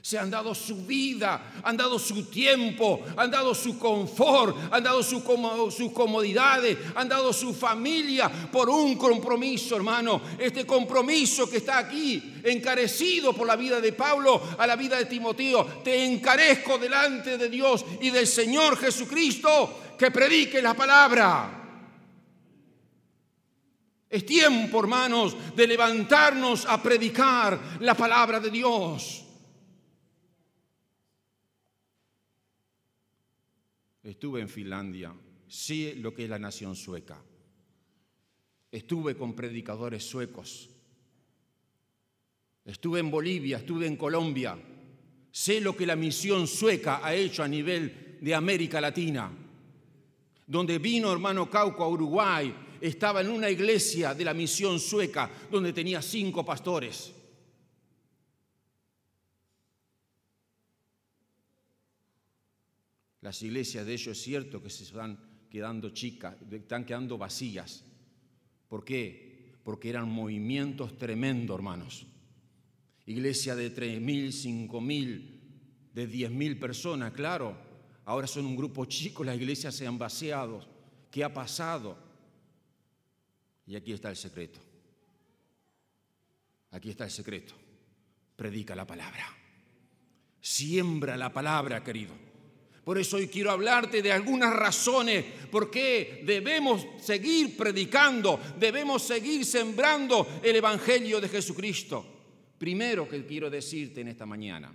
se 0.00 0.18
han 0.18 0.30
dado 0.30 0.54
su 0.54 0.86
vida, 0.86 1.60
han 1.62 1.76
dado 1.76 1.98
su 1.98 2.24
tiempo, 2.24 3.02
han 3.16 3.30
dado 3.30 3.54
su 3.54 3.78
confort, 3.78 4.56
han 4.72 4.82
dado 4.82 5.02
sus 5.02 5.22
comodidades, 5.92 6.78
han 6.94 7.08
dado 7.08 7.32
su 7.32 7.52
familia 7.52 8.30
por 8.50 8.70
un 8.70 8.96
compromiso, 8.96 9.76
hermano. 9.76 10.20
Este 10.38 10.64
compromiso 10.64 11.50
que 11.50 11.58
está 11.58 11.78
aquí, 11.78 12.40
encarecido 12.44 13.32
por 13.32 13.46
la 13.46 13.56
vida 13.56 13.80
de 13.80 13.92
Pablo 13.92 14.40
a 14.56 14.66
la 14.66 14.76
vida 14.76 14.96
de 14.96 15.06
Timoteo, 15.06 15.64
te 15.84 16.04
encarezco 16.04 16.78
delante 16.78 17.36
de 17.36 17.48
Dios 17.48 17.84
y 18.00 18.10
del 18.10 18.26
Señor 18.26 18.76
Jesucristo 18.78 19.96
que 19.98 20.10
predique 20.10 20.62
la 20.62 20.74
palabra. 20.74 21.54
Es 24.08 24.24
tiempo, 24.24 24.80
hermanos, 24.80 25.36
de 25.54 25.66
levantarnos 25.66 26.64
a 26.64 26.82
predicar 26.82 27.60
la 27.80 27.94
palabra 27.94 28.40
de 28.40 28.50
Dios. 28.50 29.24
Estuve 34.08 34.40
en 34.40 34.48
Finlandia, 34.48 35.12
sé 35.46 35.94
lo 35.96 36.14
que 36.14 36.24
es 36.24 36.30
la 36.30 36.38
nación 36.38 36.74
sueca. 36.74 37.22
Estuve 38.72 39.14
con 39.14 39.34
predicadores 39.34 40.02
suecos. 40.02 40.70
Estuve 42.64 43.00
en 43.00 43.10
Bolivia, 43.10 43.58
estuve 43.58 43.86
en 43.86 43.96
Colombia. 43.96 44.58
Sé 45.30 45.60
lo 45.60 45.76
que 45.76 45.84
la 45.84 45.94
misión 45.94 46.46
sueca 46.46 47.04
ha 47.04 47.14
hecho 47.14 47.42
a 47.42 47.48
nivel 47.48 48.16
de 48.22 48.34
América 48.34 48.80
Latina. 48.80 49.30
Donde 50.46 50.78
vino 50.78 51.12
hermano 51.12 51.50
Cauco 51.50 51.84
a 51.84 51.88
Uruguay, 51.88 52.54
estaba 52.80 53.20
en 53.20 53.28
una 53.28 53.50
iglesia 53.50 54.14
de 54.14 54.24
la 54.24 54.32
misión 54.32 54.80
sueca 54.80 55.30
donde 55.50 55.74
tenía 55.74 56.00
cinco 56.00 56.46
pastores. 56.46 57.12
Las 63.28 63.42
iglesias 63.42 63.84
de 63.84 63.92
ellos 63.92 64.16
es 64.16 64.24
cierto 64.24 64.62
que 64.62 64.70
se 64.70 64.84
están 64.84 65.18
quedando 65.50 65.90
chicas, 65.90 66.34
están 66.50 66.86
quedando 66.86 67.18
vacías. 67.18 67.84
¿Por 68.68 68.86
qué? 68.86 69.52
Porque 69.64 69.90
eran 69.90 70.08
movimientos 70.08 70.96
tremendos, 70.96 71.54
hermanos. 71.54 72.06
Iglesia 73.04 73.54
de 73.54 73.70
3.000, 73.70 74.68
5.000, 74.70 75.40
de 75.92 76.08
10.000 76.10 76.58
personas, 76.58 77.12
claro. 77.12 77.54
Ahora 78.06 78.26
son 78.26 78.46
un 78.46 78.56
grupo 78.56 78.86
chico, 78.86 79.22
las 79.22 79.36
iglesias 79.36 79.74
se 79.74 79.86
han 79.86 79.98
vaciado. 79.98 80.66
¿Qué 81.10 81.22
ha 81.22 81.34
pasado? 81.34 81.98
Y 83.66 83.76
aquí 83.76 83.92
está 83.92 84.08
el 84.08 84.16
secreto. 84.16 84.58
Aquí 86.70 86.88
está 86.88 87.04
el 87.04 87.10
secreto. 87.10 87.52
Predica 88.36 88.74
la 88.74 88.86
palabra. 88.86 89.26
Siembra 90.40 91.14
la 91.18 91.30
palabra, 91.30 91.84
querido. 91.84 92.27
Por 92.88 92.96
eso 92.96 93.18
hoy 93.18 93.28
quiero 93.28 93.50
hablarte 93.50 94.00
de 94.00 94.10
algunas 94.10 94.50
razones 94.50 95.22
por 95.50 95.70
qué 95.70 96.22
debemos 96.24 96.86
seguir 96.98 97.54
predicando, 97.54 98.40
debemos 98.58 99.02
seguir 99.02 99.44
sembrando 99.44 100.40
el 100.42 100.56
Evangelio 100.56 101.20
de 101.20 101.28
Jesucristo. 101.28 102.06
Primero 102.56 103.06
que 103.06 103.26
quiero 103.26 103.50
decirte 103.50 104.00
en 104.00 104.08
esta 104.08 104.24
mañana, 104.24 104.74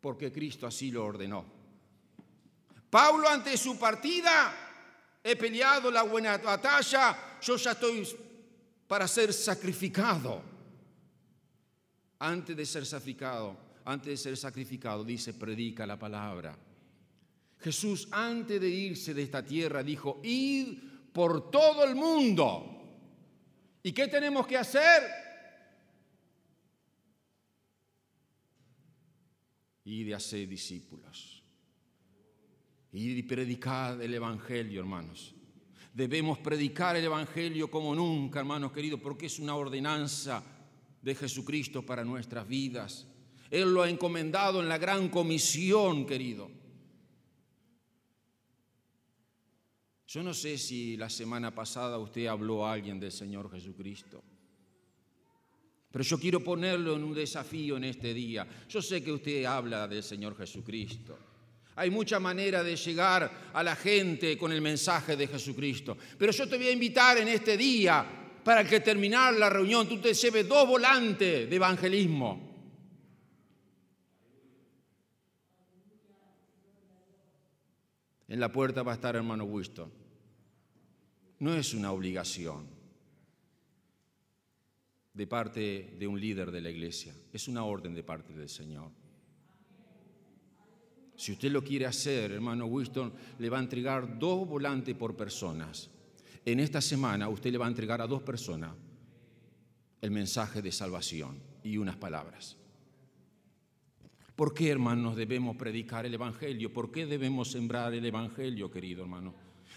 porque 0.00 0.32
Cristo 0.32 0.66
así 0.66 0.90
lo 0.90 1.04
ordenó. 1.04 1.44
Pablo 2.88 3.28
ante 3.28 3.54
su 3.58 3.78
partida, 3.78 5.20
he 5.22 5.36
peleado 5.36 5.90
la 5.90 6.04
buena 6.04 6.38
batalla, 6.38 7.38
yo 7.42 7.56
ya 7.56 7.72
estoy 7.72 8.08
para 8.88 9.06
ser 9.06 9.30
sacrificado. 9.34 10.42
Antes 12.18 12.56
de 12.56 12.64
ser 12.64 12.86
sacrificado, 12.86 13.69
antes 13.84 14.10
de 14.10 14.16
ser 14.16 14.36
sacrificado, 14.36 15.04
dice, 15.04 15.34
predica 15.34 15.86
la 15.86 15.98
palabra. 15.98 16.58
Jesús, 17.58 18.08
antes 18.10 18.60
de 18.60 18.68
irse 18.68 19.12
de 19.12 19.22
esta 19.22 19.44
tierra, 19.44 19.82
dijo, 19.82 20.20
id 20.24 20.78
por 21.12 21.50
todo 21.50 21.84
el 21.84 21.94
mundo. 21.94 22.80
¿Y 23.82 23.92
qué 23.92 24.08
tenemos 24.08 24.46
que 24.46 24.56
hacer? 24.56 25.02
Y 29.84 30.04
de 30.04 30.14
hacer 30.14 30.48
discípulos. 30.48 31.42
Y 32.92 33.22
predicar 33.22 34.00
el 34.00 34.14
Evangelio, 34.14 34.80
hermanos. 34.80 35.34
Debemos 35.92 36.38
predicar 36.38 36.96
el 36.96 37.04
Evangelio 37.04 37.70
como 37.70 37.94
nunca, 37.94 38.40
hermanos 38.40 38.72
queridos, 38.72 39.00
porque 39.00 39.26
es 39.26 39.38
una 39.38 39.54
ordenanza 39.54 40.42
de 41.02 41.14
Jesucristo 41.14 41.84
para 41.84 42.04
nuestras 42.04 42.46
vidas. 42.46 43.06
Él 43.50 43.74
lo 43.74 43.82
ha 43.82 43.90
encomendado 43.90 44.60
en 44.60 44.68
la 44.68 44.78
gran 44.78 45.08
comisión, 45.08 46.06
querido. 46.06 46.50
Yo 50.06 50.22
no 50.22 50.34
sé 50.34 50.58
si 50.58 50.96
la 50.96 51.08
semana 51.08 51.54
pasada 51.54 51.98
usted 51.98 52.26
habló 52.26 52.66
a 52.66 52.72
alguien 52.72 52.98
del 52.98 53.12
Señor 53.12 53.50
Jesucristo. 53.50 54.22
Pero 55.90 56.04
yo 56.04 56.18
quiero 56.18 56.42
ponerlo 56.42 56.96
en 56.96 57.04
un 57.04 57.14
desafío 57.14 57.76
en 57.76 57.84
este 57.84 58.14
día. 58.14 58.46
Yo 58.68 58.80
sé 58.80 59.02
que 59.02 59.12
usted 59.12 59.44
habla 59.44 59.88
del 59.88 60.02
Señor 60.02 60.36
Jesucristo. 60.36 61.18
Hay 61.76 61.90
mucha 61.90 62.20
manera 62.20 62.62
de 62.62 62.76
llegar 62.76 63.50
a 63.52 63.62
la 63.62 63.74
gente 63.74 64.36
con 64.36 64.52
el 64.52 64.60
mensaje 64.60 65.16
de 65.16 65.26
Jesucristo. 65.26 65.96
Pero 66.18 66.32
yo 66.32 66.48
te 66.48 66.56
voy 66.56 66.66
a 66.66 66.72
invitar 66.72 67.18
en 67.18 67.28
este 67.28 67.56
día 67.56 68.04
para 68.44 68.64
que 68.64 68.80
terminar 68.80 69.34
la 69.34 69.48
reunión 69.48 69.88
tú 69.88 69.98
te 69.98 70.14
lleves 70.14 70.48
dos 70.48 70.66
volantes 70.66 71.48
de 71.48 71.56
evangelismo. 71.56 72.49
En 78.30 78.38
la 78.38 78.52
puerta 78.52 78.84
va 78.84 78.92
a 78.92 78.94
estar 78.94 79.16
hermano 79.16 79.42
Winston. 79.44 79.90
No 81.40 81.52
es 81.52 81.74
una 81.74 81.90
obligación 81.90 82.64
de 85.12 85.26
parte 85.26 85.96
de 85.98 86.06
un 86.06 86.20
líder 86.20 86.52
de 86.52 86.60
la 86.60 86.70
iglesia, 86.70 87.12
es 87.32 87.48
una 87.48 87.64
orden 87.64 87.92
de 87.92 88.04
parte 88.04 88.32
del 88.32 88.48
Señor. 88.48 88.92
Si 91.16 91.32
usted 91.32 91.50
lo 91.50 91.64
quiere 91.64 91.86
hacer, 91.86 92.30
hermano 92.30 92.66
Winston, 92.66 93.12
le 93.40 93.50
va 93.50 93.58
a 93.58 93.62
entregar 93.62 94.16
dos 94.16 94.46
volantes 94.48 94.94
por 94.94 95.16
personas. 95.16 95.90
En 96.44 96.60
esta 96.60 96.80
semana 96.80 97.28
usted 97.28 97.50
le 97.50 97.58
va 97.58 97.66
a 97.66 97.68
entregar 97.68 98.00
a 98.00 98.06
dos 98.06 98.22
personas 98.22 98.70
el 100.00 100.12
mensaje 100.12 100.62
de 100.62 100.70
salvación 100.70 101.42
y 101.64 101.78
unas 101.78 101.96
palabras. 101.96 102.59
¿Por 104.40 104.54
qué, 104.54 104.70
hermanos, 104.70 105.16
debemos 105.16 105.54
predicar 105.54 106.06
el 106.06 106.14
Evangelio? 106.14 106.72
¿Por 106.72 106.90
qué 106.90 107.04
debemos 107.04 107.50
sembrar 107.50 107.92
el 107.92 108.06
Evangelio, 108.06 108.70
querido 108.70 109.02
hermano? 109.02 109.34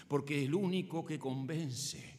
Porque 0.08 0.40
es 0.40 0.48
el 0.48 0.54
único 0.54 1.04
que 1.04 1.18
convence. 1.18 2.18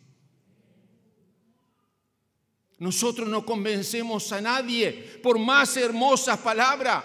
Nosotros 2.78 3.28
no 3.28 3.44
convencemos 3.44 4.32
a 4.32 4.42
nadie 4.42 4.92
por 5.24 5.40
más 5.40 5.76
hermosas 5.76 6.38
palabras, 6.38 7.04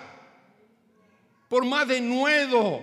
por 1.48 1.64
más 1.64 1.88
denuedo, 1.88 2.82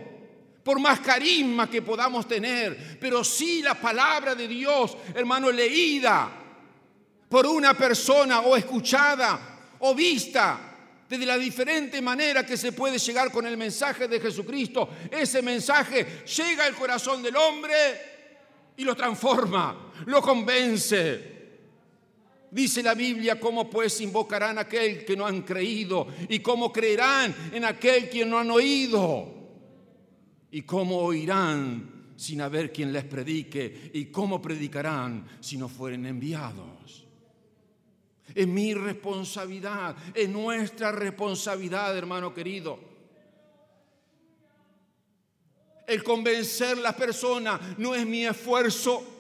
por 0.64 0.80
más 0.80 1.00
carisma 1.02 1.70
que 1.70 1.84
podamos 1.84 2.28
tener, 2.28 2.98
pero 3.00 3.24
sí 3.24 3.62
la 3.62 3.80
palabra 3.80 4.34
de 4.34 4.48
Dios, 4.48 4.98
hermano, 5.14 5.52
leída 5.52 6.32
por 7.30 7.46
una 7.46 7.76
persona 7.76 8.40
o 8.40 8.58
escuchada 8.58 9.76
o 9.78 9.94
vista 9.94 10.67
desde 11.10 11.26
la 11.26 11.38
diferente 11.38 12.02
manera 12.02 12.46
que 12.46 12.58
se 12.58 12.74
puede 12.74 12.98
llegar 12.98 13.32
con 13.32 13.46
el 13.48 13.58
mensaje 13.58 14.08
de 14.08 14.20
Jesucristo. 14.20 14.90
Ese 15.10 15.42
mensaje 15.42 16.24
llega 16.26 16.66
al 16.66 16.76
corazón 16.76 17.24
del 17.24 17.36
hombre 17.36 17.76
y 18.76 18.84
lo 18.84 18.96
transforma, 18.96 19.92
lo 20.06 20.22
convence. 20.22 21.36
Dice 22.52 22.82
la 22.82 22.94
Biblia, 22.94 23.40
¿cómo 23.40 23.70
pues 23.70 24.00
invocarán 24.02 24.58
a 24.58 24.62
aquel 24.62 25.04
que 25.06 25.18
no 25.18 25.26
han 25.26 25.42
creído? 25.42 26.08
¿Y 26.30 26.40
cómo 26.40 26.72
creerán 26.72 27.36
en 27.52 27.66
aquel 27.66 28.10
que 28.10 28.26
no 28.26 28.40
han 28.40 28.52
oído? 28.52 29.34
¿Y 30.52 30.62
cómo 30.62 30.98
oirán 31.00 32.14
sin 32.16 32.42
haber 32.42 32.72
quien 32.72 32.94
les 32.94 33.04
predique? 33.04 33.92
¿Y 33.94 34.06
cómo 34.06 34.42
predicarán 34.42 35.26
si 35.42 35.58
no 35.58 35.68
fueren 35.68 36.06
enviados? 36.06 37.07
Es 38.36 38.48
mi 38.48 38.74
responsabilidad, 38.74 39.96
es 40.14 40.30
nuestra 40.30 40.92
responsabilidad, 40.92 41.98
hermano 41.98 42.34
querido. 42.34 42.80
El 45.88 46.04
convencer 46.04 46.78
a 46.78 46.82
las 46.82 46.96
personas 46.96 47.62
no 47.78 47.96
es 47.96 48.06
mi 48.06 48.26
esfuerzo, 48.26 49.17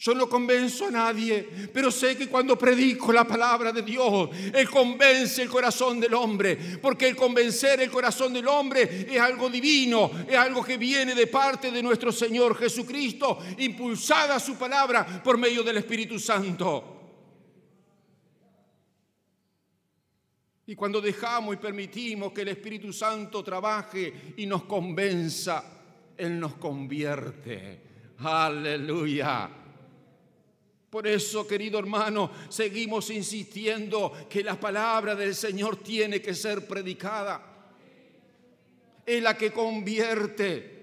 Yo 0.00 0.14
no 0.14 0.28
convenzo 0.28 0.86
a 0.86 0.90
nadie, 0.92 1.48
pero 1.74 1.90
sé 1.90 2.16
que 2.16 2.28
cuando 2.28 2.56
predico 2.56 3.12
la 3.12 3.24
palabra 3.24 3.72
de 3.72 3.82
Dios, 3.82 4.30
Él 4.54 4.70
convence 4.70 5.42
el 5.42 5.48
corazón 5.48 5.98
del 5.98 6.14
hombre, 6.14 6.56
porque 6.80 7.08
el 7.08 7.16
convencer 7.16 7.80
el 7.80 7.90
corazón 7.90 8.32
del 8.32 8.46
hombre 8.46 9.08
es 9.12 9.20
algo 9.20 9.50
divino, 9.50 10.08
es 10.28 10.36
algo 10.36 10.64
que 10.64 10.76
viene 10.76 11.16
de 11.16 11.26
parte 11.26 11.72
de 11.72 11.82
nuestro 11.82 12.12
Señor 12.12 12.56
Jesucristo, 12.56 13.40
impulsada 13.58 14.38
su 14.38 14.56
palabra 14.56 15.20
por 15.20 15.36
medio 15.36 15.64
del 15.64 15.78
Espíritu 15.78 16.16
Santo. 16.20 16.94
Y 20.66 20.76
cuando 20.76 21.00
dejamos 21.00 21.56
y 21.56 21.58
permitimos 21.58 22.32
que 22.32 22.42
el 22.42 22.48
Espíritu 22.48 22.92
Santo 22.92 23.42
trabaje 23.42 24.34
y 24.36 24.46
nos 24.46 24.62
convenza, 24.62 25.64
Él 26.16 26.38
nos 26.38 26.54
convierte. 26.54 27.80
Aleluya. 28.18 29.66
Por 30.90 31.06
eso, 31.06 31.46
querido 31.46 31.78
hermano, 31.78 32.30
seguimos 32.48 33.10
insistiendo 33.10 34.26
que 34.28 34.42
la 34.42 34.58
palabra 34.58 35.14
del 35.14 35.34
Señor 35.34 35.76
tiene 35.76 36.22
que 36.22 36.34
ser 36.34 36.66
predicada. 36.66 37.42
Es 39.04 39.22
la 39.22 39.36
que 39.36 39.52
convierte. 39.52 40.76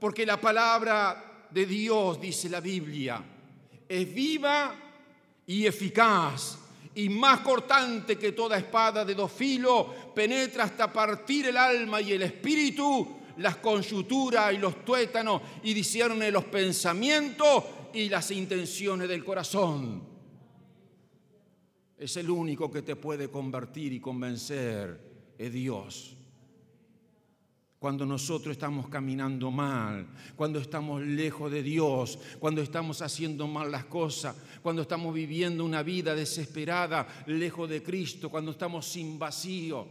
porque 0.00 0.24
la 0.24 0.40
palabra 0.40 1.46
de 1.50 1.66
Dios, 1.66 2.20
dice 2.20 2.48
la 2.48 2.60
Biblia, 2.60 3.20
es 3.88 4.14
viva 4.14 4.76
y 5.44 5.66
eficaz 5.66 6.56
y 6.94 7.08
más 7.08 7.40
cortante 7.40 8.16
que 8.16 8.30
toda 8.30 8.58
espada 8.58 9.04
de 9.04 9.16
dos 9.16 9.32
filos, 9.32 9.86
penetra 10.14 10.64
hasta 10.64 10.92
partir 10.92 11.46
el 11.46 11.56
alma 11.56 12.00
y 12.00 12.12
el 12.12 12.22
espíritu, 12.22 13.18
las 13.38 13.56
conjuturas 13.56 14.52
y 14.52 14.58
los 14.58 14.84
tuétanos 14.84 15.42
y 15.62 15.74
discierne 15.74 16.30
los 16.30 16.44
pensamientos 16.44 17.64
y 17.92 18.08
las 18.08 18.30
intenciones 18.30 19.08
del 19.08 19.24
corazón. 19.24 20.02
Es 21.96 22.16
el 22.16 22.30
único 22.30 22.70
que 22.70 22.82
te 22.82 22.96
puede 22.96 23.28
convertir 23.28 23.92
y 23.92 24.00
convencer, 24.00 25.34
es 25.36 25.52
Dios. 25.52 26.14
Cuando 27.78 28.04
nosotros 28.04 28.52
estamos 28.52 28.88
caminando 28.88 29.50
mal, 29.50 30.08
cuando 30.34 30.58
estamos 30.58 31.00
lejos 31.02 31.50
de 31.50 31.62
Dios, 31.62 32.18
cuando 32.40 32.60
estamos 32.60 33.02
haciendo 33.02 33.46
mal 33.46 33.70
las 33.70 33.84
cosas, 33.84 34.36
cuando 34.62 34.82
estamos 34.82 35.14
viviendo 35.14 35.64
una 35.64 35.84
vida 35.84 36.14
desesperada, 36.14 37.24
lejos 37.26 37.68
de 37.68 37.82
Cristo, 37.82 38.30
cuando 38.30 38.50
estamos 38.50 38.86
sin 38.86 39.18
vacío. 39.18 39.86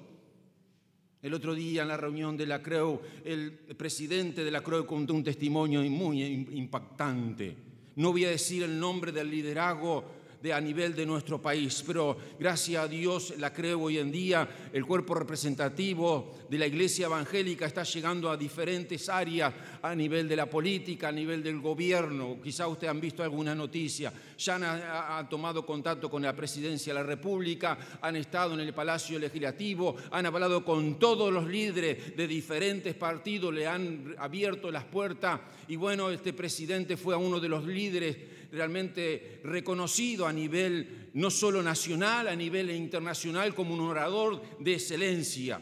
El 1.22 1.34
otro 1.34 1.56
día 1.56 1.82
en 1.82 1.88
la 1.88 1.98
reunión 1.98 2.38
de 2.38 2.45
la 2.45 2.62
CREU, 2.62 3.02
el 3.24 3.52
presidente 3.78 4.43
de 4.43 4.52
la 4.52 4.62
CREU 4.62 4.86
contó 4.86 5.14
un 5.14 5.24
testimonio 5.24 5.82
muy 5.89 6.24
impactante. 6.24 7.66
No 7.98 8.12
voy 8.12 8.26
a 8.26 8.30
decir 8.30 8.62
el 8.62 8.80
nombre 8.80 9.12
del 9.12 9.32
liderazgo 9.32 10.06
de, 10.42 10.54
a 10.54 10.62
nivel 10.62 10.96
de 10.96 11.06
nuestro 11.06 11.42
país, 11.42 11.84
pero 11.86 12.18
gracias 12.40 12.84
a 12.84 12.88
Dios 12.88 13.34
la 13.38 13.54
creo 13.54 13.82
hoy 13.82 13.98
en 13.98 14.12
día, 14.12 14.48
el 14.72 14.86
cuerpo 14.86 15.16
representativo 15.16 16.36
de 16.50 16.58
la 16.58 16.68
iglesia 16.68 17.08
evangélica 17.08 17.66
está 17.66 17.84
llegando 17.84 18.30
a 18.30 18.38
diferentes 18.38 19.10
áreas 19.10 19.54
a 19.82 19.96
nivel 19.96 20.28
de 20.28 20.36
la 20.36 20.50
política, 20.50 21.10
a 21.10 21.12
nivel 21.12 21.44
del 21.44 21.60
gobierno. 21.60 22.38
Quizá 22.42 22.68
ustedes 22.68 22.92
han 22.92 23.02
visto 23.02 23.24
alguna 23.24 23.56
noticia, 23.56 24.14
ya 24.38 24.56
han, 24.56 25.30
tomado 25.30 25.66
contacto 25.66 26.10
con 26.10 26.22
la 26.22 26.36
presidencia 26.36 26.94
de 26.94 27.00
la 27.00 27.06
República, 27.06 27.78
han 28.02 28.16
estado 28.16 28.54
en 28.54 28.62
el 28.62 28.74
Palacio 28.74 29.20
Legislativo, 29.20 29.96
han 30.12 30.26
hablado 30.26 30.64
con 30.64 31.00
todos 31.00 31.34
los 31.34 31.48
líderes 31.48 32.16
de 32.16 32.28
diferentes 32.28 32.96
partidos, 32.96 33.54
le 33.54 33.68
han 33.68 34.16
abierto 34.18 34.72
las 34.72 34.86
puertas. 34.86 35.40
Y 35.68 35.76
bueno, 35.76 36.10
este 36.10 36.34
presidente 36.34 36.96
fue 36.96 37.16
a 37.16 37.18
uno 37.18 37.40
de 37.40 37.50
los 37.50 37.66
líderes 37.66 38.18
realmente 38.52 39.41
reconocido 39.43 40.28
a 40.28 40.34
nivel 40.34 41.10
no 41.14 41.30
solo 41.30 41.62
nacional, 41.64 42.28
a 42.28 42.36
nivel 42.36 42.72
internacional 42.72 43.54
como 43.54 43.74
un 43.74 43.82
orador 43.82 44.41
de 44.60 44.74
excelencia. 44.74 45.62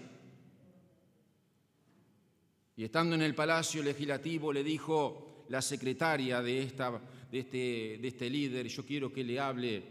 Y 2.78 2.84
estando 2.84 3.16
en 3.16 3.22
el 3.22 3.36
Palacio 3.36 3.82
Legislativo 3.82 4.52
le 4.52 4.64
dijo 4.64 5.46
la 5.50 5.62
secretaria 5.62 6.42
de, 6.42 6.64
esta, 6.64 7.02
de, 7.32 7.40
este, 7.40 7.58
de 8.02 8.08
este 8.08 8.30
líder, 8.30 8.68
yo 8.68 8.86
quiero 8.86 9.12
que 9.14 9.24
le 9.24 9.40
hable 9.40 9.84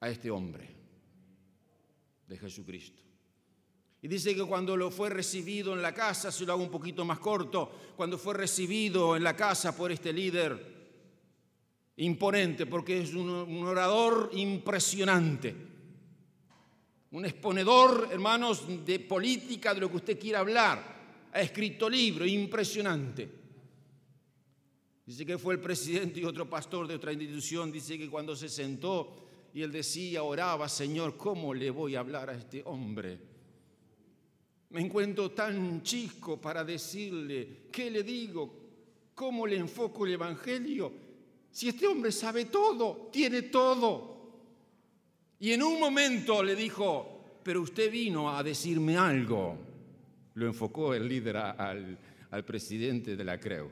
a 0.00 0.08
este 0.08 0.30
hombre 0.30 0.70
de 2.26 2.38
Jesucristo. 2.38 3.02
Y 4.04 4.08
dice 4.08 4.34
que 4.34 4.44
cuando 4.44 4.76
lo 4.76 4.90
fue 4.90 5.08
recibido 5.08 5.72
en 5.72 5.80
la 5.80 5.94
casa, 5.94 6.30
se 6.30 6.44
lo 6.44 6.52
hago 6.52 6.62
un 6.62 6.70
poquito 6.70 7.06
más 7.06 7.18
corto, 7.18 7.72
cuando 7.96 8.18
fue 8.18 8.34
recibido 8.34 9.16
en 9.16 9.24
la 9.24 9.34
casa 9.34 9.74
por 9.74 9.90
este 9.90 10.12
líder, 10.12 10.73
imponente 11.96 12.66
porque 12.66 13.00
es 13.00 13.14
un, 13.14 13.30
orador 13.64 14.30
impresionante, 14.34 15.54
un 17.12 17.24
exponedor, 17.24 18.08
hermanos, 18.10 18.64
de 18.84 18.98
política, 19.00 19.72
de 19.72 19.80
lo 19.80 19.90
que 19.90 19.96
usted 19.96 20.18
quiera 20.18 20.40
hablar. 20.40 20.94
Ha 21.32 21.40
escrito 21.40 21.88
libro, 21.88 22.26
impresionante. 22.26 23.28
Dice 25.06 25.26
que 25.26 25.38
fue 25.38 25.54
el 25.54 25.60
presidente 25.60 26.20
y 26.20 26.24
otro 26.24 26.48
pastor 26.48 26.88
de 26.88 26.94
otra 26.94 27.12
institución, 27.12 27.70
dice 27.70 27.98
que 27.98 28.08
cuando 28.08 28.34
se 28.34 28.48
sentó 28.48 29.24
y 29.52 29.62
él 29.62 29.70
decía, 29.70 30.22
oraba, 30.22 30.68
Señor, 30.68 31.16
¿cómo 31.16 31.54
le 31.54 31.70
voy 31.70 31.94
a 31.94 32.00
hablar 32.00 32.30
a 32.30 32.34
este 32.34 32.62
hombre? 32.64 33.18
Me 34.70 34.80
encuentro 34.80 35.30
tan 35.30 35.82
chico 35.84 36.40
para 36.40 36.64
decirle, 36.64 37.68
¿qué 37.70 37.90
le 37.90 38.02
digo? 38.02 38.64
¿Cómo 39.14 39.46
le 39.46 39.56
enfoco 39.56 40.06
el 40.06 40.14
Evangelio? 40.14 40.92
Si 41.54 41.68
este 41.68 41.86
hombre 41.86 42.10
sabe 42.10 42.46
todo, 42.46 43.10
tiene 43.12 43.42
todo. 43.42 44.12
Y 45.38 45.52
en 45.52 45.62
un 45.62 45.78
momento 45.78 46.42
le 46.42 46.56
dijo, 46.56 47.38
pero 47.44 47.62
usted 47.62 47.92
vino 47.92 48.28
a 48.28 48.42
decirme 48.42 48.96
algo. 48.96 49.56
Lo 50.34 50.46
enfocó 50.46 50.94
el 50.94 51.08
líder 51.08 51.36
al, 51.36 51.96
presidente 52.44 53.14
de 53.14 53.22
la 53.22 53.38
CREO. 53.38 53.70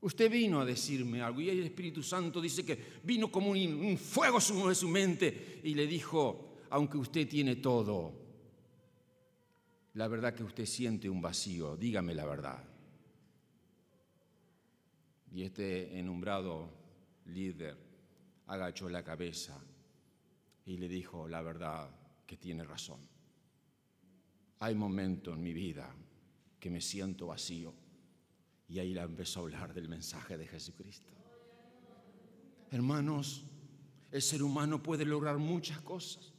Usted 0.00 0.28
vino 0.28 0.60
a 0.60 0.64
decirme 0.64 1.22
algo 1.22 1.40
y 1.40 1.50
el 1.50 1.62
Espíritu 1.62 2.02
Santo 2.02 2.40
dice 2.40 2.64
que 2.66 2.76
vino 3.04 3.30
como 3.30 3.52
un, 3.52 3.96
fuego 3.96 4.40
sobre 4.40 4.74
su 4.74 4.88
mente 4.88 5.60
y 5.62 5.74
le 5.74 5.86
dijo, 5.86 6.56
aunque 6.70 6.98
usted 6.98 7.28
tiene 7.28 7.56
todo, 7.56 8.12
la 9.94 10.08
verdad 10.08 10.34
que 10.34 10.42
usted 10.42 10.66
siente 10.66 11.08
un 11.08 11.22
vacío, 11.22 11.76
dígame 11.76 12.12
la 12.12 12.26
verdad. 12.26 12.71
Y 15.32 15.44
este 15.44 15.98
enombrado 15.98 16.70
líder 17.24 17.76
agachó 18.46 18.90
la 18.90 19.02
cabeza 19.02 19.58
y 20.66 20.76
le 20.76 20.88
dijo 20.88 21.26
la 21.26 21.40
verdad 21.40 21.88
que 22.26 22.36
tiene 22.36 22.64
razón. 22.64 23.00
Hay 24.58 24.74
momentos 24.74 25.34
en 25.34 25.42
mi 25.42 25.54
vida 25.54 25.90
que 26.60 26.70
me 26.70 26.82
siento 26.82 27.28
vacío 27.28 27.72
y 28.68 28.78
ahí 28.78 28.92
la 28.92 29.04
empezó 29.04 29.40
a 29.40 29.42
hablar 29.44 29.74
del 29.74 29.88
mensaje 29.88 30.36
de 30.36 30.46
Jesucristo. 30.46 31.12
Hermanos, 32.70 33.44
el 34.10 34.22
ser 34.22 34.42
humano 34.42 34.82
puede 34.82 35.04
lograr 35.04 35.38
muchas 35.38 35.80
cosas. 35.80 36.32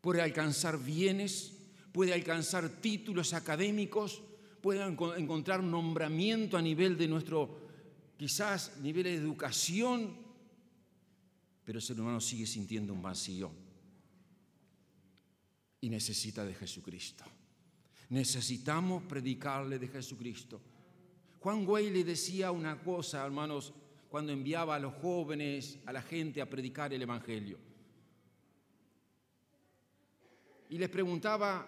Puede 0.00 0.22
alcanzar 0.22 0.82
bienes, 0.82 1.54
puede 1.92 2.14
alcanzar 2.14 2.68
títulos 2.80 3.34
académicos, 3.34 4.22
puedan 4.60 4.96
encontrar 5.16 5.62
nombramiento 5.62 6.56
a 6.56 6.62
nivel 6.62 6.96
de 6.96 7.08
nuestro, 7.08 7.68
quizás, 8.16 8.78
nivel 8.80 9.04
de 9.04 9.14
educación, 9.14 10.16
pero 11.64 11.78
el 11.78 11.82
ser 11.82 12.00
humano 12.00 12.20
sigue 12.20 12.46
sintiendo 12.46 12.92
un 12.92 13.02
vacío 13.02 13.50
y 15.80 15.88
necesita 15.88 16.44
de 16.44 16.54
Jesucristo. 16.54 17.24
Necesitamos 18.10 19.02
predicarle 19.04 19.78
de 19.78 19.88
Jesucristo. 19.88 20.60
Juan 21.40 21.64
Güey 21.64 21.90
le 21.90 22.04
decía 22.04 22.50
una 22.50 22.80
cosa, 22.80 23.24
hermanos, 23.24 23.72
cuando 24.08 24.32
enviaba 24.32 24.76
a 24.76 24.78
los 24.78 24.94
jóvenes, 24.94 25.78
a 25.84 25.92
la 25.92 26.02
gente 26.02 26.40
a 26.40 26.48
predicar 26.48 26.92
el 26.92 27.02
Evangelio. 27.02 27.58
Y 30.70 30.78
les 30.78 30.88
preguntaba 30.88 31.66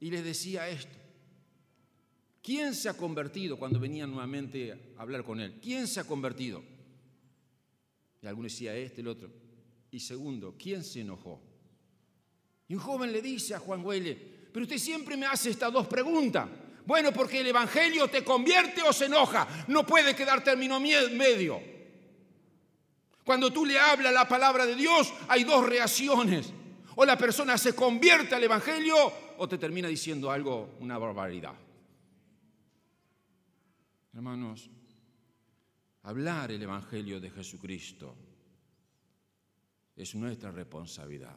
y 0.00 0.10
les 0.10 0.24
decía 0.24 0.68
esto. 0.68 1.07
¿Quién 2.42 2.74
se 2.74 2.88
ha 2.88 2.94
convertido 2.94 3.58
cuando 3.58 3.78
venían 3.80 4.10
nuevamente 4.10 4.94
a 4.96 5.02
hablar 5.02 5.24
con 5.24 5.40
él? 5.40 5.58
¿Quién 5.60 5.86
se 5.86 6.00
ha 6.00 6.04
convertido? 6.04 6.62
Y 8.22 8.26
algunos 8.26 8.52
decía 8.52 8.74
este, 8.74 9.00
el 9.00 9.08
otro. 9.08 9.30
Y 9.90 10.00
segundo, 10.00 10.54
¿quién 10.58 10.84
se 10.84 11.00
enojó? 11.00 11.40
Y 12.68 12.74
un 12.74 12.80
joven 12.80 13.12
le 13.12 13.22
dice 13.22 13.54
a 13.54 13.58
Juan 13.58 13.84
Huele, 13.84 14.14
pero 14.52 14.64
usted 14.64 14.78
siempre 14.78 15.16
me 15.16 15.26
hace 15.26 15.50
estas 15.50 15.72
dos 15.72 15.86
preguntas. 15.86 16.48
Bueno, 16.84 17.12
porque 17.12 17.40
el 17.40 17.46
Evangelio 17.46 18.08
te 18.08 18.24
convierte 18.24 18.82
o 18.82 18.92
se 18.92 19.06
enoja. 19.06 19.46
No 19.68 19.84
puede 19.84 20.14
quedar 20.14 20.42
término 20.42 20.80
medio. 20.80 21.60
Cuando 23.24 23.52
tú 23.52 23.66
le 23.66 23.78
hablas 23.78 24.12
la 24.12 24.26
palabra 24.26 24.64
de 24.64 24.74
Dios, 24.74 25.12
hay 25.28 25.44
dos 25.44 25.66
reacciones. 25.66 26.50
O 26.96 27.04
la 27.04 27.18
persona 27.18 27.58
se 27.58 27.74
convierte 27.74 28.34
al 28.34 28.42
Evangelio 28.42 28.96
o 29.36 29.46
te 29.46 29.58
termina 29.58 29.86
diciendo 29.86 30.30
algo, 30.30 30.76
una 30.80 30.96
barbaridad. 30.96 31.52
Hermanos, 34.18 34.68
hablar 36.02 36.50
el 36.50 36.60
Evangelio 36.60 37.20
de 37.20 37.30
Jesucristo 37.30 38.16
es 39.94 40.12
nuestra 40.16 40.50
responsabilidad. 40.50 41.36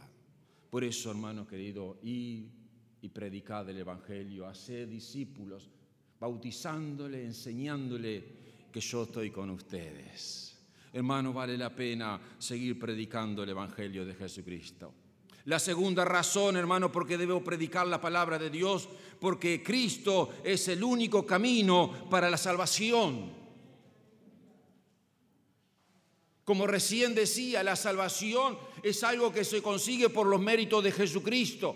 Por 0.68 0.84
eso, 0.84 1.12
hermano 1.12 1.46
querido, 1.46 2.00
ir 2.02 2.50
y 3.00 3.10
predicar 3.10 3.70
el 3.70 3.78
Evangelio, 3.78 4.48
hacer 4.48 4.90
discípulos, 4.90 5.70
bautizándole, 6.20 7.24
enseñándole 7.24 8.24
que 8.72 8.80
yo 8.80 9.04
estoy 9.04 9.30
con 9.30 9.52
ustedes. 9.52 10.60
Hermano, 10.92 11.34
vale 11.34 11.56
la 11.60 11.76
pena 11.76 12.20
seguir 12.40 12.80
predicando 12.80 13.44
el 13.44 13.50
Evangelio 13.50 14.04
de 14.04 14.16
Jesucristo. 14.16 14.92
La 15.46 15.58
segunda 15.58 16.06
razón, 16.06 16.56
hermano, 16.56 16.92
porque 16.92 17.18
debo 17.18 17.44
predicar 17.44 17.88
la 17.88 18.00
palabra 18.00 18.38
de 18.38 18.50
Dios, 18.50 18.88
porque 19.20 19.64
Cristo 19.64 20.30
es 20.44 20.68
el 20.68 20.84
único 20.84 21.26
camino 21.26 22.08
para 22.10 22.30
la 22.30 22.38
salvación. 22.38 23.32
Como 26.44 26.68
recién 26.68 27.16
decía, 27.16 27.64
la 27.64 27.76
salvación 27.76 28.58
es 28.84 29.04
algo 29.04 29.32
que 29.32 29.44
se 29.44 29.62
consigue 29.62 30.10
por 30.10 30.28
los 30.28 30.40
méritos 30.40 30.84
de 30.84 30.92
Jesucristo. 30.92 31.76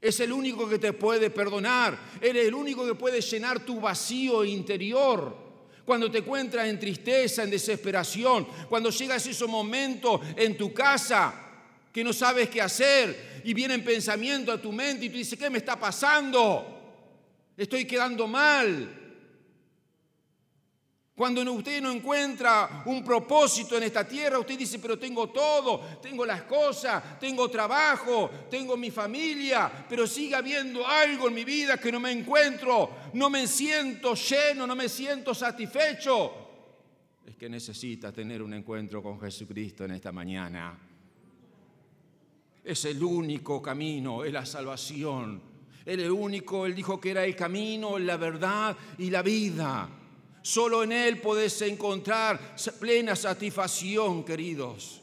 Es 0.00 0.20
el 0.20 0.32
único 0.32 0.68
que 0.68 0.78
te 0.78 0.92
puede 0.92 1.30
perdonar. 1.30 1.98
Eres 2.20 2.46
el 2.46 2.54
único 2.54 2.86
que 2.86 2.94
puede 2.94 3.20
llenar 3.20 3.64
tu 3.64 3.80
vacío 3.80 4.44
interior. 4.44 5.36
Cuando 5.84 6.10
te 6.10 6.18
encuentras 6.18 6.68
en 6.68 6.78
tristeza, 6.78 7.42
en 7.42 7.50
desesperación, 7.50 8.46
cuando 8.68 8.90
llegas 8.90 9.26
ese 9.26 9.46
momento 9.46 10.20
en 10.36 10.56
tu 10.56 10.72
casa 10.72 11.51
que 11.92 12.02
no 12.02 12.12
sabes 12.12 12.48
qué 12.48 12.62
hacer 12.62 13.42
y 13.44 13.52
vienen 13.52 13.84
pensamientos 13.84 14.54
a 14.54 14.62
tu 14.62 14.72
mente 14.72 15.04
y 15.04 15.10
tú 15.10 15.18
dices, 15.18 15.38
¿qué 15.38 15.50
me 15.50 15.58
está 15.58 15.78
pasando? 15.78 16.80
Estoy 17.56 17.84
quedando 17.84 18.26
mal. 18.26 18.98
Cuando 21.14 21.42
usted 21.52 21.82
no 21.82 21.92
encuentra 21.92 22.82
un 22.86 23.04
propósito 23.04 23.76
en 23.76 23.82
esta 23.82 24.08
tierra, 24.08 24.38
usted 24.38 24.58
dice, 24.58 24.78
pero 24.78 24.98
tengo 24.98 25.28
todo, 25.28 25.98
tengo 26.00 26.24
las 26.24 26.44
cosas, 26.44 27.20
tengo 27.20 27.50
trabajo, 27.50 28.30
tengo 28.50 28.78
mi 28.78 28.90
familia, 28.90 29.70
pero 29.88 30.06
sigue 30.06 30.34
habiendo 30.34 30.86
algo 30.86 31.28
en 31.28 31.34
mi 31.34 31.44
vida 31.44 31.76
que 31.76 31.92
no 31.92 32.00
me 32.00 32.10
encuentro, 32.10 32.90
no 33.12 33.28
me 33.28 33.46
siento 33.46 34.14
lleno, 34.14 34.66
no 34.66 34.74
me 34.74 34.88
siento 34.88 35.34
satisfecho. 35.34 36.32
Es 37.26 37.36
que 37.36 37.50
necesita 37.50 38.10
tener 38.10 38.42
un 38.42 38.54
encuentro 38.54 39.02
con 39.02 39.20
Jesucristo 39.20 39.84
en 39.84 39.92
esta 39.92 40.10
mañana. 40.10 40.91
Es 42.64 42.84
el 42.84 43.02
único 43.02 43.60
camino, 43.60 44.24
es 44.24 44.32
la 44.32 44.46
salvación. 44.46 45.42
Él 45.84 46.00
es 46.00 46.06
el 46.06 46.12
único, 46.12 46.64
Él 46.64 46.74
dijo 46.74 47.00
que 47.00 47.10
era 47.10 47.24
el 47.24 47.34
camino, 47.34 47.98
la 47.98 48.16
verdad 48.16 48.76
y 48.98 49.10
la 49.10 49.22
vida. 49.22 49.88
Solo 50.42 50.82
en 50.82 50.92
Él 50.92 51.20
podés 51.20 51.60
encontrar 51.62 52.56
plena 52.78 53.16
satisfacción, 53.16 54.24
queridos. 54.24 55.00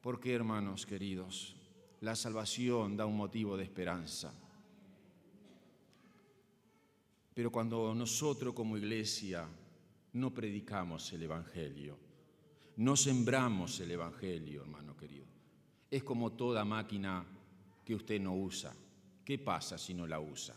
Porque, 0.00 0.34
hermanos 0.34 0.84
queridos, 0.84 1.54
la 2.00 2.16
salvación 2.16 2.96
da 2.96 3.06
un 3.06 3.16
motivo 3.16 3.56
de 3.56 3.64
esperanza. 3.64 4.34
Pero 7.34 7.50
cuando 7.50 7.94
nosotros 7.94 8.52
como 8.52 8.76
iglesia 8.76 9.48
no 10.14 10.34
predicamos 10.34 11.12
el 11.12 11.22
Evangelio, 11.22 11.96
no 12.76 12.96
sembramos 12.96 13.78
el 13.80 13.90
Evangelio, 13.90 14.62
hermano 14.62 14.96
querido, 14.96 15.26
es 15.90 16.02
como 16.02 16.32
toda 16.32 16.64
máquina 16.64 17.24
que 17.84 17.94
usted 17.94 18.20
no 18.20 18.34
usa. 18.34 18.74
¿Qué 19.24 19.38
pasa 19.38 19.78
si 19.78 19.94
no 19.94 20.06
la 20.06 20.20
usa? 20.20 20.56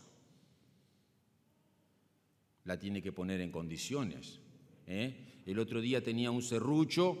la 2.66 2.78
tiene 2.78 3.00
que 3.00 3.12
poner 3.12 3.40
en 3.40 3.50
condiciones. 3.50 4.40
¿eh? 4.86 5.42
El 5.46 5.58
otro 5.58 5.80
día 5.80 6.02
tenía 6.02 6.30
un 6.30 6.42
serrucho 6.42 7.16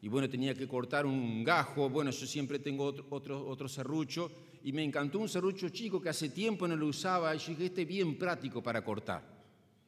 y 0.00 0.08
bueno, 0.08 0.28
tenía 0.28 0.54
que 0.54 0.66
cortar 0.66 1.06
un 1.06 1.44
gajo. 1.44 1.88
Bueno, 1.88 2.10
yo 2.10 2.26
siempre 2.26 2.58
tengo 2.58 2.84
otro, 2.84 3.06
otro, 3.10 3.46
otro 3.46 3.68
serrucho 3.68 4.30
y 4.64 4.72
me 4.72 4.82
encantó 4.82 5.18
un 5.18 5.28
serrucho 5.28 5.68
chico 5.68 6.00
que 6.00 6.08
hace 6.08 6.30
tiempo 6.30 6.66
no 6.66 6.74
lo 6.74 6.86
usaba 6.86 7.34
y 7.34 7.38
yo 7.38 7.48
dije, 7.48 7.66
este 7.66 7.82
es 7.82 7.88
bien 7.88 8.18
práctico 8.18 8.62
para 8.62 8.82
cortar. 8.82 9.36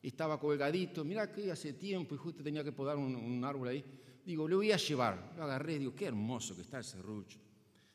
Estaba 0.02 0.38
colgadito, 0.38 1.04
mira 1.04 1.32
que 1.32 1.50
hace 1.50 1.72
tiempo 1.72 2.14
y 2.14 2.18
justo 2.18 2.42
tenía 2.42 2.62
que 2.62 2.72
podar 2.72 2.96
un 2.98 3.42
árbol 3.44 3.68
ahí. 3.68 3.84
Digo, 4.28 4.46
lo 4.46 4.58
voy 4.58 4.72
a 4.72 4.76
llevar. 4.76 5.32
Lo 5.38 5.44
agarré, 5.44 5.78
digo, 5.78 5.94
qué 5.94 6.04
hermoso 6.04 6.54
que 6.54 6.60
está 6.60 6.76
el 6.76 6.84
serrucho. 6.84 7.38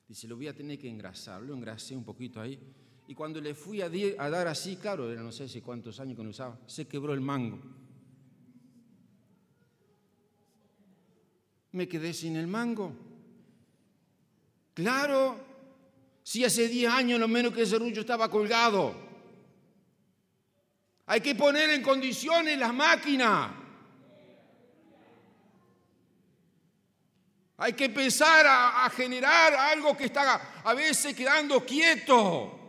Dice, 0.08 0.28
lo 0.28 0.36
voy 0.36 0.48
a 0.48 0.56
tener 0.56 0.80
que 0.80 0.90
engrasar. 0.90 1.44
Lo 1.44 1.54
engrasé 1.54 1.96
un 1.96 2.04
poquito 2.04 2.42
ahí 2.42 2.60
y 3.08 3.14
cuando 3.14 3.40
le 3.40 3.54
fui 3.54 3.84
a, 3.84 3.90
dar 4.30 4.48
así, 4.48 4.78
claro, 4.78 5.12
era 5.12 5.22
no 5.22 5.32
sé 5.32 5.48
si 5.48 5.62
cuántos 5.62 6.00
años 6.00 6.18
que 6.18 6.24
no 6.24 6.32
usaba, 6.32 6.58
se 6.66 6.88
quebró 6.88 7.14
el 7.14 7.22
mango. 7.22 7.60
Me 11.74 11.88
quedé 11.88 12.14
sin 12.14 12.36
el 12.36 12.48
mango. 12.48 12.96
Claro, 14.74 15.38
si 16.24 16.44
hace 16.44 16.68
10 16.68 16.92
años 16.92 17.20
lo 17.20 17.28
menos 17.28 17.54
que 17.54 17.62
ese 17.62 17.78
rullo 17.78 18.02
estaba 18.02 18.28
colgado. 18.28 18.96
Hay 21.06 21.22
que 21.22 21.36
poner 21.36 21.70
en 21.70 21.84
condiciones 21.84 22.58
las 22.58 22.74
máquinas. 22.74 23.63
Hay 27.64 27.72
que 27.72 27.86
empezar 27.86 28.46
a, 28.46 28.90
generar 28.90 29.54
algo 29.54 29.96
que 29.96 30.04
está 30.04 30.62
a 30.66 30.74
veces 30.74 31.16
quedando 31.16 31.66
quieto. 31.66 32.60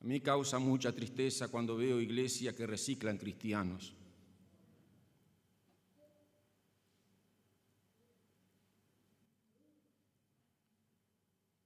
A 0.00 0.04
mí 0.04 0.20
causa 0.20 0.60
mucha 0.60 0.92
tristeza 0.92 1.48
cuando 1.48 1.76
veo 1.76 2.00
iglesias 2.00 2.54
que 2.54 2.64
reciclan 2.64 3.18
cristianos. 3.18 3.92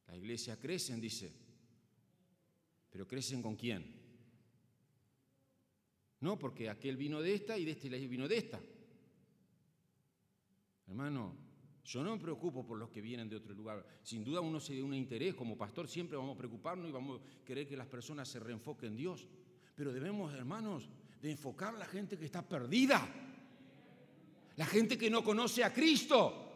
La 0.06 0.16
iglesia 0.16 0.58
crecen, 0.58 0.98
dice, 0.98 1.30
pero 2.88 3.06
crecen 3.06 3.42
con 3.42 3.54
quién? 3.54 3.84
No, 6.20 6.38
porque 6.38 6.70
aquel 6.70 6.96
vino 6.96 7.20
de 7.20 7.34
esta 7.34 7.58
y 7.58 7.66
de 7.66 7.72
este 7.72 7.90
vino 7.90 8.26
de 8.26 8.38
esta. 8.38 8.58
Hermano, 10.90 11.36
yo 11.84 12.02
no 12.02 12.16
me 12.16 12.20
preocupo 12.20 12.66
por 12.66 12.76
los 12.76 12.90
que 12.90 13.00
vienen 13.00 13.28
de 13.28 13.36
otro 13.36 13.54
lugar. 13.54 13.86
Sin 14.02 14.24
duda 14.24 14.40
uno 14.40 14.58
se 14.58 14.76
da 14.76 14.84
un 14.84 14.92
interés, 14.92 15.34
como 15.34 15.56
pastor 15.56 15.86
siempre 15.86 16.16
vamos 16.16 16.34
a 16.34 16.38
preocuparnos 16.38 16.88
y 16.88 16.92
vamos 16.92 17.20
a 17.20 17.44
querer 17.44 17.64
que 17.68 17.76
las 17.76 17.86
personas 17.86 18.28
se 18.28 18.40
reenfoquen 18.40 18.90
en 18.90 18.96
Dios. 18.96 19.28
Pero 19.76 19.92
debemos, 19.92 20.34
hermanos, 20.34 20.88
de 21.22 21.30
enfocar 21.30 21.76
a 21.76 21.78
la 21.78 21.86
gente 21.86 22.18
que 22.18 22.24
está 22.24 22.42
perdida. 22.42 23.08
La 24.56 24.66
gente 24.66 24.98
que 24.98 25.08
no 25.08 25.22
conoce 25.22 25.62
a 25.62 25.72
Cristo. 25.72 26.48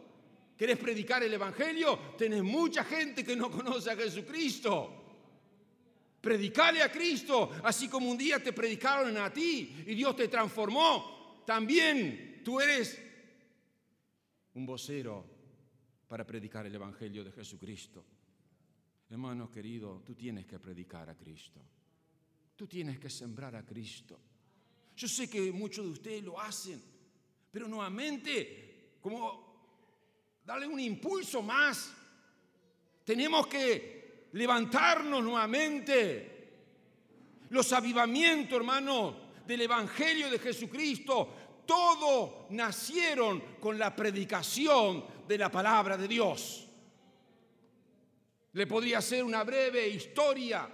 ¿Querés 0.57 0.77
predicar 0.79 1.23
el 1.23 1.33
Evangelio? 1.33 1.97
Tenés 2.17 2.43
mucha 2.43 2.83
gente 2.83 3.23
que 3.23 3.37
no 3.37 3.49
conoce 3.49 3.91
a 3.91 3.95
Jesucristo. 3.95 5.01
Predicale 6.19 6.83
a 6.83 6.91
Cristo, 6.91 7.51
así 7.63 7.87
como 7.87 8.11
un 8.11 8.17
día 8.17 8.43
te 8.43 8.51
predicaron 8.51 9.15
a 9.15 9.31
ti 9.31 9.85
y 9.87 9.95
Dios 9.95 10.13
te 10.13 10.27
transformó. 10.27 11.43
También 11.45 12.41
tú 12.43 12.59
eres 12.59 13.04
un 14.55 14.65
vocero 14.65 15.25
para 16.07 16.25
predicar 16.25 16.65
el 16.65 16.75
Evangelio 16.75 17.23
de 17.23 17.31
Jesucristo. 17.31 18.05
Hermano 19.09 19.51
querido, 19.51 20.01
tú 20.05 20.15
tienes 20.15 20.45
que 20.45 20.59
predicar 20.59 21.09
a 21.09 21.15
Cristo. 21.15 21.61
Tú 22.55 22.65
tienes 22.67 22.99
que 22.99 23.09
sembrar 23.09 23.55
a 23.55 23.65
Cristo. 23.65 24.19
Yo 24.95 25.07
sé 25.07 25.29
que 25.29 25.51
muchos 25.51 25.85
de 25.85 25.91
ustedes 25.91 26.23
lo 26.23 26.39
hacen, 26.39 26.81
pero 27.51 27.67
nuevamente, 27.67 28.97
como 29.01 30.39
darle 30.43 30.67
un 30.67 30.79
impulso 30.79 31.41
más, 31.41 31.93
tenemos 33.03 33.47
que 33.47 34.29
levantarnos 34.31 35.21
nuevamente. 35.21 36.31
Los 37.49 37.71
avivamientos, 37.73 38.57
hermano, 38.57 39.25
del 39.45 39.61
Evangelio 39.61 40.29
de 40.29 40.39
Jesucristo 40.39 41.44
todos 41.65 42.49
nacieron 42.51 43.41
con 43.59 43.77
la 43.77 43.95
predicación 43.95 45.05
de 45.27 45.37
la 45.37 45.49
palabra 45.49 45.97
de 45.97 46.07
Dios. 46.07 46.67
Le 48.53 48.67
podría 48.67 48.99
hacer 48.99 49.23
una 49.23 49.43
breve 49.43 49.87
historia 49.87 50.69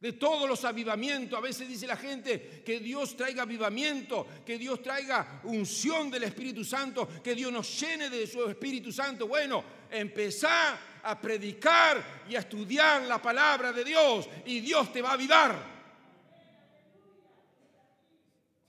de 0.00 0.12
todos 0.12 0.48
los 0.48 0.64
avivamientos. 0.64 1.38
A 1.38 1.42
veces 1.42 1.68
dice 1.68 1.86
la 1.86 1.96
gente 1.96 2.62
que 2.64 2.80
Dios 2.80 3.16
traiga 3.16 3.42
avivamiento, 3.42 4.26
que 4.44 4.58
Dios 4.58 4.82
traiga 4.82 5.40
unción 5.44 6.10
del 6.10 6.24
Espíritu 6.24 6.64
Santo, 6.64 7.08
que 7.22 7.34
Dios 7.34 7.52
nos 7.52 7.80
llene 7.80 8.10
de 8.10 8.26
su 8.26 8.48
Espíritu 8.48 8.92
Santo. 8.92 9.28
Bueno, 9.28 9.64
empezar 9.90 10.78
a 11.02 11.20
predicar 11.20 12.24
y 12.28 12.34
a 12.34 12.40
estudiar 12.40 13.02
la 13.02 13.22
palabra 13.22 13.72
de 13.72 13.84
Dios 13.84 14.28
y 14.44 14.60
Dios 14.60 14.92
te 14.92 15.02
va 15.02 15.10
a 15.10 15.14
avivar. 15.14 15.75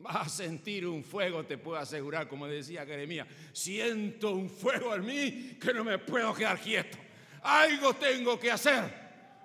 A 0.09 0.29
sentir 0.29 0.87
un 0.87 1.03
fuego, 1.03 1.45
te 1.45 1.57
puedo 1.57 1.77
asegurar, 1.77 2.29
como 2.29 2.47
decía 2.47 2.85
Jeremías. 2.85 3.27
Siento 3.51 4.31
un 4.31 4.49
fuego 4.49 4.95
en 4.95 5.05
mí 5.05 5.57
que 5.59 5.73
no 5.73 5.83
me 5.83 5.97
puedo 5.97 6.33
quedar 6.33 6.59
quieto. 6.59 6.97
Algo 7.41 7.93
tengo 7.93 8.39
que 8.39 8.49
hacer. 8.49 8.83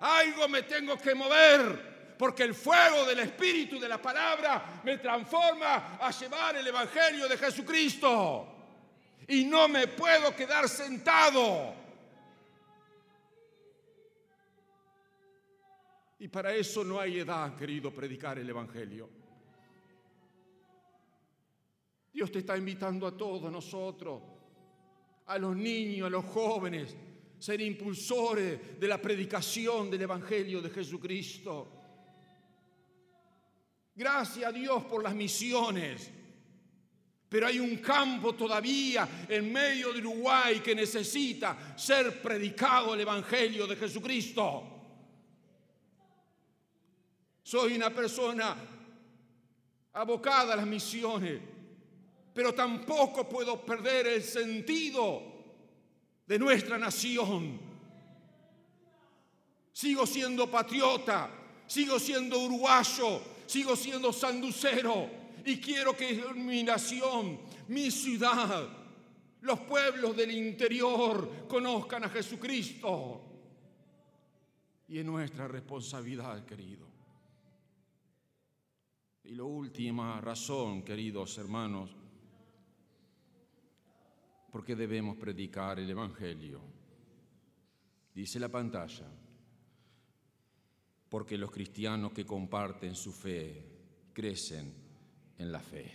Algo 0.01 0.49
me 0.49 0.63
tengo 0.63 0.97
que 0.97 1.15
mover. 1.15 2.15
Porque 2.17 2.45
el 2.45 2.55
fuego 2.55 3.05
del 3.05 3.19
Espíritu 3.21 3.81
de 3.81 3.89
la 3.89 4.01
palabra 4.01 4.81
me 4.85 4.99
transforma 4.99 5.97
a 6.01 6.11
llevar 6.13 6.57
el 6.57 6.67
Evangelio 6.67 7.29
de 7.29 7.37
Jesucristo. 7.37 8.47
Y 9.27 9.45
no 9.45 9.67
me 9.67 9.89
puedo 9.89 10.35
quedar 10.37 10.69
sentado. 10.69 11.75
Y 16.21 16.29
para 16.29 16.55
eso 16.55 16.85
no 16.85 17.01
hay 17.01 17.19
edad, 17.19 17.57
querido, 17.57 17.91
predicar 17.91 18.39
el 18.39 18.49
Evangelio. 18.49 19.22
Dios 22.13 22.31
te 22.31 22.41
está 22.41 22.57
invitando 22.57 23.07
a 23.07 23.17
todos 23.17 23.51
nosotros, 23.51 24.23
a 25.27 25.39
los 25.39 25.57
niños, 25.57 26.07
a 26.07 26.11
los 26.11 26.25
jóvenes, 26.27 26.95
ser 27.39 27.61
impulsores 27.61 28.79
de 28.79 28.89
la 28.89 29.01
predicación 29.01 29.91
del 29.91 30.03
Evangelio 30.03 30.61
de 30.61 30.71
Jesucristo. 30.71 31.69
Gracias 33.95 34.47
a 34.47 34.53
Dios 34.53 34.85
por 34.85 35.03
las 35.03 35.15
misiones, 35.15 36.11
Pero 37.33 37.47
hay 37.47 37.59
un 37.59 37.79
campo 37.79 38.35
todavía 38.35 39.25
en 39.27 39.51
medio 39.51 39.91
de 39.91 40.01
Uruguay 40.01 40.61
que 40.61 40.75
necesita 40.75 41.75
ser 41.79 42.21
predicado 42.21 42.93
el 42.93 43.01
Evangelio 43.01 43.67
de 43.67 43.75
Jesucristo. 43.75 44.65
Soy 47.43 47.75
una 47.75 47.89
persona 47.89 48.55
abocada 49.95 50.53
a 50.53 50.57
las 50.57 50.67
misiones, 50.67 51.41
pero 52.35 52.55
tampoco 52.55 53.29
puedo 53.29 53.61
perder 53.65 54.07
el 54.07 54.23
sentido 54.23 55.23
de 56.27 56.39
nuestra 56.39 56.79
nación. 56.79 57.61
Sigo 59.73 60.07
siendo 60.07 60.51
patriota, 60.51 61.31
sigo 61.67 61.99
siendo 61.99 62.39
uruguayo, 62.39 63.21
sigo 63.47 63.77
siendo 63.77 64.13
sanducero 64.13 65.09
y 65.45 65.59
quiero 65.59 65.97
que 65.97 66.23
mi 66.35 66.63
nación, 66.63 67.41
mi 67.69 67.91
ciudad, 67.91 68.69
los 69.43 69.61
pueblos 69.61 70.17
del 70.17 70.31
interior 70.31 71.47
conozcan 71.49 72.05
a 72.05 72.09
Jesucristo. 72.09 73.21
Y 74.89 74.99
es 74.99 75.05
nuestra 75.05 75.49
responsabilidad, 75.49 76.45
querido. 76.45 76.87
Y 79.25 79.35
la 79.35 79.45
última 79.45 80.21
razón, 80.21 80.83
queridos 80.83 81.39
hermanos, 81.39 81.91
porque 84.53 84.77
debemos 84.77 85.17
predicar 85.17 85.79
el 85.79 85.89
Evangelio. 85.89 86.61
Dice 88.15 88.39
la 88.39 88.51
pantalla, 88.51 89.07
porque 91.09 91.39
los 91.39 91.51
cristianos 91.51 92.13
que 92.13 92.27
comparten 92.27 92.95
su 92.95 93.13
fe 93.13 94.11
crecen 94.13 94.75
en 95.39 95.51
la 95.51 95.59
fe. 95.59 95.91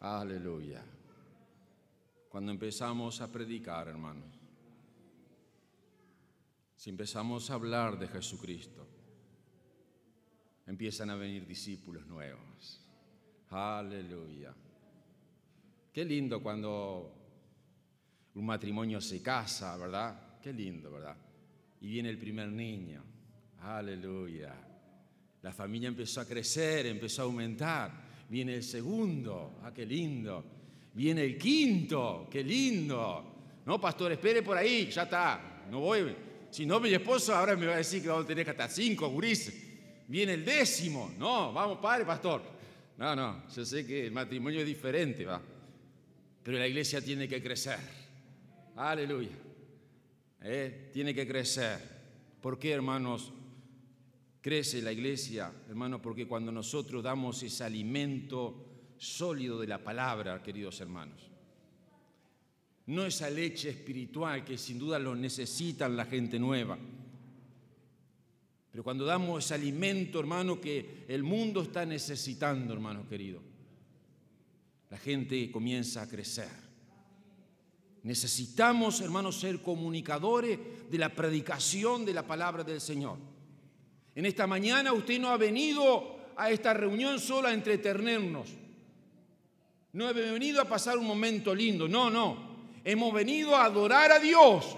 Aleluya. 0.00 0.84
Cuando 2.28 2.52
empezamos 2.52 3.22
a 3.22 3.32
predicar, 3.32 3.88
hermanos, 3.88 4.38
si 6.76 6.90
empezamos 6.90 7.50
a 7.50 7.54
hablar 7.54 7.98
de 7.98 8.08
Jesucristo, 8.08 8.86
empiezan 10.66 11.08
a 11.08 11.16
venir 11.16 11.46
discípulos 11.46 12.06
nuevos. 12.06 12.86
Aleluya. 13.48 14.54
Qué 15.90 16.04
lindo 16.04 16.42
cuando 16.42 17.17
un 18.38 18.46
matrimonio 18.46 19.00
se 19.00 19.20
casa, 19.20 19.76
¿verdad? 19.76 20.38
Qué 20.40 20.52
lindo, 20.52 20.92
¿verdad? 20.92 21.16
Y 21.80 21.88
viene 21.88 22.08
el 22.08 22.18
primer 22.18 22.48
niño. 22.48 23.02
Aleluya. 23.62 24.54
La 25.42 25.52
familia 25.52 25.88
empezó 25.88 26.20
a 26.20 26.24
crecer, 26.24 26.86
empezó 26.86 27.22
a 27.22 27.24
aumentar. 27.24 27.90
Viene 28.28 28.54
el 28.54 28.62
segundo, 28.62 29.58
ah, 29.64 29.72
qué 29.74 29.84
lindo. 29.84 30.44
Viene 30.94 31.24
el 31.24 31.36
quinto, 31.36 32.28
qué 32.30 32.44
lindo. 32.44 33.34
No, 33.66 33.80
pastor, 33.80 34.12
espere 34.12 34.42
por 34.42 34.56
ahí, 34.56 34.88
ya 34.88 35.02
está. 35.02 35.64
No 35.68 35.80
voy. 35.80 36.14
Si 36.50 36.64
no, 36.64 36.78
mi 36.78 36.94
esposo 36.94 37.34
ahora 37.34 37.56
me 37.56 37.66
va 37.66 37.74
a 37.74 37.78
decir 37.78 38.02
que 38.02 38.08
vamos 38.08 38.24
a 38.24 38.28
tener 38.28 38.48
hasta 38.48 38.68
cinco 38.68 39.08
gurises. 39.08 39.54
Viene 40.06 40.34
el 40.34 40.44
décimo. 40.44 41.12
No, 41.18 41.52
vamos, 41.52 41.78
padre, 41.78 42.04
pastor. 42.04 42.42
No, 42.96 43.16
no, 43.16 43.44
yo 43.54 43.64
sé 43.64 43.84
que 43.84 44.06
el 44.06 44.12
matrimonio 44.12 44.60
es 44.60 44.66
diferente, 44.66 45.24
va. 45.24 45.42
Pero 46.42 46.56
la 46.56 46.68
iglesia 46.68 47.00
tiene 47.00 47.28
que 47.28 47.42
crecer. 47.42 48.07
Aleluya. 48.78 49.36
¿Eh? 50.40 50.90
Tiene 50.92 51.12
que 51.12 51.26
crecer. 51.26 51.80
¿Por 52.40 52.60
qué, 52.60 52.70
hermanos? 52.70 53.32
Crece 54.40 54.80
la 54.80 54.92
iglesia, 54.92 55.52
hermano, 55.68 56.00
porque 56.00 56.28
cuando 56.28 56.52
nosotros 56.52 57.02
damos 57.02 57.42
ese 57.42 57.64
alimento 57.64 58.94
sólido 58.96 59.58
de 59.60 59.66
la 59.66 59.82
palabra, 59.82 60.40
queridos 60.44 60.80
hermanos, 60.80 61.28
no 62.86 63.04
esa 63.04 63.28
leche 63.28 63.70
espiritual 63.70 64.44
que 64.44 64.56
sin 64.56 64.78
duda 64.78 65.00
lo 65.00 65.16
necesitan 65.16 65.96
la 65.96 66.04
gente 66.04 66.38
nueva, 66.38 66.78
pero 68.70 68.84
cuando 68.84 69.04
damos 69.04 69.44
ese 69.44 69.54
alimento, 69.54 70.20
hermano, 70.20 70.60
que 70.60 71.04
el 71.08 71.24
mundo 71.24 71.62
está 71.62 71.84
necesitando, 71.84 72.72
hermano 72.74 73.08
querido, 73.08 73.42
la 74.88 74.98
gente 74.98 75.50
comienza 75.50 76.02
a 76.02 76.08
crecer. 76.08 76.67
Necesitamos, 78.02 79.00
hermanos, 79.00 79.40
ser 79.40 79.60
comunicadores 79.60 80.58
de 80.90 80.98
la 80.98 81.08
predicación 81.08 82.04
de 82.04 82.14
la 82.14 82.26
palabra 82.26 82.64
del 82.64 82.80
Señor. 82.80 83.18
En 84.14 84.26
esta 84.26 84.46
mañana 84.46 84.92
usted 84.92 85.20
no 85.20 85.28
ha 85.30 85.36
venido 85.36 86.18
a 86.36 86.50
esta 86.50 86.72
reunión 86.72 87.18
solo 87.18 87.48
a 87.48 87.52
entretenernos. 87.52 88.48
No 89.92 90.06
ha 90.06 90.12
venido 90.12 90.60
a 90.60 90.64
pasar 90.64 90.98
un 90.98 91.06
momento 91.06 91.54
lindo, 91.54 91.88
no, 91.88 92.10
no. 92.10 92.48
Hemos 92.84 93.12
venido 93.12 93.56
a 93.56 93.64
adorar 93.64 94.12
a 94.12 94.18
Dios 94.18 94.76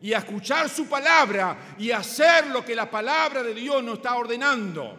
y 0.00 0.12
a 0.12 0.18
escuchar 0.18 0.68
su 0.68 0.86
palabra 0.86 1.76
y 1.78 1.90
a 1.90 1.98
hacer 1.98 2.46
lo 2.48 2.64
que 2.64 2.74
la 2.74 2.90
palabra 2.90 3.42
de 3.42 3.54
Dios 3.54 3.82
nos 3.82 3.98
está 3.98 4.14
ordenando. 4.16 4.98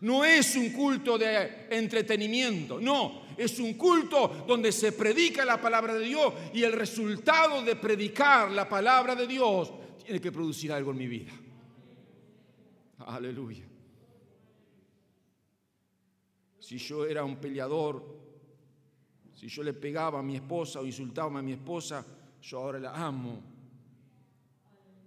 No 0.00 0.24
es 0.24 0.56
un 0.56 0.70
culto 0.70 1.16
de 1.16 1.68
entretenimiento, 1.70 2.80
no, 2.80 3.21
es 3.36 3.58
un 3.58 3.74
culto 3.74 4.44
donde 4.46 4.72
se 4.72 4.92
predica 4.92 5.44
la 5.44 5.60
palabra 5.60 5.94
de 5.94 6.04
Dios 6.04 6.34
y 6.52 6.62
el 6.62 6.72
resultado 6.72 7.62
de 7.62 7.76
predicar 7.76 8.50
la 8.50 8.68
palabra 8.68 9.14
de 9.14 9.26
Dios 9.26 9.72
tiene 10.04 10.20
que 10.20 10.32
producir 10.32 10.72
algo 10.72 10.90
en 10.90 10.98
mi 10.98 11.06
vida. 11.06 11.32
Aleluya. 13.06 13.64
Si 16.58 16.78
yo 16.78 17.04
era 17.04 17.24
un 17.24 17.36
peleador, 17.36 18.04
si 19.34 19.48
yo 19.48 19.62
le 19.62 19.72
pegaba 19.72 20.20
a 20.20 20.22
mi 20.22 20.36
esposa 20.36 20.80
o 20.80 20.86
insultaba 20.86 21.38
a 21.38 21.42
mi 21.42 21.52
esposa, 21.52 22.06
yo 22.40 22.58
ahora 22.58 22.78
la 22.78 22.94
amo, 22.94 23.42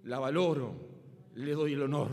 la 0.04 0.20
valoro, 0.20 0.76
le 1.36 1.52
doy 1.52 1.74
el 1.74 1.84
honor. 1.84 2.12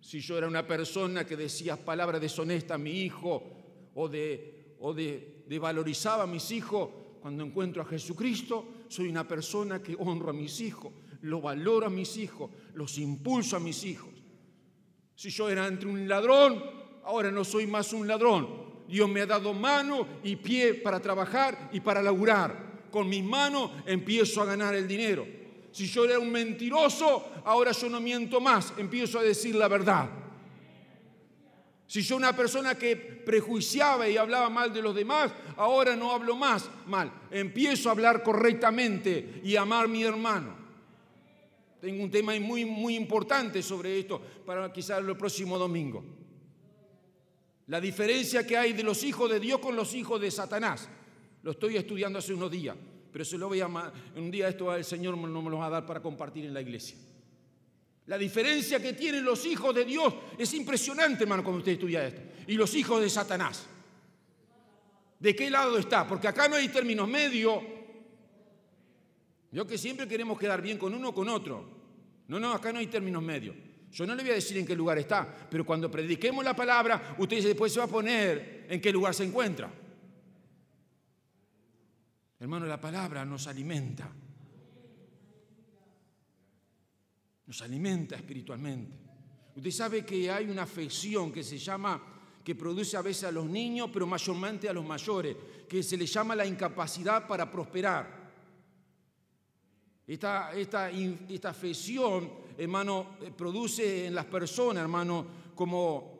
Si 0.00 0.20
yo 0.20 0.38
era 0.38 0.46
una 0.46 0.66
persona 0.66 1.26
que 1.26 1.36
decía 1.36 1.76
palabras 1.76 2.20
deshonestas 2.20 2.76
a 2.76 2.78
mi 2.78 2.92
hijo 2.92 3.55
o 3.96 4.08
de, 4.08 4.76
o 4.80 4.94
de, 4.94 5.42
de 5.46 5.58
valorizaba 5.58 6.22
a 6.22 6.26
mis 6.26 6.52
hijos, 6.52 6.88
cuando 7.20 7.42
encuentro 7.42 7.82
a 7.82 7.84
Jesucristo, 7.84 8.64
soy 8.88 9.08
una 9.08 9.26
persona 9.26 9.82
que 9.82 9.96
honro 9.98 10.30
a 10.30 10.32
mis 10.32 10.60
hijos 10.60 10.92
lo 11.22 11.40
valoro 11.40 11.86
a 11.86 11.90
mis 11.90 12.16
hijos, 12.16 12.50
los 12.74 12.98
impulso 12.98 13.56
a 13.56 13.60
mis 13.60 13.84
hijos. 13.84 14.10
Si 15.14 15.30
yo 15.30 15.48
era 15.48 15.66
entre 15.66 15.88
un 15.88 16.08
ladrón, 16.08 16.62
ahora 17.04 17.30
no 17.30 17.44
soy 17.44 17.66
más 17.66 17.92
un 17.92 18.06
ladrón. 18.06 18.66
Dios 18.88 19.08
me 19.08 19.22
ha 19.22 19.26
dado 19.26 19.52
mano 19.52 20.06
y 20.22 20.36
pie 20.36 20.74
para 20.74 21.00
trabajar 21.00 21.70
y 21.72 21.80
para 21.80 22.02
laburar. 22.02 22.86
Con 22.90 23.08
mis 23.08 23.24
manos 23.24 23.70
empiezo 23.86 24.40
a 24.40 24.46
ganar 24.46 24.74
el 24.74 24.86
dinero. 24.86 25.26
Si 25.72 25.86
yo 25.86 26.04
era 26.04 26.18
un 26.18 26.30
mentiroso, 26.30 27.24
ahora 27.44 27.72
yo 27.72 27.88
no 27.88 28.00
miento 28.00 28.40
más, 28.40 28.72
empiezo 28.78 29.18
a 29.18 29.22
decir 29.22 29.54
la 29.56 29.68
verdad. 29.68 30.08
Si 31.86 32.02
yo 32.02 32.16
una 32.16 32.34
persona 32.34 32.74
que 32.74 32.96
prejuiciaba 32.96 34.08
y 34.08 34.16
hablaba 34.16 34.50
mal 34.50 34.72
de 34.72 34.82
los 34.82 34.94
demás, 34.94 35.32
ahora 35.56 35.94
no 35.94 36.10
hablo 36.10 36.34
más 36.34 36.68
mal. 36.86 37.12
Empiezo 37.30 37.88
a 37.88 37.92
hablar 37.92 38.22
correctamente 38.22 39.40
y 39.44 39.54
amar 39.54 39.84
a 39.84 39.88
mi 39.88 40.02
hermano. 40.02 40.56
Tengo 41.80 42.02
un 42.02 42.10
tema 42.10 42.32
muy, 42.40 42.64
muy 42.64 42.96
importante 42.96 43.62
sobre 43.62 44.00
esto 44.00 44.20
para 44.44 44.72
quizás 44.72 44.98
el 44.98 45.16
próximo 45.16 45.56
domingo. 45.56 46.04
La 47.68 47.80
diferencia 47.80 48.44
que 48.44 48.56
hay 48.56 48.72
de 48.72 48.82
los 48.82 49.04
hijos 49.04 49.30
de 49.30 49.38
Dios 49.38 49.60
con 49.60 49.76
los 49.76 49.94
hijos 49.94 50.20
de 50.20 50.30
Satanás. 50.30 50.88
Lo 51.42 51.52
estoy 51.52 51.76
estudiando 51.76 52.18
hace 52.18 52.34
unos 52.34 52.50
días, 52.50 52.76
pero 53.12 53.24
se 53.24 53.38
lo 53.38 53.46
voy 53.46 53.60
a 53.60 53.68
un 53.68 54.30
día 54.32 54.48
esto 54.48 54.74
el 54.74 54.84
Señor 54.84 55.16
no 55.16 55.42
me 55.42 55.50
lo 55.50 55.58
va 55.58 55.66
a 55.66 55.70
dar 55.70 55.86
para 55.86 56.02
compartir 56.02 56.44
en 56.44 56.54
la 56.54 56.60
iglesia. 56.60 56.96
La 58.06 58.16
diferencia 58.16 58.80
que 58.80 58.92
tienen 58.92 59.24
los 59.24 59.44
hijos 59.46 59.74
de 59.74 59.84
Dios 59.84 60.14
es 60.38 60.52
impresionante, 60.54 61.24
hermano, 61.24 61.42
cuando 61.42 61.58
usted 61.58 61.72
estudia 61.72 62.06
esto. 62.06 62.20
Y 62.46 62.54
los 62.54 62.74
hijos 62.74 63.00
de 63.00 63.10
Satanás. 63.10 63.66
¿De 65.18 65.34
qué 65.34 65.50
lado 65.50 65.76
está? 65.78 66.06
Porque 66.06 66.28
acá 66.28 66.48
no 66.48 66.56
hay 66.56 66.68
términos 66.68 67.08
medios 67.08 67.62
yo 69.56 69.66
que 69.66 69.78
siempre 69.78 70.06
queremos 70.06 70.38
quedar 70.38 70.60
bien 70.60 70.76
con 70.76 70.92
uno 70.92 71.08
o 71.08 71.14
con 71.14 71.30
otro. 71.30 71.64
No, 72.28 72.38
no, 72.38 72.52
acá 72.52 72.74
no 72.74 72.78
hay 72.78 72.88
términos 72.88 73.22
medios. 73.22 73.56
Yo 73.90 74.06
no 74.06 74.14
le 74.14 74.22
voy 74.22 74.32
a 74.32 74.34
decir 74.34 74.58
en 74.58 74.66
qué 74.66 74.76
lugar 74.76 74.98
está, 74.98 75.26
pero 75.48 75.64
cuando 75.64 75.90
prediquemos 75.90 76.44
la 76.44 76.54
palabra, 76.54 77.14
usted 77.16 77.42
después 77.42 77.72
se 77.72 77.78
va 77.78 77.86
a 77.86 77.88
poner 77.88 78.66
en 78.68 78.78
qué 78.80 78.92
lugar 78.92 79.14
se 79.14 79.24
encuentra. 79.24 79.72
Hermano, 82.38 82.66
la 82.66 82.78
palabra 82.78 83.24
nos 83.24 83.46
alimenta. 83.46 84.10
Nos 87.46 87.62
alimenta 87.62 88.16
espiritualmente. 88.16 88.92
Usted 89.54 89.70
sabe 89.70 90.04
que 90.04 90.30
hay 90.30 90.50
una 90.50 90.62
afección 90.62 91.32
que 91.32 91.42
se 91.42 91.58
llama, 91.58 92.02
que 92.44 92.54
produce 92.54 92.96
a 92.96 93.02
veces 93.02 93.24
a 93.24 93.32
los 93.32 93.46
niños, 93.46 93.90
pero 93.92 94.06
mayormente 94.06 94.68
a 94.68 94.72
los 94.72 94.84
mayores, 94.84 95.36
que 95.68 95.82
se 95.82 95.96
le 95.96 96.06
llama 96.06 96.36
la 96.36 96.44
incapacidad 96.44 97.26
para 97.26 97.50
prosperar. 97.50 98.26
Esta, 100.06 100.52
esta, 100.52 100.90
esta 100.90 101.54
hermano, 102.58 103.16
eh, 103.20 103.32
produce 103.36 104.06
en 104.06 104.14
las 104.14 104.26
personas, 104.26 104.82
hermano, 104.82 105.26
como, 105.54 106.16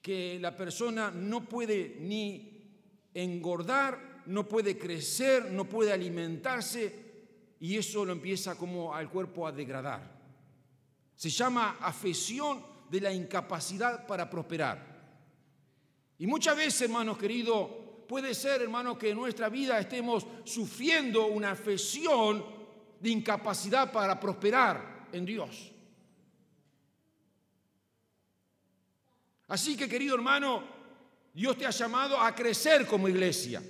que 0.00 0.38
la 0.38 0.54
persona 0.54 1.10
no 1.10 1.48
puede 1.48 1.96
ni 2.00 2.52
engordar, 3.14 4.22
no 4.26 4.46
puede 4.46 4.78
crecer, 4.78 5.50
no 5.50 5.64
puede 5.66 5.92
alimentarse 5.92 7.03
y 7.64 7.78
eso 7.78 8.04
lo 8.04 8.12
empieza 8.12 8.56
como 8.56 8.94
al 8.94 9.08
cuerpo 9.08 9.46
a 9.46 9.52
degradar. 9.52 10.02
Se 11.16 11.30
llama 11.30 11.78
afesión 11.80 12.62
de 12.90 13.00
la 13.00 13.10
incapacidad 13.10 14.06
para 14.06 14.28
prosperar. 14.28 14.84
Y 16.18 16.26
muchas 16.26 16.58
veces, 16.58 16.82
hermanos 16.82 17.16
queridos, 17.16 17.70
puede 18.06 18.34
ser, 18.34 18.60
hermanos, 18.60 18.98
que 18.98 19.08
en 19.08 19.16
nuestra 19.16 19.48
vida 19.48 19.80
estemos 19.80 20.26
sufriendo 20.44 21.28
una 21.28 21.52
afesión 21.52 22.44
de 23.00 23.08
incapacidad 23.08 23.90
para 23.90 24.20
prosperar 24.20 25.08
en 25.10 25.24
Dios. 25.24 25.72
Así 29.48 29.74
que, 29.74 29.88
querido 29.88 30.16
hermano, 30.16 30.62
Dios 31.32 31.56
te 31.56 31.64
ha 31.64 31.70
llamado 31.70 32.20
a 32.20 32.34
crecer 32.34 32.86
como 32.86 33.08
iglesia. 33.08 33.62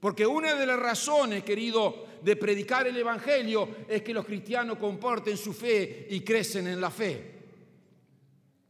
Porque 0.00 0.26
una 0.26 0.54
de 0.54 0.66
las 0.66 0.80
razones, 0.80 1.44
querido, 1.44 2.06
de 2.22 2.34
predicar 2.36 2.86
el 2.86 2.96
Evangelio 2.96 3.68
es 3.86 4.02
que 4.02 4.14
los 4.14 4.24
cristianos 4.24 4.78
comporten 4.78 5.36
su 5.36 5.52
fe 5.52 6.06
y 6.08 6.20
crecen 6.20 6.66
en 6.68 6.80
la 6.80 6.90
fe. 6.90 7.34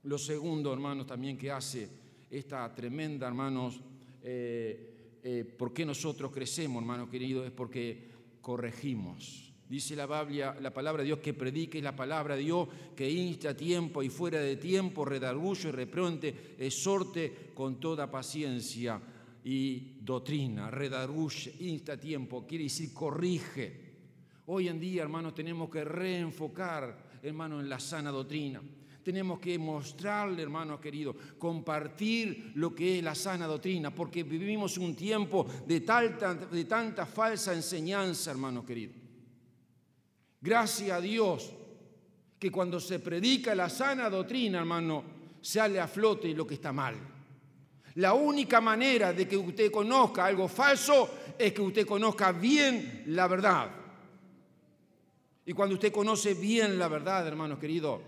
Lo 0.03 0.19
segundo, 0.19 0.73
hermanos, 0.73 1.07
también 1.07 1.39
que 1.39 1.51
hace 1.51 1.89
esta 2.29 2.75
tremenda, 2.75 3.29
hermanos, 3.29 3.81
eh, 4.23 5.19
eh, 5.23 5.45
¿por 5.45 5.73
qué 5.73 5.85
nosotros 5.85 6.33
crecemos, 6.33 6.83
hermanos 6.83 7.09
queridos? 7.09 7.47
Es 7.47 7.53
porque 7.53 8.09
corregimos. 8.41 9.53
Dice 9.69 9.95
la 9.95 10.07
Biblia, 10.07 10.57
la 10.61 10.75
palabra 10.75 11.03
de 11.03 11.07
Dios, 11.07 11.21
que 11.21 11.33
predique 11.33 11.81
la 11.81 11.95
palabra 11.95 12.35
de 12.35 12.43
Dios, 12.43 12.69
que 12.97 13.09
insta 13.09 13.51
a 13.51 13.57
tiempo 13.57 14.03
y 14.03 14.09
fuera 14.09 14.41
de 14.41 14.57
tiempo, 14.57 15.05
redarguyo 15.05 15.69
y 15.69 15.73
repronte, 15.73 16.57
exhorte 16.59 17.53
con 17.55 17.79
toda 17.79 18.11
paciencia 18.11 19.01
y 19.45 19.99
doctrina. 20.01 20.71
Redarguye, 20.71 21.55
insta 21.61 21.99
tiempo, 21.99 22.47
quiere 22.47 22.65
decir 22.65 22.93
corrige. 22.93 23.91
Hoy 24.47 24.69
en 24.69 24.81
día, 24.81 25.03
hermanos, 25.03 25.35
tenemos 25.35 25.71
que 25.71 25.85
reenfocar, 25.85 27.21
hermanos, 27.23 27.63
en 27.63 27.69
la 27.69 27.79
sana 27.79 28.11
doctrina. 28.11 28.61
Tenemos 29.03 29.39
que 29.39 29.59
mostrarle, 29.59 30.43
hermanos 30.43 30.79
queridos, 30.79 31.17
compartir 31.39 32.53
lo 32.57 32.75
que 32.75 32.99
es 32.99 33.05
la 33.05 33.15
sana 33.15 33.47
doctrina, 33.47 33.95
porque 33.95 34.25
vivimos 34.25 34.77
un 34.77 34.95
tiempo 34.95 35.47
de, 35.67 35.81
de 35.81 36.65
tanta 36.65 37.07
falsa 37.07 37.55
enseñanza, 37.55 38.31
hermanos 38.31 38.65
queridos. 38.65 38.97
Gracias 40.41 40.91
a 40.91 41.01
Dios 41.01 41.53
que 42.39 42.51
cuando 42.51 42.81
se 42.81 42.99
predica 42.99 43.55
la 43.55 43.69
sana 43.69 44.09
doctrina, 44.11 44.59
hermano, 44.59 45.05
sale 45.41 45.79
a 45.79 45.87
flote 45.87 46.35
lo 46.35 46.47
que 46.47 46.55
está 46.55 46.73
mal. 46.73 46.97
La 47.97 48.15
única 48.15 48.61
manera 48.61 49.13
de 49.13 49.27
que 49.27 49.37
usted 49.37 49.71
conozca 49.71 50.27
algo 50.27 50.49
falso 50.49 51.11
es 51.39 51.53
que 51.53 51.63
usted 51.63 51.87
conozca 51.87 52.33
bien 52.33 53.05
la 53.07 53.27
verdad. 53.27 53.71
Y 55.45 55.53
cuando 55.53 55.75
usted 55.75 55.91
conoce 55.91 56.35
bien 56.35 56.79
la 56.79 56.89
verdad, 56.89 57.27
hermanos 57.27 57.59
queridos, 57.59 58.01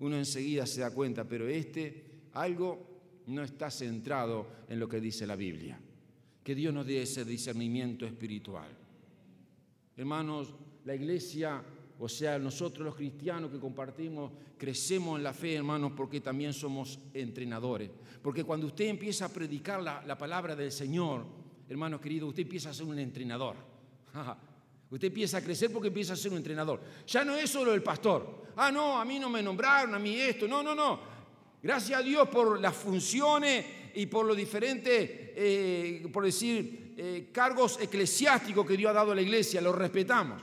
uno 0.00 0.16
enseguida 0.16 0.66
se 0.66 0.82
da 0.82 0.92
cuenta, 0.92 1.24
pero 1.24 1.48
este 1.48 2.04
algo 2.34 2.86
no 3.26 3.42
está 3.42 3.70
centrado 3.70 4.46
en 4.68 4.78
lo 4.78 4.88
que 4.88 5.00
dice 5.00 5.26
la 5.26 5.36
Biblia. 5.36 5.80
Que 6.44 6.54
Dios 6.54 6.72
nos 6.72 6.86
dé 6.86 7.02
ese 7.02 7.24
discernimiento 7.24 8.06
espiritual. 8.06 8.68
Hermanos, 9.96 10.54
la 10.84 10.94
iglesia, 10.94 11.62
o 11.98 12.08
sea, 12.08 12.38
nosotros 12.38 12.84
los 12.84 12.94
cristianos 12.94 13.50
que 13.50 13.58
compartimos, 13.58 14.30
crecemos 14.58 15.16
en 15.16 15.24
la 15.24 15.32
fe, 15.32 15.54
hermanos, 15.54 15.92
porque 15.96 16.20
también 16.20 16.52
somos 16.52 16.98
entrenadores. 17.14 17.90
Porque 18.22 18.44
cuando 18.44 18.66
usted 18.66 18.86
empieza 18.86 19.26
a 19.26 19.28
predicar 19.30 19.82
la, 19.82 20.18
palabra 20.18 20.54
del 20.54 20.70
Señor, 20.70 21.24
hermanos 21.68 22.00
queridos, 22.00 22.28
usted 22.30 22.42
empieza 22.42 22.70
a 22.70 22.74
ser 22.74 22.86
un 22.86 22.98
entrenador. 22.98 23.56
Usted 24.88 25.08
empieza 25.08 25.38
a 25.38 25.40
crecer 25.40 25.72
porque 25.72 25.88
empieza 25.88 26.12
a 26.12 26.16
ser 26.16 26.30
un 26.30 26.36
entrenador. 26.36 26.80
Ya 27.08 27.24
no 27.24 27.34
es 27.34 27.50
solo 27.50 27.74
el 27.74 27.82
pastor. 27.82 28.44
Ah, 28.54 28.70
no, 28.70 29.00
a 29.00 29.04
mí 29.04 29.18
no 29.18 29.28
me 29.28 29.42
nombraron, 29.42 29.92
a 29.96 29.98
mí 29.98 30.14
esto. 30.14 30.46
No, 30.46 30.62
no, 30.62 30.76
no. 30.76 31.00
Gracias 31.60 31.98
a 31.98 32.02
Dios 32.04 32.28
por 32.28 32.60
las 32.60 32.76
funciones 32.76 33.66
y 33.96 34.06
por 34.06 34.24
los 34.24 34.36
diferentes, 34.36 35.10
eh, 35.10 36.08
por 36.12 36.24
decir, 36.24 36.94
eh, 36.96 37.30
cargos 37.32 37.80
eclesiásticos 37.80 38.64
que 38.64 38.76
Dios 38.76 38.90
ha 38.90 38.94
dado 38.94 39.10
a 39.10 39.16
la 39.16 39.22
iglesia. 39.22 39.60
Los 39.60 39.74
respetamos. 39.74 40.40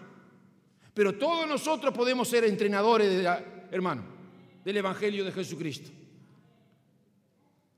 Pero 0.94 1.18
todos 1.18 1.48
nosotros 1.48 1.94
podemos 1.94 2.28
ser 2.28 2.44
entrenadores, 2.44 3.10
de 3.10 3.28
hermano, 3.72 4.04
del 4.64 4.78
Evangelio 4.78 5.26
de 5.26 5.32
Jesucristo. 5.32 5.90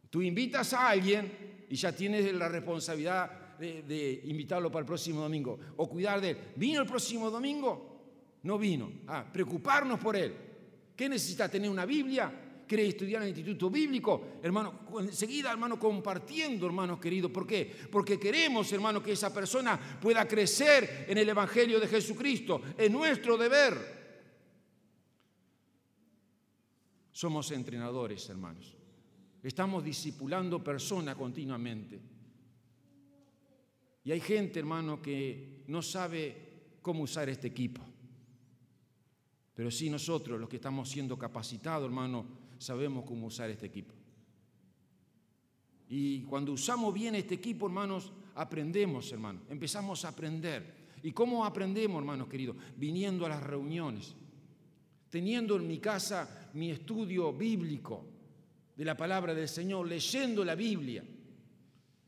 Tú 0.10 0.22
invitas 0.22 0.74
a 0.74 0.90
alguien 0.90 1.66
y 1.70 1.76
ya 1.76 1.92
tienes 1.94 2.34
la 2.34 2.50
responsabilidad 2.50 3.58
de, 3.58 4.22
invitarlo 4.26 4.72
para 4.72 4.82
el 4.82 4.86
próximo 4.86 5.22
domingo 5.22 5.60
o 5.78 5.90
cuidar 5.90 6.22
de 6.22 6.32
él. 6.32 6.38
¿Vino 6.56 6.82
el 6.82 6.88
próximo 6.88 7.32
domingo? 7.32 7.96
No 8.44 8.58
vino. 8.58 8.92
Ah, 9.08 9.26
preocuparnos 9.32 10.00
por 10.00 10.16
él. 10.16 10.36
¿Qué 10.96 11.10
necesita? 11.10 11.50
¿Tener 11.50 11.70
una 11.70 11.86
Biblia? 11.86 12.32
Quiere 12.68 12.88
estudiar 12.88 13.22
en 13.22 13.30
el 13.30 13.38
instituto 13.38 13.70
bíblico, 13.70 14.40
hermano, 14.42 14.82
enseguida, 15.00 15.52
hermano, 15.52 15.80
compartiendo, 15.80 16.66
hermanos 16.66 17.00
queridos. 17.00 17.32
¿Por 17.32 17.46
qué? 17.46 17.72
Porque 17.92 18.20
queremos, 18.20 18.72
hermano, 18.72 19.02
que 19.02 19.14
esa 19.14 19.34
persona 19.34 19.80
pueda 20.02 20.28
crecer 20.28 21.06
en 21.08 21.18
el 21.18 21.30
Evangelio 21.30 21.80
de 21.80 21.88
Jesucristo. 21.88 22.62
Es 22.78 22.90
nuestro 22.92 23.38
deber. 23.38 24.06
Somos 27.12 27.52
entrenadores, 27.52 28.28
hermanos. 28.30 28.76
Estamos 29.42 29.84
discipulando 29.84 30.64
personas 30.64 31.16
continuamente. 31.16 32.02
Y 34.04 34.12
hay 34.12 34.20
gente, 34.20 34.60
hermano, 34.60 35.02
que 35.02 35.64
no 35.68 35.82
sabe 35.82 36.78
cómo 36.82 37.04
usar 37.04 37.30
este 37.30 37.48
equipo. 37.48 37.82
Pero 39.56 39.72
sí 39.72 39.90
nosotros, 39.90 40.40
los 40.40 40.50
que 40.50 40.58
estamos 40.58 40.90
siendo 40.90 41.18
capacitados, 41.18 41.86
hermano, 41.86 42.45
sabemos 42.58 43.06
cómo 43.06 43.28
usar 43.28 43.50
este 43.50 43.66
equipo. 43.66 43.94
Y 45.88 46.22
cuando 46.24 46.54
usamos 46.54 46.94
bien 46.94 47.16
este 47.16 47.36
equipo, 47.36 47.68
hermanos, 47.68 48.12
aprendemos, 48.36 49.12
hermanos. 49.12 49.44
Empezamos 49.50 50.04
a 50.06 50.10
aprender. 50.10 50.86
¿Y 51.04 51.12
cómo 51.12 51.46
aprendemos, 51.46 52.00
hermanos 52.00 52.28
queridos? 52.28 52.56
Viniendo 52.76 53.26
a 53.26 53.30
las 53.30 53.44
reuniones, 53.44 54.16
teniendo 55.10 55.56
en 55.56 55.68
mi 55.68 55.78
casa 55.80 56.50
mi 56.54 56.72
estudio 56.72 57.32
bíblico 57.32 58.06
de 58.76 58.86
la 58.86 58.98
palabra 58.98 59.34
del 59.34 59.48
Señor, 59.48 59.88
leyendo 59.88 60.44
la 60.44 60.56
Biblia. 60.56 61.04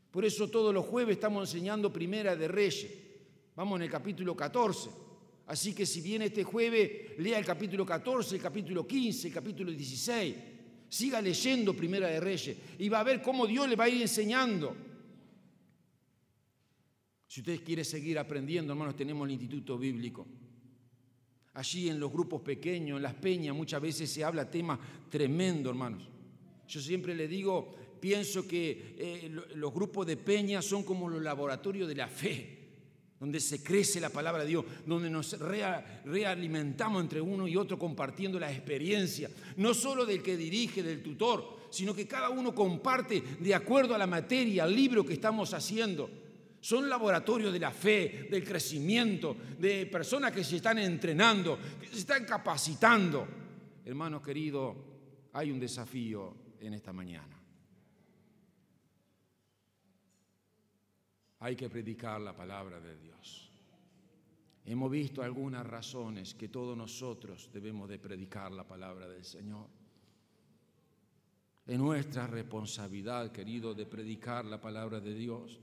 Por 0.09 0.25
eso 0.25 0.49
todos 0.49 0.73
los 0.73 0.85
jueves 0.85 1.15
estamos 1.15 1.47
enseñando 1.47 1.93
Primera 1.93 2.35
de 2.35 2.47
Reyes. 2.47 2.87
Vamos 3.55 3.77
en 3.79 3.83
el 3.83 3.91
capítulo 3.91 4.35
14. 4.35 5.06
Así 5.47 5.73
que 5.73 5.85
si 5.85 6.01
viene 6.01 6.25
este 6.25 6.43
jueves, 6.43 7.17
lea 7.19 7.39
el 7.39 7.45
capítulo 7.45 7.85
14, 7.85 8.35
el 8.35 8.41
capítulo 8.41 8.85
15, 8.85 9.29
el 9.29 9.33
capítulo 9.33 9.71
16. 9.71 10.35
Siga 10.89 11.21
leyendo 11.21 11.73
Primera 11.73 12.07
de 12.07 12.19
Reyes 12.19 12.57
y 12.77 12.89
va 12.89 12.99
a 12.99 13.03
ver 13.03 13.21
cómo 13.21 13.47
Dios 13.47 13.67
le 13.67 13.77
va 13.77 13.85
a 13.85 13.89
ir 13.89 14.01
enseñando. 14.01 14.75
Si 17.27 17.39
ustedes 17.39 17.61
quieren 17.61 17.85
seguir 17.85 18.19
aprendiendo, 18.19 18.73
hermanos, 18.73 18.95
tenemos 18.97 19.25
el 19.25 19.33
Instituto 19.33 19.77
Bíblico. 19.77 20.27
Allí 21.53 21.89
en 21.89 21.99
los 21.99 22.11
grupos 22.11 22.41
pequeños, 22.41 22.97
en 22.97 23.03
las 23.03 23.15
peñas, 23.15 23.55
muchas 23.55 23.81
veces 23.81 24.09
se 24.11 24.25
habla 24.25 24.51
temas 24.51 24.79
tremendos, 25.09 25.71
hermanos. 25.71 26.03
Yo 26.67 26.81
siempre 26.81 27.15
le 27.15 27.27
digo, 27.27 27.73
pienso 28.01 28.45
que 28.45 28.95
eh, 28.97 29.31
los 29.55 29.73
grupos 29.73 30.05
de 30.05 30.17
peñas 30.17 30.65
son 30.65 30.83
como 30.83 31.09
los 31.09 31.21
laboratorios 31.21 31.87
de 31.87 31.95
la 31.95 32.09
fe 32.09 32.56
donde 33.19 33.39
se 33.39 33.63
crece 33.63 33.99
la 33.99 34.09
palabra 34.09 34.43
de 34.43 34.49
Dios, 34.49 34.65
donde 34.85 35.09
nos 35.09 35.37
realimentamos 36.05 37.01
entre 37.01 37.19
uno 37.19 37.47
y 37.47 37.57
otro 37.57 37.79
compartiendo 37.79 38.39
la 38.39 38.51
experiencia, 38.51 39.29
no 39.57 39.73
solo 39.73 40.05
del 40.05 40.21
que 40.21 40.37
dirige, 40.37 40.83
del 40.83 41.01
tutor, 41.01 41.57
sino 41.71 41.95
que 41.95 42.07
cada 42.07 42.29
uno 42.29 42.53
comparte 42.53 43.23
de 43.39 43.55
acuerdo 43.55 43.95
a 43.95 43.97
la 43.97 44.07
materia, 44.07 44.63
al 44.63 44.75
libro 44.75 45.05
que 45.05 45.13
estamos 45.13 45.53
haciendo. 45.53 46.09
Son 46.59 46.89
laboratorios 46.89 47.53
de 47.53 47.59
la 47.59 47.71
fe, 47.71 48.27
del 48.29 48.43
crecimiento, 48.43 49.35
de 49.57 49.85
personas 49.85 50.31
que 50.31 50.43
se 50.43 50.57
están 50.57 50.79
entrenando, 50.79 51.57
que 51.79 51.87
se 51.87 51.99
están 51.99 52.25
capacitando. 52.25 53.27
Hermanos 53.85 54.21
queridos, 54.21 54.75
hay 55.33 55.51
un 55.51 55.59
desafío 55.59 56.33
en 56.59 56.73
esta 56.73 56.91
mañana. 56.91 57.36
Hay 61.39 61.55
que 61.55 61.69
predicar 61.69 62.19
la 62.21 62.35
palabra 62.35 62.79
de 62.79 62.97
Dios. 62.97 63.51
Hemos 64.65 64.91
visto 64.91 65.21
algunas 65.21 65.65
razones 65.65 66.33
que 66.33 66.49
todos 66.49 66.75
nosotros 66.77 67.49
debemos 67.53 67.87
de 67.87 67.99
predicar 67.99 68.51
la 68.51 68.67
palabra 68.67 69.07
del 69.07 69.23
Señor. 69.23 69.67
Es 71.65 71.77
nuestra 71.77 72.27
responsabilidad, 72.27 73.31
querido, 73.31 73.73
de 73.73 73.85
predicar 73.85 74.45
la 74.45 74.59
palabra 74.59 74.99
de 74.99 75.13
Dios. 75.13 75.59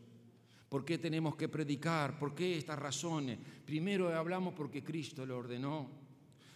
¿Por 0.68 0.84
qué 0.84 0.98
tenemos 0.98 1.36
que 1.36 1.48
predicar? 1.48 2.18
¿Por 2.18 2.34
qué 2.34 2.58
estas 2.58 2.78
razones? 2.78 3.38
Primero 3.64 4.14
hablamos 4.14 4.54
porque 4.54 4.82
Cristo 4.82 5.26
lo 5.26 5.38
ordenó. 5.38 5.88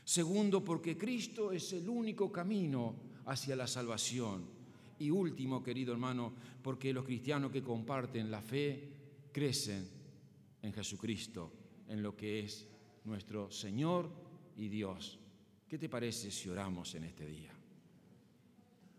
Segundo, 0.04 0.64
porque 0.64 0.96
Cristo 0.96 1.52
es 1.52 1.72
el 1.74 1.88
único 1.88 2.32
camino 2.32 2.94
hacia 3.26 3.56
la 3.56 3.66
salvación. 3.66 4.44
Y 4.98 5.10
último, 5.10 5.62
querido 5.62 5.92
hermano, 5.92 6.32
porque 6.62 6.92
los 6.92 7.04
cristianos 7.04 7.52
que 7.52 7.62
comparten 7.62 8.30
la 8.30 8.40
fe 8.40 8.97
crecen 9.32 9.88
en 10.62 10.72
Jesucristo, 10.72 11.52
en 11.88 12.02
lo 12.02 12.16
que 12.16 12.40
es 12.40 12.66
nuestro 13.04 13.50
Señor 13.50 14.10
y 14.56 14.68
Dios. 14.68 15.18
¿Qué 15.68 15.78
te 15.78 15.88
parece 15.88 16.30
si 16.30 16.48
oramos 16.48 16.94
en 16.94 17.04
este 17.04 17.26
día? 17.26 17.52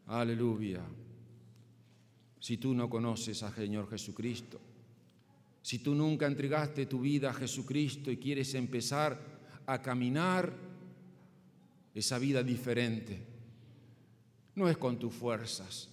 Aleluya. 0.08 0.84
Si 2.40 2.58
tú 2.58 2.74
no 2.74 2.90
conoces 2.90 3.44
al 3.44 3.54
Señor 3.54 3.90
Jesucristo, 3.90 4.60
si 5.62 5.80
tú 5.80 5.94
nunca 5.94 6.26
entregaste 6.26 6.86
tu 6.86 7.02
vida 7.02 7.30
a 7.30 7.34
Jesucristo 7.34 8.10
y 8.10 8.18
quieres 8.18 8.54
empezar 8.54 9.40
a 9.66 9.82
caminar 9.82 10.56
esa 11.94 12.18
vida 12.18 12.42
diferente, 12.42 13.20
no 14.56 14.70
es 14.70 14.78
con 14.78 14.98
tus 14.98 15.14
fuerzas. 15.14 15.90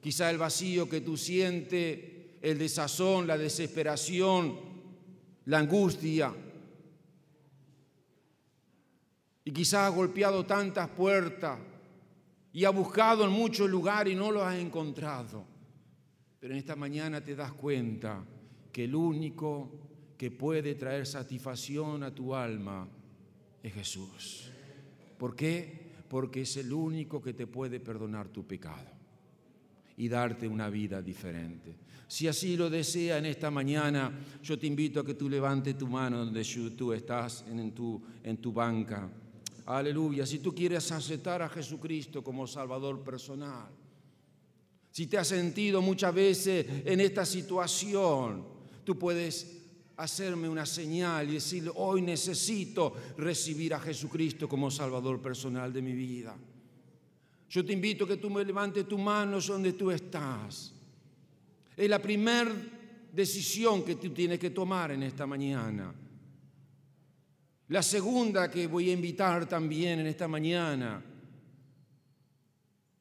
Quizá 0.00 0.30
el 0.30 0.38
vacío 0.38 0.88
que 0.88 1.00
tú 1.00 1.16
sientes, 1.16 2.11
el 2.42 2.58
desazón, 2.58 3.26
la 3.26 3.38
desesperación, 3.38 4.58
la 5.46 5.58
angustia, 5.58 6.34
y 9.44 9.50
quizás 9.52 9.86
ha 9.86 9.88
golpeado 9.88 10.44
tantas 10.44 10.88
puertas 10.88 11.58
y 12.52 12.64
ha 12.64 12.70
buscado 12.70 13.24
en 13.24 13.30
muchos 13.30 13.70
lugares 13.70 14.12
y 14.12 14.16
no 14.16 14.30
lo 14.30 14.44
has 14.44 14.56
encontrado. 14.56 15.44
Pero 16.38 16.52
en 16.52 16.58
esta 16.58 16.76
mañana 16.76 17.20
te 17.22 17.34
das 17.34 17.52
cuenta 17.52 18.24
que 18.72 18.84
el 18.84 18.94
único 18.94 19.70
que 20.16 20.30
puede 20.30 20.74
traer 20.74 21.06
satisfacción 21.06 22.02
a 22.02 22.14
tu 22.14 22.34
alma 22.34 22.88
es 23.62 23.72
Jesús. 23.72 24.50
¿Por 25.18 25.34
qué? 25.34 25.92
Porque 26.08 26.42
es 26.42 26.56
el 26.56 26.72
único 26.72 27.22
que 27.22 27.34
te 27.34 27.46
puede 27.46 27.80
perdonar 27.80 28.28
tu 28.28 28.46
pecado 28.46 29.02
y 29.96 30.08
darte 30.08 30.46
una 30.48 30.68
vida 30.68 31.02
diferente. 31.02 31.76
Si 32.08 32.28
así 32.28 32.56
lo 32.56 32.68
desea 32.68 33.18
en 33.18 33.26
esta 33.26 33.50
mañana, 33.50 34.12
yo 34.42 34.58
te 34.58 34.66
invito 34.66 35.00
a 35.00 35.04
que 35.04 35.14
tú 35.14 35.28
levantes 35.28 35.78
tu 35.78 35.86
mano 35.86 36.24
donde 36.24 36.44
tú 36.76 36.92
estás 36.92 37.44
en 37.48 37.72
tu, 37.72 38.02
en 38.22 38.36
tu 38.36 38.52
banca 38.52 39.10
Aleluya. 39.66 40.26
Si 40.26 40.40
tú 40.40 40.54
quieres 40.54 40.90
aceptar 40.90 41.42
a 41.42 41.48
Jesucristo 41.48 42.22
como 42.22 42.46
Salvador 42.46 43.02
personal, 43.02 43.68
si 44.90 45.06
te 45.06 45.18
has 45.18 45.28
sentido 45.28 45.80
muchas 45.80 46.14
veces 46.14 46.66
en 46.84 47.00
esta 47.00 47.24
situación, 47.24 48.44
tú 48.84 48.98
puedes 48.98 49.60
hacerme 49.96 50.48
una 50.48 50.66
señal 50.66 51.30
y 51.30 51.34
decir, 51.34 51.70
hoy 51.76 52.02
necesito 52.02 52.92
recibir 53.16 53.72
a 53.74 53.80
Jesucristo 53.80 54.48
como 54.48 54.70
Salvador 54.70 55.22
personal 55.22 55.72
de 55.72 55.82
mi 55.82 55.92
vida. 55.92 56.36
Yo 57.52 57.62
te 57.62 57.74
invito 57.74 58.04
a 58.04 58.08
que 58.08 58.16
tú 58.16 58.30
me 58.30 58.42
levantes 58.42 58.88
tu 58.88 58.96
mano 58.96 59.38
donde 59.38 59.74
tú 59.74 59.90
estás. 59.90 60.72
Es 61.76 61.90
la 61.90 62.00
primera 62.00 62.50
decisión 63.12 63.84
que 63.84 63.96
tú 63.96 64.08
tienes 64.08 64.38
que 64.38 64.48
tomar 64.48 64.92
en 64.92 65.02
esta 65.02 65.26
mañana. 65.26 65.92
La 67.68 67.82
segunda 67.82 68.50
que 68.50 68.66
voy 68.66 68.88
a 68.88 68.94
invitar 68.94 69.46
también 69.46 70.00
en 70.00 70.06
esta 70.06 70.26
mañana 70.26 71.04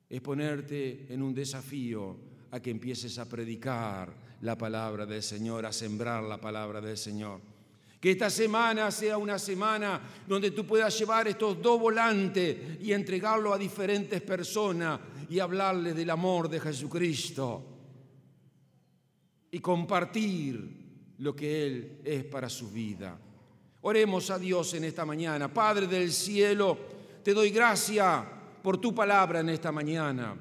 es 0.10 0.20
ponerte 0.20 1.06
en 1.08 1.22
un 1.22 1.34
desafío 1.34 2.18
a 2.52 2.60
que 2.60 2.72
empieces 2.72 3.18
a 3.20 3.30
predicar 3.30 4.14
la 4.42 4.58
palabra 4.58 5.06
del 5.06 5.24
Señor, 5.24 5.66
a 5.66 5.72
sembrar 5.72 6.24
la 6.24 6.42
palabra 6.42 6.82
del 6.82 6.98
Señor. 6.98 7.40
Que 8.02 8.12
esta 8.12 8.32
semana 8.32 8.90
sea 8.90 9.20
una 9.20 9.38
semana 9.38 10.02
donde 10.28 10.50
tú 10.50 10.66
puedas 10.66 10.98
llevar 10.98 11.28
estos 11.28 11.62
dos 11.62 11.80
volantes 11.80 12.82
y 12.82 12.92
entregarlo 12.94 13.54
a 13.54 13.60
diferentes 13.60 14.20
personas 14.24 15.00
y 15.30 15.38
hablarles 15.38 15.96
del 15.96 16.10
amor 16.10 16.50
de 16.50 16.60
Jesucristo 16.60 17.64
y 19.52 19.60
compartir 19.60 21.14
lo 21.20 21.36
que 21.36 21.68
Él 21.68 22.02
es 22.04 22.24
para 22.24 22.50
su 22.50 22.72
vida. 22.72 23.20
Oremos 23.82 24.32
a 24.32 24.40
Dios 24.40 24.74
en 24.74 24.86
esta 24.86 25.06
mañana. 25.06 25.54
Padre 25.54 25.86
del 25.86 26.12
cielo, 26.12 26.78
te 27.24 27.36
doy 27.36 27.52
gracia 27.52 28.28
por 28.64 28.80
tu 28.80 28.96
palabra 28.96 29.42
en 29.42 29.50
esta 29.50 29.72
mañana. 29.72 30.36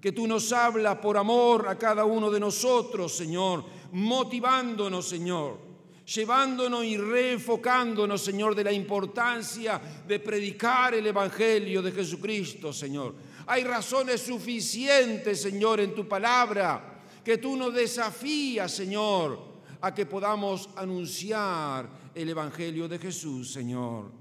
Que 0.00 0.12
tú 0.12 0.28
nos 0.28 0.52
hablas 0.52 0.98
por 0.98 1.16
amor 1.16 1.66
a 1.68 1.76
cada 1.76 2.04
uno 2.04 2.30
de 2.30 2.38
nosotros, 2.38 3.16
Señor, 3.16 3.64
motivándonos, 3.92 5.08
Señor, 5.08 5.69
llevándonos 6.14 6.84
y 6.84 6.96
reenfocándonos, 6.96 8.20
Señor, 8.20 8.54
de 8.54 8.64
la 8.64 8.72
importancia 8.72 9.80
de 10.06 10.18
predicar 10.18 10.94
el 10.94 11.06
Evangelio 11.06 11.80
de 11.82 11.92
Jesucristo, 11.92 12.72
Señor. 12.72 13.14
Hay 13.46 13.64
razones 13.64 14.20
suficientes, 14.20 15.40
Señor, 15.40 15.80
en 15.80 15.94
tu 15.94 16.08
palabra, 16.08 17.02
que 17.24 17.38
tú 17.38 17.56
nos 17.56 17.72
desafías, 17.72 18.72
Señor, 18.72 19.38
a 19.80 19.94
que 19.94 20.06
podamos 20.06 20.70
anunciar 20.76 21.88
el 22.14 22.28
Evangelio 22.28 22.88
de 22.88 22.98
Jesús, 22.98 23.52
Señor. 23.52 24.20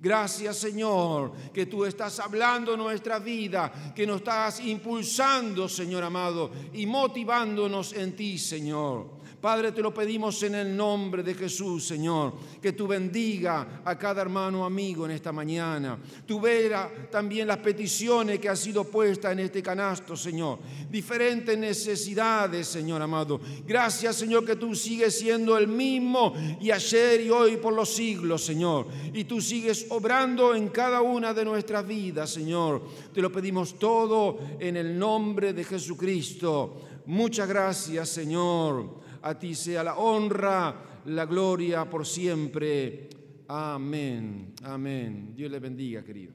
Gracias 0.00 0.58
Señor, 0.58 1.32
que 1.52 1.66
tú 1.66 1.84
estás 1.84 2.20
hablando 2.20 2.76
nuestra 2.76 3.18
vida, 3.18 3.92
que 3.96 4.06
nos 4.06 4.18
estás 4.18 4.60
impulsando, 4.60 5.68
Señor 5.68 6.04
amado, 6.04 6.52
y 6.72 6.86
motivándonos 6.86 7.92
en 7.94 8.14
ti, 8.14 8.38
Señor. 8.38 9.17
Padre, 9.40 9.70
te 9.70 9.82
lo 9.82 9.94
pedimos 9.94 10.42
en 10.42 10.56
el 10.56 10.76
nombre 10.76 11.22
de 11.22 11.32
Jesús, 11.32 11.86
Señor, 11.86 12.34
que 12.60 12.72
tú 12.72 12.88
bendiga 12.88 13.82
a 13.84 13.96
cada 13.96 14.20
hermano 14.20 14.64
amigo 14.64 15.04
en 15.04 15.12
esta 15.12 15.30
mañana. 15.30 15.96
Tú 16.26 16.40
veas 16.40 16.88
también 17.08 17.46
las 17.46 17.58
peticiones 17.58 18.40
que 18.40 18.48
han 18.48 18.56
sido 18.56 18.82
puestas 18.82 19.30
en 19.32 19.38
este 19.38 19.62
canasto, 19.62 20.16
Señor. 20.16 20.58
Diferentes 20.90 21.56
necesidades, 21.56 22.66
Señor 22.66 23.00
amado. 23.00 23.40
Gracias, 23.64 24.16
Señor, 24.16 24.44
que 24.44 24.56
tú 24.56 24.74
sigues 24.74 25.16
siendo 25.16 25.56
el 25.56 25.68
mismo 25.68 26.34
y 26.60 26.72
ayer 26.72 27.20
y 27.20 27.30
hoy 27.30 27.58
por 27.58 27.74
los 27.74 27.90
siglos, 27.90 28.44
Señor. 28.44 28.86
Y 29.14 29.22
tú 29.22 29.40
sigues 29.40 29.86
obrando 29.90 30.52
en 30.52 30.68
cada 30.68 31.00
una 31.00 31.32
de 31.32 31.44
nuestras 31.44 31.86
vidas, 31.86 32.30
Señor. 32.30 32.82
Te 33.14 33.22
lo 33.22 33.30
pedimos 33.30 33.78
todo 33.78 34.38
en 34.58 34.76
el 34.76 34.98
nombre 34.98 35.52
de 35.52 35.62
Jesucristo. 35.62 36.76
Muchas 37.06 37.48
gracias, 37.48 38.08
Señor. 38.08 39.06
A 39.28 39.38
ti 39.38 39.54
sea 39.54 39.84
la 39.84 39.98
honra, 39.98 40.74
la 41.04 41.26
gloria 41.26 41.84
por 41.84 42.06
siempre. 42.06 43.10
Amén. 43.48 44.54
Amén. 44.62 45.34
Dios 45.36 45.50
le 45.50 45.58
bendiga, 45.58 46.02
querido. 46.02 46.32